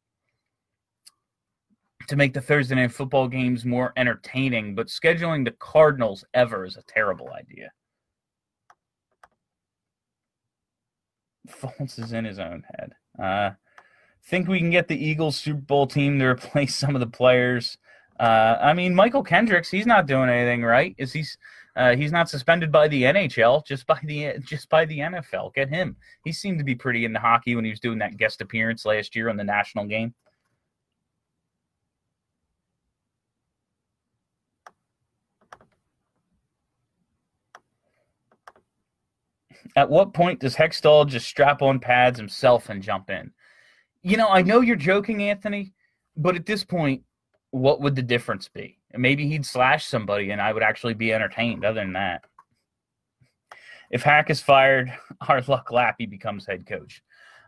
to 2.08 2.16
make 2.16 2.34
the 2.34 2.42
Thursday 2.42 2.76
night 2.76 2.92
football 2.92 3.28
games 3.28 3.64
more 3.64 3.94
entertaining, 3.96 4.74
but 4.76 4.88
scheduling 4.88 5.46
the 5.46 5.52
Cardinals 5.60 6.26
ever 6.34 6.66
is 6.66 6.78
a 6.78 6.84
terrible 6.84 7.30
idea. 7.32 7.72
Fultz 11.48 12.00
is 12.00 12.14
in 12.14 12.26
his 12.26 12.40
own 12.40 12.64
head. 12.78 12.94
Uh 13.22 13.52
think 14.26 14.48
we 14.48 14.60
can 14.60 14.70
get 14.70 14.88
the 14.88 15.04
Eagles 15.04 15.36
Super 15.38 15.60
Bowl 15.62 15.88
team 15.88 16.20
to 16.20 16.26
replace 16.26 16.76
some 16.76 16.96
of 16.96 17.00
the 17.02 17.08
players. 17.08 17.78
Uh, 18.20 18.58
I 18.62 18.74
mean, 18.74 18.94
Mychal 18.94 19.26
Kendricks, 19.26 19.72
he's 19.72 19.88
not 19.88 20.06
doing 20.06 20.30
anything 20.30 20.62
right. 20.62 20.94
Is 21.00 21.12
he's 21.12 21.38
uh, 21.76 21.96
he's 21.96 22.12
not 22.12 22.30
suspended 22.30 22.72
by 22.72 22.88
the 22.88 23.04
NHL, 23.04 23.66
just 23.66 23.88
by 23.88 24.00
the 24.04 24.36
just 24.46 24.70
by 24.70 24.86
the 24.86 25.00
NFL. 25.00 25.54
Get 25.54 25.70
him. 25.70 25.96
He 26.24 26.32
seemed 26.32 26.60
to 26.60 26.66
be 26.66 26.76
pretty 26.76 27.06
into 27.06 27.20
hockey 27.20 27.56
when 27.56 27.66
he 27.66 27.72
was 27.72 27.80
doing 27.80 28.00
that 28.00 28.18
guest 28.18 28.42
appearance 28.42 28.86
last 28.86 29.16
year 29.16 29.30
on 29.30 29.38
the 29.38 29.44
national 29.44 29.86
game. 29.86 30.14
At 39.78 39.90
what 39.90 40.14
point 40.14 40.42
does 40.42 40.56
Hextall 40.56 41.08
just 41.08 41.28
strap 41.28 41.62
on 41.62 41.80
pads 41.80 42.20
himself 42.20 42.70
and 42.70 42.84
jump 42.84 43.10
in? 43.10 43.32
You 44.02 44.18
know, 44.18 44.28
I 44.28 44.42
know 44.42 44.60
you're 44.60 44.76
joking, 44.76 45.24
Anthony, 45.24 45.74
but 46.18 46.36
at 46.36 46.46
this 46.46 46.66
point, 46.66 47.04
what 47.52 47.82
would 47.82 47.96
the 47.96 48.02
difference 48.02 48.48
be? 48.48 48.78
Maybe 48.94 49.28
he'd 49.28 49.46
slash 49.46 49.86
somebody 49.86 50.32
and 50.32 50.42
I 50.42 50.52
would 50.52 50.64
actually 50.64 50.94
be 50.94 51.14
entertained. 51.14 51.64
Other 51.64 51.82
than 51.82 51.94
that, 51.94 52.24
if 53.90 54.02
Hack 54.02 54.30
is 54.30 54.42
fired, 54.42 54.92
our 55.28 55.42
luck 55.42 55.72
Lappy 55.72 56.06
becomes 56.06 56.46
head 56.46 56.66
coach. 56.66 57.04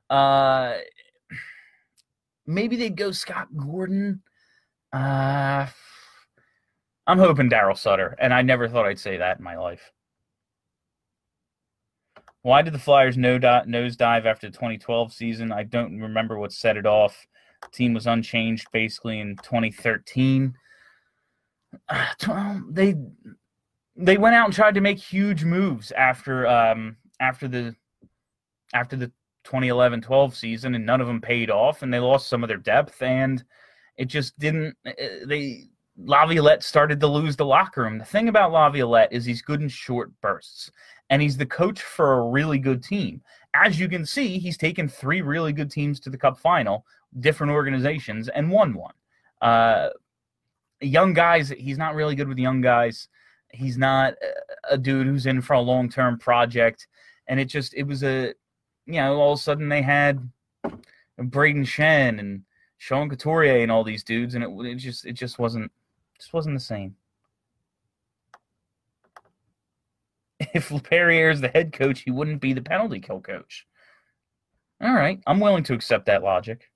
Uh, 0.10 0.76
maybe 2.46 2.76
they'd 2.76 2.98
go 2.98 3.12
Scott 3.12 3.48
Gordon. 3.56 4.22
Uh, 4.92 5.68
I'm 7.08 7.18
hoping 7.18 7.50
Darryl 7.50 7.78
Sutter, 7.78 8.16
and 8.20 8.34
I 8.34 8.42
never 8.44 8.70
thought 8.70 8.86
I'd 8.86 9.00
say 9.00 9.18
that 9.18 9.38
in 9.40 9.44
my 9.44 9.58
life. 9.58 9.92
Why 12.44 12.62
did 12.62 12.74
the 12.74 12.80
Flyers 12.80 13.18
no 13.18 13.40
nosedive 13.40 14.26
after 14.26 14.48
the 14.48 14.54
2012 14.54 15.14
season? 15.14 15.52
I 15.52 15.64
don't 15.64 16.00
remember 16.00 16.38
what 16.38 16.52
set 16.52 16.78
it 16.78 16.86
off. 16.86 17.26
Team 17.72 17.94
was 17.94 18.08
unchanged 18.08 18.68
basically 18.72 19.20
in 19.20 19.36
2013. 19.38 20.54
Uh, 21.90 22.60
they 22.70 22.96
they 23.96 24.18
went 24.18 24.36
out 24.36 24.46
and 24.46 24.54
tried 24.54 24.74
to 24.76 24.82
make 24.82 24.98
huge 24.98 25.44
moves 25.44 25.92
after 25.92 26.48
um, 26.48 26.98
after 27.20 27.48
the 27.48 27.76
after 28.74 28.96
the 28.96 29.12
2011-12 29.46 30.34
season, 30.34 30.74
and 30.76 30.86
none 30.86 31.02
of 31.02 31.08
them 31.08 31.22
paid 31.22 31.52
off, 31.52 31.82
and 31.84 31.94
they 31.94 32.00
lost 32.00 32.28
some 32.28 32.44
of 32.44 32.48
their 32.48 32.58
depth, 32.58 33.02
and 33.02 33.44
it 33.98 34.06
just 34.06 34.38
didn't. 34.40 34.76
uh, 34.86 34.92
They 35.26 35.66
Laviolette 35.98 36.64
started 36.64 37.00
to 37.00 37.08
lose 37.08 37.36
the 37.36 37.46
locker 37.46 37.84
room. 37.84 38.00
The 38.00 38.06
thing 38.06 38.28
about 38.28 38.52
Laviolette 38.52 39.14
is 39.14 39.26
he's 39.26 39.44
good 39.44 39.62
in 39.62 39.70
short 39.70 40.12
bursts, 40.22 40.72
and 41.10 41.22
he's 41.22 41.38
the 41.38 41.46
coach 41.46 41.82
for 41.82 42.14
a 42.14 42.30
really 42.30 42.58
good 42.58 42.84
team. 42.84 43.22
As 43.54 43.80
you 43.80 43.88
can 43.88 44.06
see, 44.06 44.40
he's 44.40 44.58
taken 44.58 44.88
three 44.88 45.22
really 45.22 45.54
good 45.54 45.70
teams 45.70 46.00
to 46.02 46.10
the 46.10 46.18
Cup 46.18 46.40
final, 46.40 46.86
different 47.20 47.52
organizations, 47.52 48.28
and 48.30 48.50
won 48.50 48.74
one. 48.74 48.94
Uh, 49.42 49.90
young 50.82 51.14
guys, 51.14 51.50
he's 51.50 51.78
not 51.78 51.96
really 51.96 52.16
good 52.16 52.28
with 52.28 52.38
young 52.38 52.62
guys. 52.62 53.08
He's 53.50 53.78
not 53.78 54.16
a- 54.70 54.78
dude 54.78 55.06
who's 55.06 55.26
in 55.28 55.42
for 55.42 55.54
a 55.54 55.62
long 55.62 55.90
term 55.90 56.18
project, 56.18 56.88
and 57.28 57.40
it 57.40 57.46
just 57.46 57.74
it 57.76 57.84
was 57.84 58.04
a 58.04 58.34
you 58.86 58.94
know 58.94 59.18
all 59.18 59.34
of 59.34 59.40
a 59.40 59.42
sudden 59.42 59.70
they 59.70 59.82
had 59.82 60.28
Brayden 61.20 61.66
Schenn 61.66 62.20
and 62.20 62.44
Sean 62.78 63.10
Couturier 63.10 63.62
and 63.62 63.72
all 63.72 63.84
these 63.84 64.04
dudes, 64.04 64.36
and 64.36 64.44
it, 64.44 64.50
it 64.66 64.76
just 64.76 65.06
it 65.06 65.14
just 65.14 65.38
wasn't 65.38 65.72
just 66.18 66.34
wasn't 66.34 66.56
the 66.56 66.60
same. 66.60 66.96
If 70.54 70.72
Perrier 70.84 71.32
is 71.32 71.42
the 71.42 71.48
head 71.48 71.74
coach, 71.74 72.02
he 72.02 72.12
wouldn't 72.12 72.42
be 72.42 72.54
the 72.54 72.62
penalty 72.62 73.00
kill 73.00 73.20
coach. 73.22 73.66
All 74.82 74.94
right, 74.94 75.20
I'm 75.26 75.40
willing 75.40 75.64
to 75.64 75.74
accept 75.74 76.06
that 76.06 76.24
logic. 76.24 76.70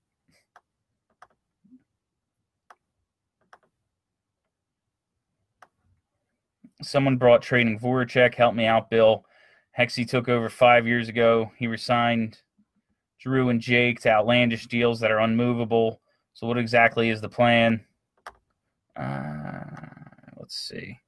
Someone 6.82 7.17
brought 7.17 7.41
trading 7.41 7.80
Voracek. 7.80 8.36
Help 8.36 8.55
me 8.55 8.65
out, 8.65 8.89
Bill. 8.89 9.25
Hexy 9.78 10.07
took 10.07 10.30
over 10.30 10.49
five 10.49 10.88
years 10.88 11.09
ago. 11.09 11.51
He 11.57 11.67
resigned 11.67 12.39
Drew 13.19 13.49
and 13.49 13.59
Jake 13.59 13.99
to 14.01 14.09
outlandish 14.09 14.67
deals 14.67 14.99
that 14.99 15.11
are 15.11 15.19
unmovable. 15.19 16.01
So, 16.34 16.47
what 16.47 16.57
exactly 16.57 17.09
is 17.09 17.19
the 17.19 17.30
plan? 17.30 17.84
Uh, 18.95 19.61
let's 20.38 20.55
see. 20.55 20.99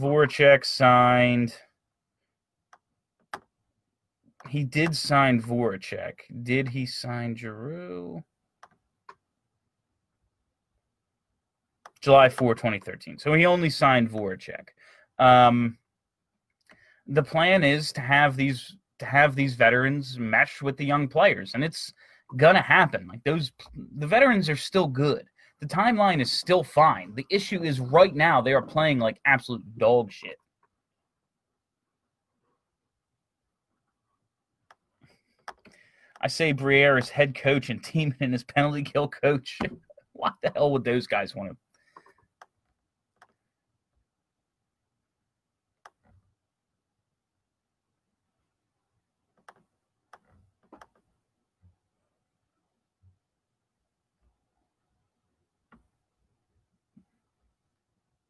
Voracek 0.00 0.64
signed. 0.64 1.54
He 4.48 4.64
did 4.64 4.96
sign 4.96 5.40
Voracek. 5.42 6.14
Did 6.42 6.68
he 6.68 6.86
sign 6.86 7.36
Giroux? 7.36 8.24
July 12.00 12.30
4, 12.30 12.54
2013. 12.54 13.18
So 13.18 13.34
he 13.34 13.44
only 13.44 13.68
signed 13.68 14.10
Voracek. 14.10 14.68
Um, 15.18 15.76
the 17.06 17.22
plan 17.22 17.62
is 17.62 17.92
to 17.92 18.00
have 18.00 18.36
these 18.36 18.76
to 19.00 19.06
have 19.06 19.34
these 19.34 19.54
veterans 19.54 20.18
mesh 20.18 20.60
with 20.60 20.76
the 20.76 20.84
young 20.84 21.08
players, 21.08 21.52
and 21.54 21.64
it's 21.64 21.92
gonna 22.36 22.60
happen. 22.62 23.06
Like 23.06 23.24
those, 23.24 23.50
the 23.96 24.06
veterans 24.06 24.48
are 24.48 24.56
still 24.56 24.86
good. 24.86 25.26
The 25.60 25.66
timeline 25.66 26.22
is 26.22 26.32
still 26.32 26.64
fine. 26.64 27.14
The 27.14 27.26
issue 27.28 27.62
is 27.62 27.80
right 27.80 28.14
now 28.14 28.40
they 28.40 28.54
are 28.54 28.62
playing 28.62 28.98
like 28.98 29.20
absolute 29.26 29.62
dog 29.78 30.10
shit. 30.10 30.36
I 36.22 36.28
say 36.28 36.52
Briere 36.52 36.98
is 36.98 37.10
head 37.10 37.34
coach 37.34 37.68
and 37.68 37.82
Teeman 37.82 38.34
is 38.34 38.44
penalty 38.44 38.82
kill 38.82 39.08
coach. 39.08 39.58
what 40.12 40.34
the 40.42 40.50
hell 40.54 40.72
would 40.72 40.84
those 40.84 41.06
guys 41.06 41.34
want 41.34 41.50
to? 41.50 41.56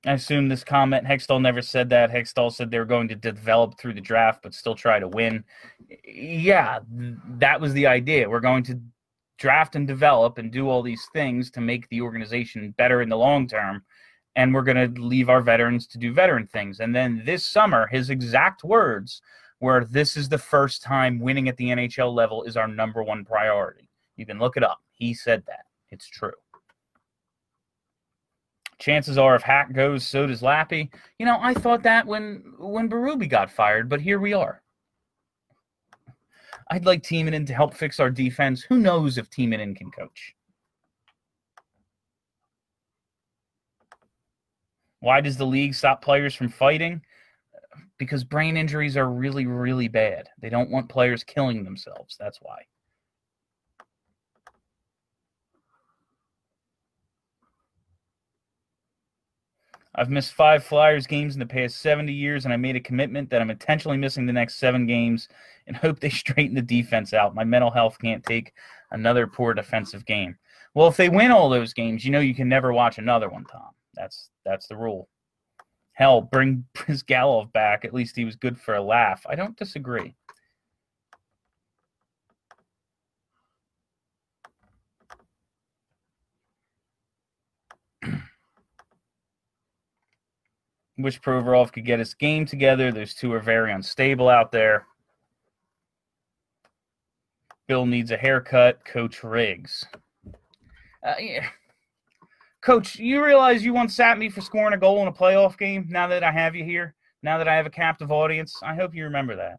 I 0.06 0.12
assume 0.12 0.48
this 0.48 0.64
comment, 0.64 1.06
Hextall 1.06 1.42
never 1.42 1.60
said 1.60 1.90
that. 1.90 2.10
Hextall 2.10 2.52
said 2.52 2.70
they 2.70 2.78
were 2.78 2.86
going 2.86 3.08
to 3.08 3.14
develop 3.14 3.78
through 3.78 3.92
the 3.94 4.00
draft, 4.00 4.42
but 4.42 4.54
still 4.54 4.74
try 4.74 4.98
to 4.98 5.08
win. 5.08 5.44
Yeah, 6.06 6.78
th- 6.98 7.14
that 7.38 7.60
was 7.60 7.74
the 7.74 7.86
idea. 7.86 8.28
We're 8.28 8.40
going 8.40 8.62
to 8.64 8.80
draft 9.38 9.76
and 9.76 9.86
develop 9.86 10.38
and 10.38 10.50
do 10.50 10.70
all 10.70 10.82
these 10.82 11.06
things 11.12 11.50
to 11.50 11.60
make 11.60 11.86
the 11.88 12.00
organization 12.00 12.74
better 12.78 13.02
in 13.02 13.10
the 13.10 13.16
long 13.16 13.46
term. 13.46 13.84
And 14.36 14.54
we're 14.54 14.62
going 14.62 14.94
to 14.94 15.02
leave 15.02 15.28
our 15.28 15.42
veterans 15.42 15.86
to 15.88 15.98
do 15.98 16.14
veteran 16.14 16.46
things. 16.46 16.80
And 16.80 16.94
then 16.94 17.22
this 17.26 17.44
summer, 17.44 17.86
his 17.88 18.08
exact 18.08 18.64
words 18.64 19.20
were 19.60 19.84
this 19.84 20.16
is 20.16 20.30
the 20.30 20.38
first 20.38 20.82
time 20.82 21.20
winning 21.20 21.48
at 21.48 21.58
the 21.58 21.68
NHL 21.68 22.14
level 22.14 22.44
is 22.44 22.56
our 22.56 22.68
number 22.68 23.02
one 23.02 23.24
priority. 23.24 23.90
You 24.16 24.24
can 24.24 24.38
look 24.38 24.56
it 24.56 24.62
up. 24.62 24.80
He 24.92 25.12
said 25.12 25.42
that. 25.46 25.66
It's 25.90 26.08
true 26.08 26.32
chances 28.80 29.18
are 29.18 29.36
if 29.36 29.42
Hack 29.42 29.72
goes, 29.72 30.04
so 30.04 30.26
does 30.26 30.42
Lappy. 30.42 30.90
You 31.18 31.26
know, 31.26 31.38
I 31.40 31.54
thought 31.54 31.84
that 31.84 32.06
when 32.06 32.54
when 32.58 32.88
Berube 32.88 33.28
got 33.28 33.50
fired, 33.50 33.88
but 33.88 34.00
here 34.00 34.18
we 34.18 34.32
are. 34.32 34.62
I'd 36.72 36.86
like 36.86 37.02
Timonen 37.02 37.46
to 37.46 37.54
help 37.54 37.74
fix 37.74 38.00
our 38.00 38.10
defense. 38.10 38.62
Who 38.62 38.78
knows 38.78 39.18
if 39.18 39.28
Timonen 39.30 39.76
can 39.76 39.90
coach? 39.90 40.34
Why 45.00 45.20
does 45.20 45.36
the 45.36 45.46
league 45.46 45.74
stop 45.74 46.02
players 46.02 46.34
from 46.34 46.48
fighting? 46.48 47.02
Because 47.98 48.22
brain 48.22 48.56
injuries 48.56 48.96
are 48.96 49.10
really, 49.10 49.46
really 49.46 49.88
bad. 49.88 50.28
They 50.40 50.48
don't 50.48 50.70
want 50.70 50.88
players 50.88 51.24
killing 51.24 51.64
themselves. 51.64 52.16
That's 52.18 52.38
why. 52.40 52.62
I've 60.00 60.08
missed 60.08 60.32
five 60.32 60.64
Flyers 60.64 61.06
games 61.06 61.34
in 61.34 61.40
the 61.40 61.46
past 61.46 61.76
70 61.82 62.10
years, 62.10 62.46
and 62.46 62.54
I 62.54 62.56
made 62.56 62.74
a 62.74 62.80
commitment 62.80 63.28
that 63.28 63.42
I'm 63.42 63.50
intentionally 63.50 63.98
missing 63.98 64.24
the 64.24 64.32
next 64.32 64.54
seven 64.54 64.86
games 64.86 65.28
and 65.66 65.76
hope 65.76 66.00
they 66.00 66.08
straighten 66.08 66.54
the 66.54 66.62
defense 66.62 67.12
out. 67.12 67.34
My 67.34 67.44
mental 67.44 67.70
health 67.70 67.98
can't 68.00 68.24
take 68.24 68.54
another 68.92 69.26
poor 69.26 69.52
defensive 69.52 70.06
game. 70.06 70.38
Well, 70.72 70.88
if 70.88 70.96
they 70.96 71.10
win 71.10 71.30
all 71.30 71.50
those 71.50 71.74
games, 71.74 72.02
you 72.02 72.12
know 72.12 72.20
you 72.20 72.34
can 72.34 72.48
never 72.48 72.72
watch 72.72 72.96
another 72.96 73.28
one, 73.28 73.44
Tom. 73.44 73.72
That's 73.92 74.30
that's 74.42 74.68
the 74.68 74.76
rule. 74.76 75.10
Hell, 75.92 76.22
bring 76.22 76.64
Bryzgalov 76.74 77.52
back. 77.52 77.84
At 77.84 77.92
least 77.92 78.16
he 78.16 78.24
was 78.24 78.36
good 78.36 78.58
for 78.58 78.76
a 78.76 78.82
laugh. 78.82 79.26
I 79.28 79.34
don't 79.34 79.58
disagree. 79.58 80.14
Wish 91.02 91.20
Provorov 91.20 91.72
could 91.72 91.84
get 91.84 91.98
his 91.98 92.14
game 92.14 92.46
together. 92.46 92.92
Those 92.92 93.14
two 93.14 93.32
are 93.32 93.40
very 93.40 93.72
unstable 93.72 94.28
out 94.28 94.52
there. 94.52 94.86
Bill 97.66 97.86
needs 97.86 98.10
a 98.10 98.16
haircut. 98.16 98.84
Coach 98.84 99.22
Riggs. 99.22 99.84
Uh, 101.06 101.14
yeah. 101.18 101.46
Coach, 102.62 102.96
you 102.96 103.24
realize 103.24 103.64
you 103.64 103.72
once 103.72 103.94
sat 103.94 104.18
me 104.18 104.28
for 104.28 104.42
scoring 104.42 104.74
a 104.74 104.78
goal 104.78 105.00
in 105.00 105.08
a 105.08 105.12
playoff 105.12 105.56
game 105.56 105.86
now 105.88 106.06
that 106.08 106.22
I 106.22 106.30
have 106.30 106.54
you 106.54 106.64
here? 106.64 106.94
Now 107.22 107.38
that 107.38 107.48
I 107.48 107.54
have 107.54 107.66
a 107.66 107.70
captive 107.70 108.12
audience? 108.12 108.54
I 108.62 108.74
hope 108.74 108.94
you 108.94 109.04
remember 109.04 109.36
that. 109.36 109.58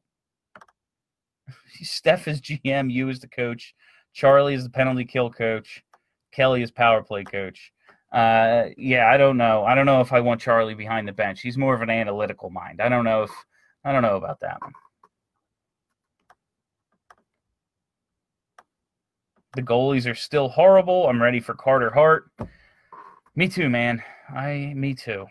Steph 1.82 2.28
is 2.28 2.42
GM, 2.42 2.92
you 2.92 3.10
is 3.10 3.20
the 3.20 3.28
coach, 3.28 3.74
Charlie 4.14 4.54
is 4.54 4.64
the 4.64 4.70
penalty 4.70 5.06
kill 5.06 5.32
coach, 5.32 5.84
Kelly 6.32 6.62
is 6.62 6.72
power 6.72 7.02
play 7.02 7.24
coach. 7.24 7.72
Uh, 8.12 8.66
yeah, 8.78 9.10
I 9.10 9.18
don't 9.18 9.38
know. 9.38 9.64
I 9.64 9.74
don't 9.74 9.86
know 9.86 10.02
if 10.02 10.12
I 10.12 10.20
want 10.20 10.42
Charlie 10.42 10.76
behind 10.76 11.08
the 11.08 11.14
bench. 11.14 11.42
He's 11.42 11.58
more 11.58 11.74
of 11.74 11.82
an 11.82 11.90
analytical 11.90 12.50
mind. 12.50 12.82
I 12.82 12.90
don't 12.90 13.06
know 13.06 13.24
if 13.24 13.32
I 13.86 13.92
don't 13.92 14.02
know 14.02 14.18
about 14.18 14.42
that 14.42 14.62
one. 14.62 14.74
The 19.54 19.62
goalies 19.62 20.10
are 20.10 20.16
still 20.16 20.50
horrible. 20.50 21.08
I'm 21.08 21.22
ready 21.22 21.40
for 21.40 21.54
Carter 21.54 21.90
Hart. 21.90 22.30
Me 23.36 23.48
too, 23.48 23.70
man. 23.70 24.04
I 24.30 24.74
me 24.76 24.94
too. 24.94 25.26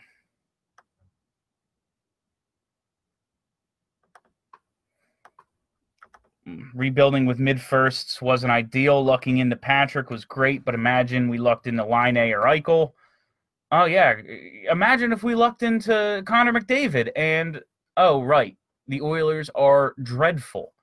Rebuilding 6.75 7.27
with 7.27 7.39
mid 7.39 7.61
firsts 7.61 8.21
wasn't 8.23 8.53
ideal. 8.53 9.05
Lucking 9.05 9.39
into 9.39 9.57
Patrick 9.57 10.11
was 10.11 10.25
great, 10.25 10.65
but 10.65 10.75
imagine 10.75 11.29
we 11.29 11.39
lucked 11.39 11.67
into 11.67 11.85
Laine 11.85 12.17
or 12.17 12.43
Eichel. 12.43 12.93
Oh 13.73 13.85
yeah, 13.85 14.15
imagine 14.71 15.13
if 15.13 15.23
we 15.23 15.35
lucked 15.35 15.63
into 15.63 16.23
Connor 16.27 16.53
McDavid 16.53 17.11
and 17.15 17.61
oh 17.97 18.23
right, 18.23 18.57
the 18.89 19.01
Oilers 19.01 19.51
are 19.55 19.95
dreadful. 20.03 20.75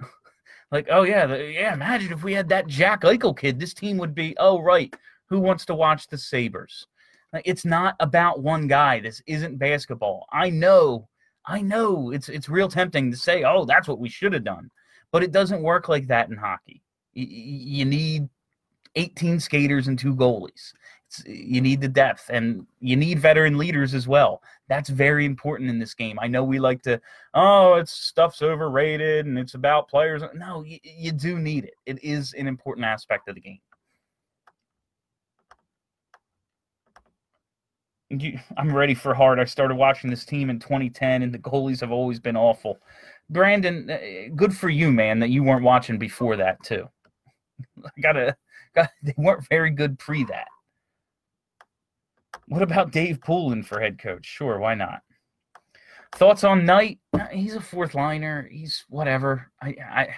like 0.72 0.88
oh 0.90 1.02
yeah, 1.02 1.26
the, 1.26 1.52
yeah. 1.52 1.74
Imagine 1.74 2.12
if 2.12 2.24
we 2.24 2.32
had 2.32 2.48
that 2.48 2.66
Jack 2.66 3.02
Eichel 3.02 3.36
kid. 3.36 3.60
This 3.60 3.74
team 3.74 3.98
would 3.98 4.14
be 4.14 4.34
oh 4.38 4.60
right. 4.60 4.94
Who 5.28 5.40
wants 5.40 5.66
to 5.66 5.74
watch 5.74 6.06
the 6.06 6.18
Sabres? 6.18 6.86
Like, 7.32 7.42
it's 7.46 7.64
not 7.64 7.96
about 8.00 8.42
one 8.42 8.66
guy. 8.66 9.00
This 9.00 9.22
isn't 9.26 9.58
basketball. 9.58 10.26
I 10.32 10.48
know, 10.50 11.08
I 11.44 11.60
know. 11.60 12.10
It's 12.12 12.28
it's 12.28 12.48
real 12.48 12.68
tempting 12.68 13.10
to 13.10 13.16
say, 13.16 13.44
oh, 13.44 13.64
that's 13.64 13.88
what 13.88 13.98
we 13.98 14.08
should 14.08 14.32
have 14.32 14.44
done, 14.44 14.70
but 15.12 15.22
it 15.22 15.32
doesn't 15.32 15.62
work 15.62 15.88
like 15.88 16.06
that 16.08 16.28
in 16.28 16.36
hockey. 16.36 16.82
You, 17.12 17.26
you 17.28 17.84
need 17.84 18.28
18 18.96 19.40
skaters 19.40 19.88
and 19.88 19.98
two 19.98 20.14
goalies. 20.14 20.72
It's, 21.06 21.24
you 21.26 21.60
need 21.60 21.80
the 21.80 21.88
depth 21.88 22.30
and 22.30 22.66
you 22.80 22.96
need 22.96 23.20
veteran 23.20 23.58
leaders 23.58 23.94
as 23.94 24.08
well. 24.08 24.42
That's 24.68 24.88
very 24.88 25.24
important 25.24 25.70
in 25.70 25.78
this 25.78 25.94
game. 25.94 26.18
I 26.20 26.26
know 26.26 26.42
we 26.42 26.58
like 26.58 26.82
to, 26.82 27.00
oh, 27.34 27.74
it's 27.74 27.92
stuff's 27.92 28.42
overrated 28.42 29.26
and 29.26 29.38
it's 29.38 29.54
about 29.54 29.88
players. 29.88 30.22
No, 30.34 30.64
you, 30.64 30.78
you 30.82 31.12
do 31.12 31.38
need 31.38 31.64
it. 31.64 31.74
It 31.86 32.02
is 32.02 32.32
an 32.32 32.48
important 32.48 32.86
aspect 32.86 33.28
of 33.28 33.36
the 33.36 33.40
game. 33.40 33.60
You, 38.08 38.38
I'm 38.56 38.74
ready 38.74 38.94
for 38.94 39.14
Hart. 39.14 39.38
I 39.38 39.44
started 39.44 39.74
watching 39.74 40.10
this 40.10 40.24
team 40.24 40.48
in 40.48 40.60
2010, 40.60 41.22
and 41.22 41.34
the 41.34 41.40
goalies 41.40 41.80
have 41.80 41.90
always 41.90 42.20
been 42.20 42.36
awful. 42.36 42.78
Brandon, 43.28 43.90
uh, 43.90 44.34
good 44.34 44.56
for 44.56 44.68
you, 44.68 44.92
man, 44.92 45.18
that 45.20 45.30
you 45.30 45.42
weren't 45.42 45.64
watching 45.64 45.98
before 45.98 46.36
that 46.36 46.62
too. 46.62 46.88
I 47.84 47.88
gotta, 48.00 48.36
got 48.74 48.90
they 49.02 49.14
weren't 49.16 49.48
very 49.48 49.70
good 49.70 49.98
pre 49.98 50.24
that. 50.24 50.48
What 52.48 52.62
about 52.62 52.92
Dave 52.92 53.20
Poulin 53.20 53.64
for 53.64 53.80
head 53.80 53.98
coach? 53.98 54.24
Sure, 54.24 54.58
why 54.58 54.74
not? 54.74 55.00
Thoughts 56.14 56.44
on 56.44 56.64
Knight? 56.64 57.00
Uh, 57.12 57.26
he's 57.26 57.54
a 57.54 57.60
fourth 57.60 57.94
liner. 57.94 58.48
He's 58.50 58.84
whatever. 58.88 59.50
I, 59.60 59.68
I, 59.68 60.08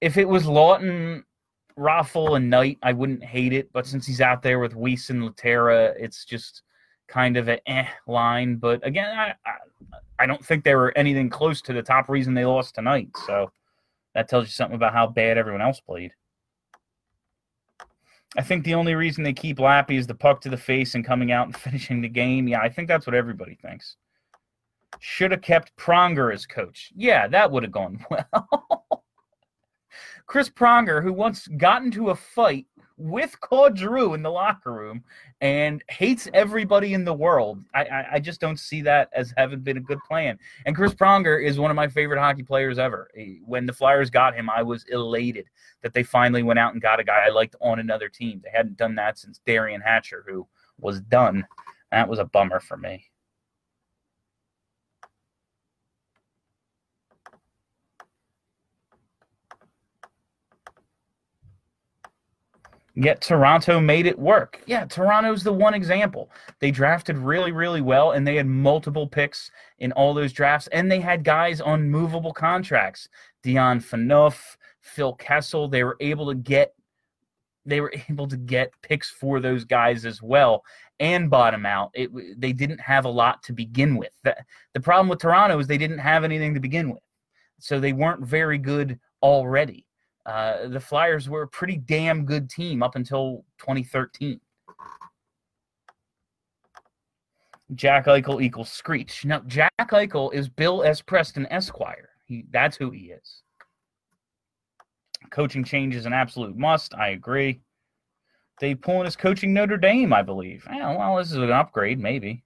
if 0.00 0.16
it 0.16 0.28
was 0.28 0.44
Laughton, 0.44 1.24
Raffl, 1.76 2.36
and 2.36 2.48
Knight, 2.48 2.78
I 2.82 2.92
wouldn't 2.92 3.24
hate 3.24 3.52
it. 3.52 3.72
But 3.72 3.86
since 3.86 4.06
he's 4.06 4.20
out 4.20 4.42
there 4.42 4.60
with 4.60 4.74
Weise 4.74 5.10
and 5.10 5.22
Lehtera, 5.22 5.92
it's 5.98 6.24
just 6.24 6.62
kind 7.10 7.36
of 7.36 7.48
an 7.48 7.58
eh 7.66 7.86
line. 8.06 8.56
But 8.56 8.86
again, 8.86 9.16
I, 9.18 9.34
I, 9.44 9.54
I 10.20 10.26
don't 10.26 10.44
think 10.44 10.64
they 10.64 10.74
were 10.74 10.96
anything 10.96 11.28
close 11.28 11.60
to 11.62 11.72
the 11.72 11.82
top 11.82 12.08
reason 12.08 12.32
they 12.34 12.44
lost 12.44 12.74
tonight. 12.74 13.08
So 13.26 13.50
that 14.14 14.28
tells 14.28 14.44
you 14.44 14.50
something 14.50 14.76
about 14.76 14.92
how 14.92 15.06
bad 15.06 15.36
everyone 15.36 15.62
else 15.62 15.80
played. 15.80 16.12
I 18.36 18.42
think 18.42 18.64
the 18.64 18.74
only 18.74 18.94
reason 18.94 19.24
they 19.24 19.32
keep 19.32 19.58
Lappy 19.58 19.96
is 19.96 20.06
the 20.06 20.14
puck 20.14 20.40
to 20.42 20.48
the 20.48 20.56
face 20.56 20.94
and 20.94 21.04
coming 21.04 21.32
out 21.32 21.46
and 21.46 21.56
finishing 21.56 22.00
the 22.00 22.08
game. 22.08 22.46
Yeah, 22.48 22.60
I 22.60 22.68
think 22.68 22.88
that's 22.88 23.06
what 23.06 23.14
everybody 23.14 23.56
thinks. 23.60 23.96
Should 25.00 25.30
have 25.30 25.42
kept 25.42 25.76
Pronger 25.76 26.32
as 26.32 26.46
coach. 26.46 26.92
Yeah, 26.94 27.26
that 27.28 27.50
would 27.50 27.62
have 27.62 27.72
gone 27.72 28.04
well. 28.10 29.04
Chris 30.26 30.48
Pronger, 30.48 31.02
who 31.02 31.12
once 31.12 31.48
got 31.56 31.82
into 31.82 32.10
a 32.10 32.14
fight 32.14 32.66
with 33.00 33.40
Claude 33.40 33.78
Giroux 33.78 34.12
in 34.12 34.22
the 34.22 34.30
locker 34.30 34.72
room 34.72 35.02
and 35.40 35.82
hates 35.88 36.28
everybody 36.34 36.92
in 36.92 37.04
the 37.04 37.14
world. 37.14 37.64
I, 37.74 37.84
I, 37.84 38.06
I, 38.12 38.20
just 38.20 38.40
don't 38.40 38.58
see 38.58 38.82
that 38.82 39.08
as 39.14 39.32
having 39.38 39.60
been 39.60 39.78
a 39.78 39.80
good 39.80 40.00
plan. 40.06 40.38
And 40.66 40.76
Chris 40.76 40.92
Pronger 40.92 41.42
is 41.42 41.58
one 41.58 41.70
of 41.70 41.76
my 41.76 41.88
favorite 41.88 42.20
hockey 42.20 42.42
players 42.42 42.78
ever. 42.78 43.10
Eh, 43.16 43.36
when 43.46 43.64
the 43.64 43.72
Flyers 43.72 44.10
got 44.10 44.34
him, 44.34 44.50
I 44.50 44.62
was 44.62 44.84
elated 44.90 45.46
that 45.82 45.94
they 45.94 46.02
finally 46.02 46.42
went 46.42 46.58
out 46.58 46.74
and 46.74 46.82
got 46.82 47.00
a 47.00 47.04
guy 47.04 47.24
I 47.26 47.30
liked 47.30 47.56
on 47.60 47.80
another 47.80 48.10
team. 48.10 48.42
They 48.44 48.50
hadn't 48.50 48.76
done 48.76 48.94
that 48.96 49.18
since 49.18 49.40
Derian 49.46 49.82
Hatcher, 49.82 50.22
who 50.28 50.46
was 50.78 51.00
done. 51.00 51.46
That 51.90 52.08
was 52.08 52.18
a 52.18 52.24
bummer 52.24 52.60
for 52.60 52.76
me. 52.76 53.09
Yet 62.94 63.20
Toronto 63.20 63.80
made 63.80 64.06
it 64.06 64.18
work. 64.18 64.60
Yeah, 64.66 64.84
Toronto's 64.84 65.44
the 65.44 65.52
one 65.52 65.74
example. 65.74 66.30
They 66.58 66.70
drafted 66.70 67.16
really, 67.18 67.52
really 67.52 67.80
well, 67.80 68.12
and 68.12 68.26
they 68.26 68.36
had 68.36 68.46
multiple 68.46 69.06
picks 69.06 69.50
in 69.78 69.92
all 69.92 70.12
those 70.12 70.32
drafts, 70.32 70.66
and 70.68 70.90
they 70.90 71.00
had 71.00 71.24
guys 71.24 71.60
on 71.60 71.88
movable 71.88 72.32
contracts. 72.32 73.08
Dion 73.42 73.80
Phaneuf, 73.80 74.56
Phil 74.80 75.14
Kessel. 75.14 75.68
They 75.68 75.84
were 75.84 75.96
able 76.00 76.28
to 76.28 76.34
get 76.34 76.74
they 77.66 77.80
were 77.80 77.92
able 78.10 78.26
to 78.28 78.36
get 78.36 78.72
picks 78.82 79.10
for 79.10 79.40
those 79.40 79.64
guys 79.64 80.04
as 80.04 80.22
well 80.22 80.64
and 80.98 81.30
bottom 81.30 81.64
out. 81.64 81.90
It, 81.94 82.10
they 82.38 82.52
didn't 82.52 82.80
have 82.80 83.06
a 83.06 83.10
lot 83.10 83.42
to 83.44 83.52
begin 83.52 83.96
with. 83.96 84.12
The, 84.22 84.36
the 84.74 84.80
problem 84.80 85.08
with 85.08 85.18
Toronto 85.18 85.58
is 85.58 85.66
they 85.66 85.78
didn't 85.78 85.98
have 85.98 86.24
anything 86.24 86.54
to 86.54 86.60
begin 86.60 86.90
with. 86.90 87.02
So 87.58 87.80
they 87.80 87.92
weren't 87.92 88.24
very 88.24 88.58
good 88.58 88.98
already. 89.22 89.86
Uh, 90.26 90.68
the 90.68 90.80
Flyers 90.80 91.28
were 91.28 91.42
a 91.42 91.48
pretty 91.48 91.76
damn 91.76 92.24
good 92.24 92.50
team 92.50 92.82
up 92.82 92.94
until 92.94 93.44
2013. 93.58 94.40
Jack 97.74 98.06
Eichel 98.06 98.42
equals 98.42 98.70
Screech. 98.70 99.24
Now, 99.24 99.40
Jack 99.46 99.72
Eichel 99.78 100.32
is 100.34 100.48
Bill 100.48 100.82
S. 100.82 101.00
Preston 101.00 101.46
Esquire. 101.50 102.10
He, 102.24 102.44
that's 102.50 102.76
who 102.76 102.90
he 102.90 103.12
is. 103.12 103.42
Coaching 105.30 105.62
change 105.62 105.94
is 105.94 106.06
an 106.06 106.12
absolute 106.12 106.56
must. 106.56 106.94
I 106.94 107.10
agree. 107.10 107.60
They 108.60 108.74
pulling 108.74 109.04
his 109.04 109.16
coaching 109.16 109.54
Notre 109.54 109.76
Dame, 109.76 110.12
I 110.12 110.22
believe. 110.22 110.66
Yeah, 110.70 110.96
well, 110.96 111.16
this 111.16 111.30
is 111.30 111.36
an 111.36 111.50
upgrade, 111.50 111.98
maybe. 111.98 112.44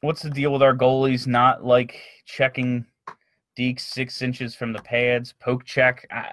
What's 0.00 0.22
the 0.22 0.30
deal 0.30 0.52
with 0.52 0.62
our 0.62 0.76
goalies 0.76 1.26
not 1.26 1.64
like 1.64 1.98
checking 2.26 2.84
Deke 3.56 3.80
six 3.80 4.22
inches 4.22 4.54
from 4.54 4.72
the 4.72 4.82
pads, 4.82 5.34
poke 5.40 5.64
check. 5.64 6.06
I, 6.10 6.30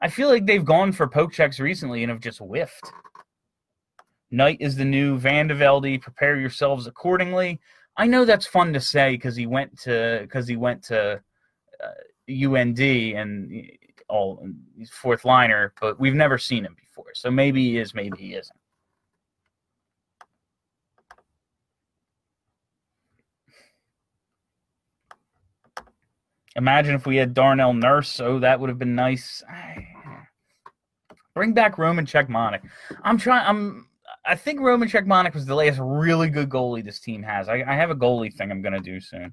I 0.00 0.08
feel 0.08 0.28
like 0.28 0.46
they've 0.46 0.64
gone 0.64 0.92
for 0.92 1.08
poke 1.08 1.32
checks 1.32 1.58
recently 1.58 2.02
and 2.02 2.10
have 2.10 2.20
just 2.20 2.38
whiffed. 2.38 2.92
Knight 4.30 4.58
is 4.60 4.76
the 4.76 4.84
new 4.84 5.18
VandeVelde. 5.18 6.00
Prepare 6.00 6.38
yourselves 6.38 6.86
accordingly. 6.86 7.60
I 7.96 8.06
know 8.06 8.24
that's 8.24 8.46
fun 8.46 8.72
to 8.74 8.80
say 8.80 9.12
because 9.12 9.34
he 9.34 9.46
went 9.46 9.78
to 9.80 10.20
because 10.22 10.46
he 10.46 10.56
went 10.56 10.82
to 10.84 11.20
uh, 11.82 12.54
UND 12.54 12.80
and 12.80 13.70
all 14.08 14.46
fourth 14.90 15.24
liner, 15.24 15.72
but 15.80 15.98
we've 15.98 16.14
never 16.14 16.38
seen 16.38 16.64
him 16.64 16.76
before. 16.78 17.12
So 17.14 17.30
maybe 17.30 17.70
he 17.70 17.78
is, 17.78 17.94
maybe 17.94 18.18
he 18.18 18.34
isn't. 18.34 18.57
Imagine 26.58 26.96
if 26.96 27.06
we 27.06 27.16
had 27.16 27.34
Darnell 27.34 27.72
Nurse. 27.72 28.18
Oh, 28.18 28.40
that 28.40 28.58
would 28.58 28.68
have 28.68 28.80
been 28.80 28.96
nice. 28.96 29.44
Bring 31.32 31.52
back 31.52 31.78
Roman 31.78 32.04
Cechmanek. 32.04 32.62
I'm 33.04 33.16
trying. 33.16 33.46
I'm. 33.46 33.86
I 34.26 34.34
think 34.34 34.60
Roman 34.60 34.88
Cechmanek 34.88 35.34
was 35.34 35.46
the 35.46 35.54
last 35.54 35.78
really 35.80 36.28
good 36.28 36.48
goalie 36.50 36.84
this 36.84 36.98
team 36.98 37.22
has. 37.22 37.48
I, 37.48 37.62
I 37.66 37.74
have 37.74 37.90
a 37.90 37.94
goalie 37.94 38.34
thing 38.34 38.50
I'm 38.50 38.60
gonna 38.60 38.80
do 38.80 39.00
soon. 39.00 39.32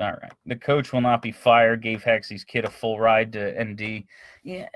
All 0.00 0.12
right. 0.12 0.32
The 0.46 0.56
coach 0.56 0.94
will 0.94 1.02
not 1.02 1.20
be 1.20 1.32
fired. 1.32 1.82
Gave 1.82 2.02
Hexy's 2.02 2.44
kid 2.44 2.64
a 2.64 2.70
full 2.70 2.98
ride 2.98 3.34
to 3.34 3.62
ND. 3.62 4.04
Yeah. 4.42 4.68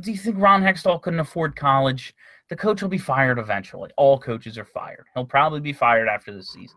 Do 0.00 0.12
you 0.12 0.18
think 0.18 0.36
Ron 0.38 0.62
Hextall 0.62 1.00
couldn't 1.00 1.20
afford 1.20 1.56
college? 1.56 2.14
The 2.48 2.56
coach 2.56 2.82
will 2.82 2.88
be 2.88 2.98
fired 2.98 3.38
eventually. 3.38 3.90
All 3.96 4.18
coaches 4.18 4.58
are 4.58 4.64
fired. 4.64 5.06
He'll 5.14 5.24
probably 5.24 5.60
be 5.60 5.72
fired 5.72 6.08
after 6.08 6.32
the 6.32 6.42
season. 6.42 6.76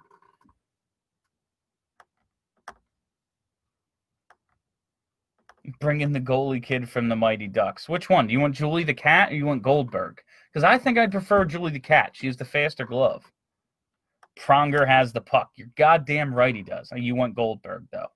Bring 5.79 6.01
in 6.01 6.13
the 6.13 6.21
goalie 6.21 6.63
kid 6.63 6.89
from 6.89 7.09
the 7.09 7.15
Mighty 7.15 7.47
Ducks. 7.47 7.87
Which 7.87 8.09
one? 8.09 8.25
Do 8.25 8.33
you 8.33 8.39
want 8.39 8.55
Julie 8.55 8.83
the 8.83 8.93
Cat 8.93 9.31
or 9.31 9.35
you 9.35 9.45
want 9.45 9.61
Goldberg? 9.61 10.21
Because 10.51 10.63
I 10.63 10.77
think 10.77 10.97
I'd 10.97 11.11
prefer 11.11 11.45
Julie 11.45 11.71
the 11.71 11.79
Cat. 11.79 12.11
She 12.13 12.25
has 12.25 12.37
the 12.37 12.45
faster 12.45 12.85
glove. 12.85 13.29
Pronger 14.39 14.87
has 14.87 15.13
the 15.13 15.21
puck. 15.21 15.51
You're 15.55 15.67
goddamn 15.75 16.33
right 16.33 16.55
he 16.55 16.63
does. 16.63 16.89
You 16.95 17.13
want 17.15 17.35
Goldberg, 17.35 17.85
though. 17.91 18.07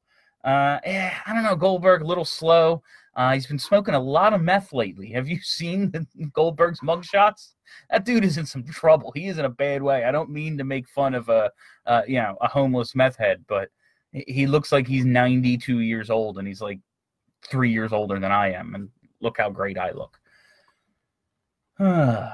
Uh, 0.44 0.80
eh, 0.84 1.12
I 1.26 1.34
don't 1.34 1.44
know. 1.44 1.56
Goldberg, 1.56 2.02
a 2.02 2.06
little 2.08 2.26
slow. 2.26 2.84
Uh, 3.16 3.34
he's 3.34 3.46
been 3.46 3.60
smoking 3.60 3.94
a 3.94 4.00
lot 4.00 4.34
of 4.34 4.42
meth 4.42 4.74
lately. 4.74 5.10
Have 5.12 5.28
you 5.28 5.40
seen 5.42 5.92
Goldberg's 6.34 6.82
mugshots? 6.82 7.54
That 7.90 8.06
dude 8.06 8.26
is 8.26 8.38
in 8.38 8.46
some 8.46 8.64
trouble. 8.64 9.12
He 9.16 9.28
is 9.28 9.38
in 9.38 9.46
a 9.46 9.50
bad 9.50 9.82
way. 9.82 10.04
I 10.04 10.12
don't 10.12 10.30
mean 10.30 10.58
to 10.58 10.64
make 10.64 10.88
fun 10.90 11.16
of 11.16 11.30
a, 11.30 11.52
uh, 11.86 12.02
you 12.08 12.16
know, 12.16 12.38
a 12.42 12.48
homeless 12.48 12.96
meth 12.96 13.18
head, 13.18 13.44
but 13.48 13.70
he 14.12 14.46
looks 14.46 14.72
like 14.72 14.88
he's 14.88 15.06
92 15.06 15.80
years 15.80 16.10
old 16.10 16.38
and 16.38 16.48
he's 16.48 16.62
like 16.62 16.80
three 17.48 17.72
years 17.72 17.92
older 17.94 18.20
than 18.20 18.32
I 18.32 18.52
am. 18.54 18.76
And 18.76 18.90
look 19.22 19.38
how 19.40 19.50
great 19.50 19.78
I 19.78 19.92
look. 19.92 20.20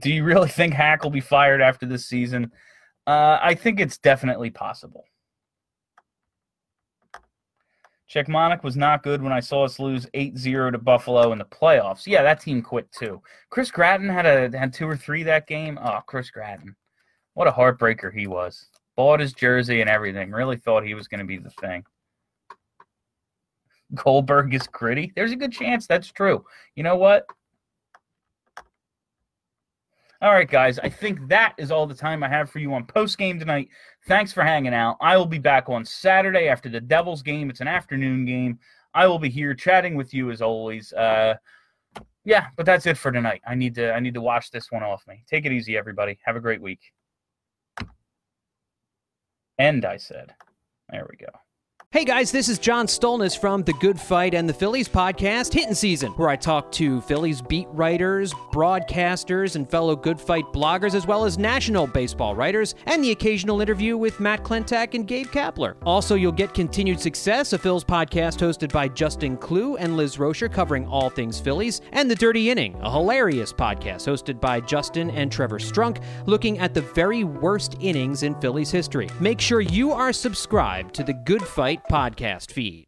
Do 0.00 0.10
you 0.10 0.24
really 0.24 0.48
think 0.48 0.72
Hack 0.72 1.02
will 1.02 1.10
be 1.10 1.20
fired 1.20 1.60
after 1.60 1.84
this 1.86 2.06
season? 2.06 2.50
Uh, 3.06 3.38
I 3.40 3.54
think 3.54 3.78
it's 3.78 3.98
definitely 3.98 4.50
possible. 4.50 5.04
Cechmanek 8.12 8.62
was 8.62 8.76
not 8.76 9.02
good 9.02 9.20
when 9.20 9.32
I 9.32 9.40
saw 9.40 9.64
us 9.64 9.80
lose 9.80 10.06
8-0 10.14 10.72
to 10.72 10.78
Buffalo 10.78 11.32
in 11.32 11.38
the 11.38 11.44
playoffs. 11.44 12.06
Yeah, 12.06 12.22
that 12.22 12.40
team 12.40 12.62
quit 12.62 12.90
too. 12.92 13.20
Chris 13.50 13.70
Gratton 13.70 14.08
had 14.08 14.26
a 14.26 14.56
had 14.56 14.72
two 14.72 14.88
or 14.88 14.96
three 14.96 15.24
that 15.24 15.48
game. 15.48 15.78
Oh, 15.82 16.00
Chris 16.06 16.30
Gratton. 16.30 16.76
What 17.34 17.48
a 17.48 17.52
heartbreaker 17.52 18.16
he 18.16 18.26
was. 18.26 18.66
Bought 18.96 19.20
his 19.20 19.32
jersey 19.32 19.80
and 19.80 19.90
everything. 19.90 20.30
Really 20.30 20.56
thought 20.56 20.84
he 20.84 20.94
was 20.94 21.08
going 21.08 21.18
to 21.20 21.26
be 21.26 21.38
the 21.38 21.50
thing. 21.50 21.84
Goldberg 23.94 24.54
is 24.54 24.66
gritty. 24.66 25.12
There's 25.14 25.32
a 25.32 25.36
good 25.36 25.52
chance 25.52 25.86
that's 25.86 26.10
true. 26.10 26.44
You 26.74 26.82
know 26.82 26.96
what? 26.96 27.26
All 30.22 30.32
right, 30.32 30.48
guys. 30.48 30.78
I 30.78 30.88
think 30.88 31.28
that 31.28 31.54
is 31.58 31.70
all 31.70 31.86
the 31.86 31.94
time 31.94 32.22
I 32.22 32.28
have 32.28 32.50
for 32.50 32.58
you 32.58 32.72
on 32.72 32.86
post 32.86 33.18
game 33.18 33.38
tonight. 33.38 33.68
Thanks 34.06 34.32
for 34.32 34.42
hanging 34.42 34.72
out. 34.72 34.96
I 35.00 35.16
will 35.16 35.26
be 35.26 35.38
back 35.38 35.68
on 35.68 35.84
Saturday 35.84 36.48
after 36.48 36.70
the 36.70 36.80
Devils 36.80 37.22
game. 37.22 37.50
It's 37.50 37.60
an 37.60 37.68
afternoon 37.68 38.24
game. 38.24 38.58
I 38.94 39.06
will 39.06 39.18
be 39.18 39.28
here 39.28 39.52
chatting 39.52 39.94
with 39.94 40.14
you 40.14 40.30
as 40.30 40.40
always. 40.40 40.92
Uh, 40.94 41.34
yeah, 42.24 42.46
but 42.56 42.64
that's 42.64 42.86
it 42.86 42.96
for 42.96 43.12
tonight. 43.12 43.42
I 43.46 43.54
need 43.54 43.74
to 43.74 43.92
I 43.92 44.00
need 44.00 44.14
to 44.14 44.22
wash 44.22 44.48
this 44.50 44.72
one 44.72 44.82
off 44.82 45.06
me. 45.06 45.22
Take 45.28 45.44
it 45.44 45.52
easy, 45.52 45.76
everybody. 45.76 46.18
Have 46.24 46.36
a 46.36 46.40
great 46.40 46.62
week. 46.62 46.80
End, 49.58 49.84
I 49.84 49.98
said. 49.98 50.34
There 50.90 51.06
we 51.10 51.16
go. 51.18 51.32
Hey 51.96 52.04
guys, 52.04 52.30
this 52.30 52.50
is 52.50 52.58
John 52.58 52.86
Stolnis 52.86 53.38
from 53.38 53.62
The 53.62 53.72
Good 53.72 53.98
Fight 53.98 54.34
and 54.34 54.46
the 54.46 54.52
Phillies 54.52 54.86
podcast, 54.86 55.54
Hitting 55.54 55.72
Season, 55.72 56.12
where 56.12 56.28
I 56.28 56.36
talk 56.36 56.70
to 56.72 57.00
Phillies 57.00 57.40
beat 57.40 57.68
writers, 57.70 58.34
broadcasters, 58.52 59.56
and 59.56 59.66
fellow 59.66 59.96
Good 59.96 60.20
Fight 60.20 60.44
bloggers, 60.52 60.94
as 60.94 61.06
well 61.06 61.24
as 61.24 61.38
national 61.38 61.86
baseball 61.86 62.36
writers, 62.36 62.74
and 62.84 63.02
the 63.02 63.12
occasional 63.12 63.62
interview 63.62 63.96
with 63.96 64.20
Matt 64.20 64.44
Klentak 64.44 64.92
and 64.92 65.08
Gabe 65.08 65.28
Kapler. 65.28 65.76
Also, 65.86 66.16
you'll 66.16 66.32
get 66.32 66.52
Continued 66.52 67.00
Success, 67.00 67.54
a 67.54 67.58
Phil's 67.58 67.82
podcast 67.82 68.40
hosted 68.40 68.70
by 68.70 68.88
Justin 68.88 69.38
Klugh 69.38 69.78
and 69.80 69.96
Liz 69.96 70.18
Roscher, 70.18 70.52
covering 70.52 70.86
all 70.86 71.08
things 71.08 71.40
Phillies, 71.40 71.80
and 71.92 72.10
The 72.10 72.14
Dirty 72.14 72.50
Inning, 72.50 72.76
a 72.82 72.90
hilarious 72.90 73.54
podcast 73.54 74.06
hosted 74.06 74.38
by 74.38 74.60
Justin 74.60 75.08
and 75.12 75.32
Trevor 75.32 75.58
Strunk, 75.58 76.04
looking 76.26 76.58
at 76.58 76.74
the 76.74 76.82
very 76.82 77.24
worst 77.24 77.76
innings 77.80 78.22
in 78.22 78.38
Phillies 78.38 78.70
history. 78.70 79.08
Make 79.18 79.40
sure 79.40 79.62
you 79.62 79.92
are 79.92 80.12
subscribed 80.12 80.94
to 80.96 81.02
The 81.02 81.14
Good 81.14 81.42
Fight 81.42 81.80
podcast 81.90 82.50
feed. 82.50 82.84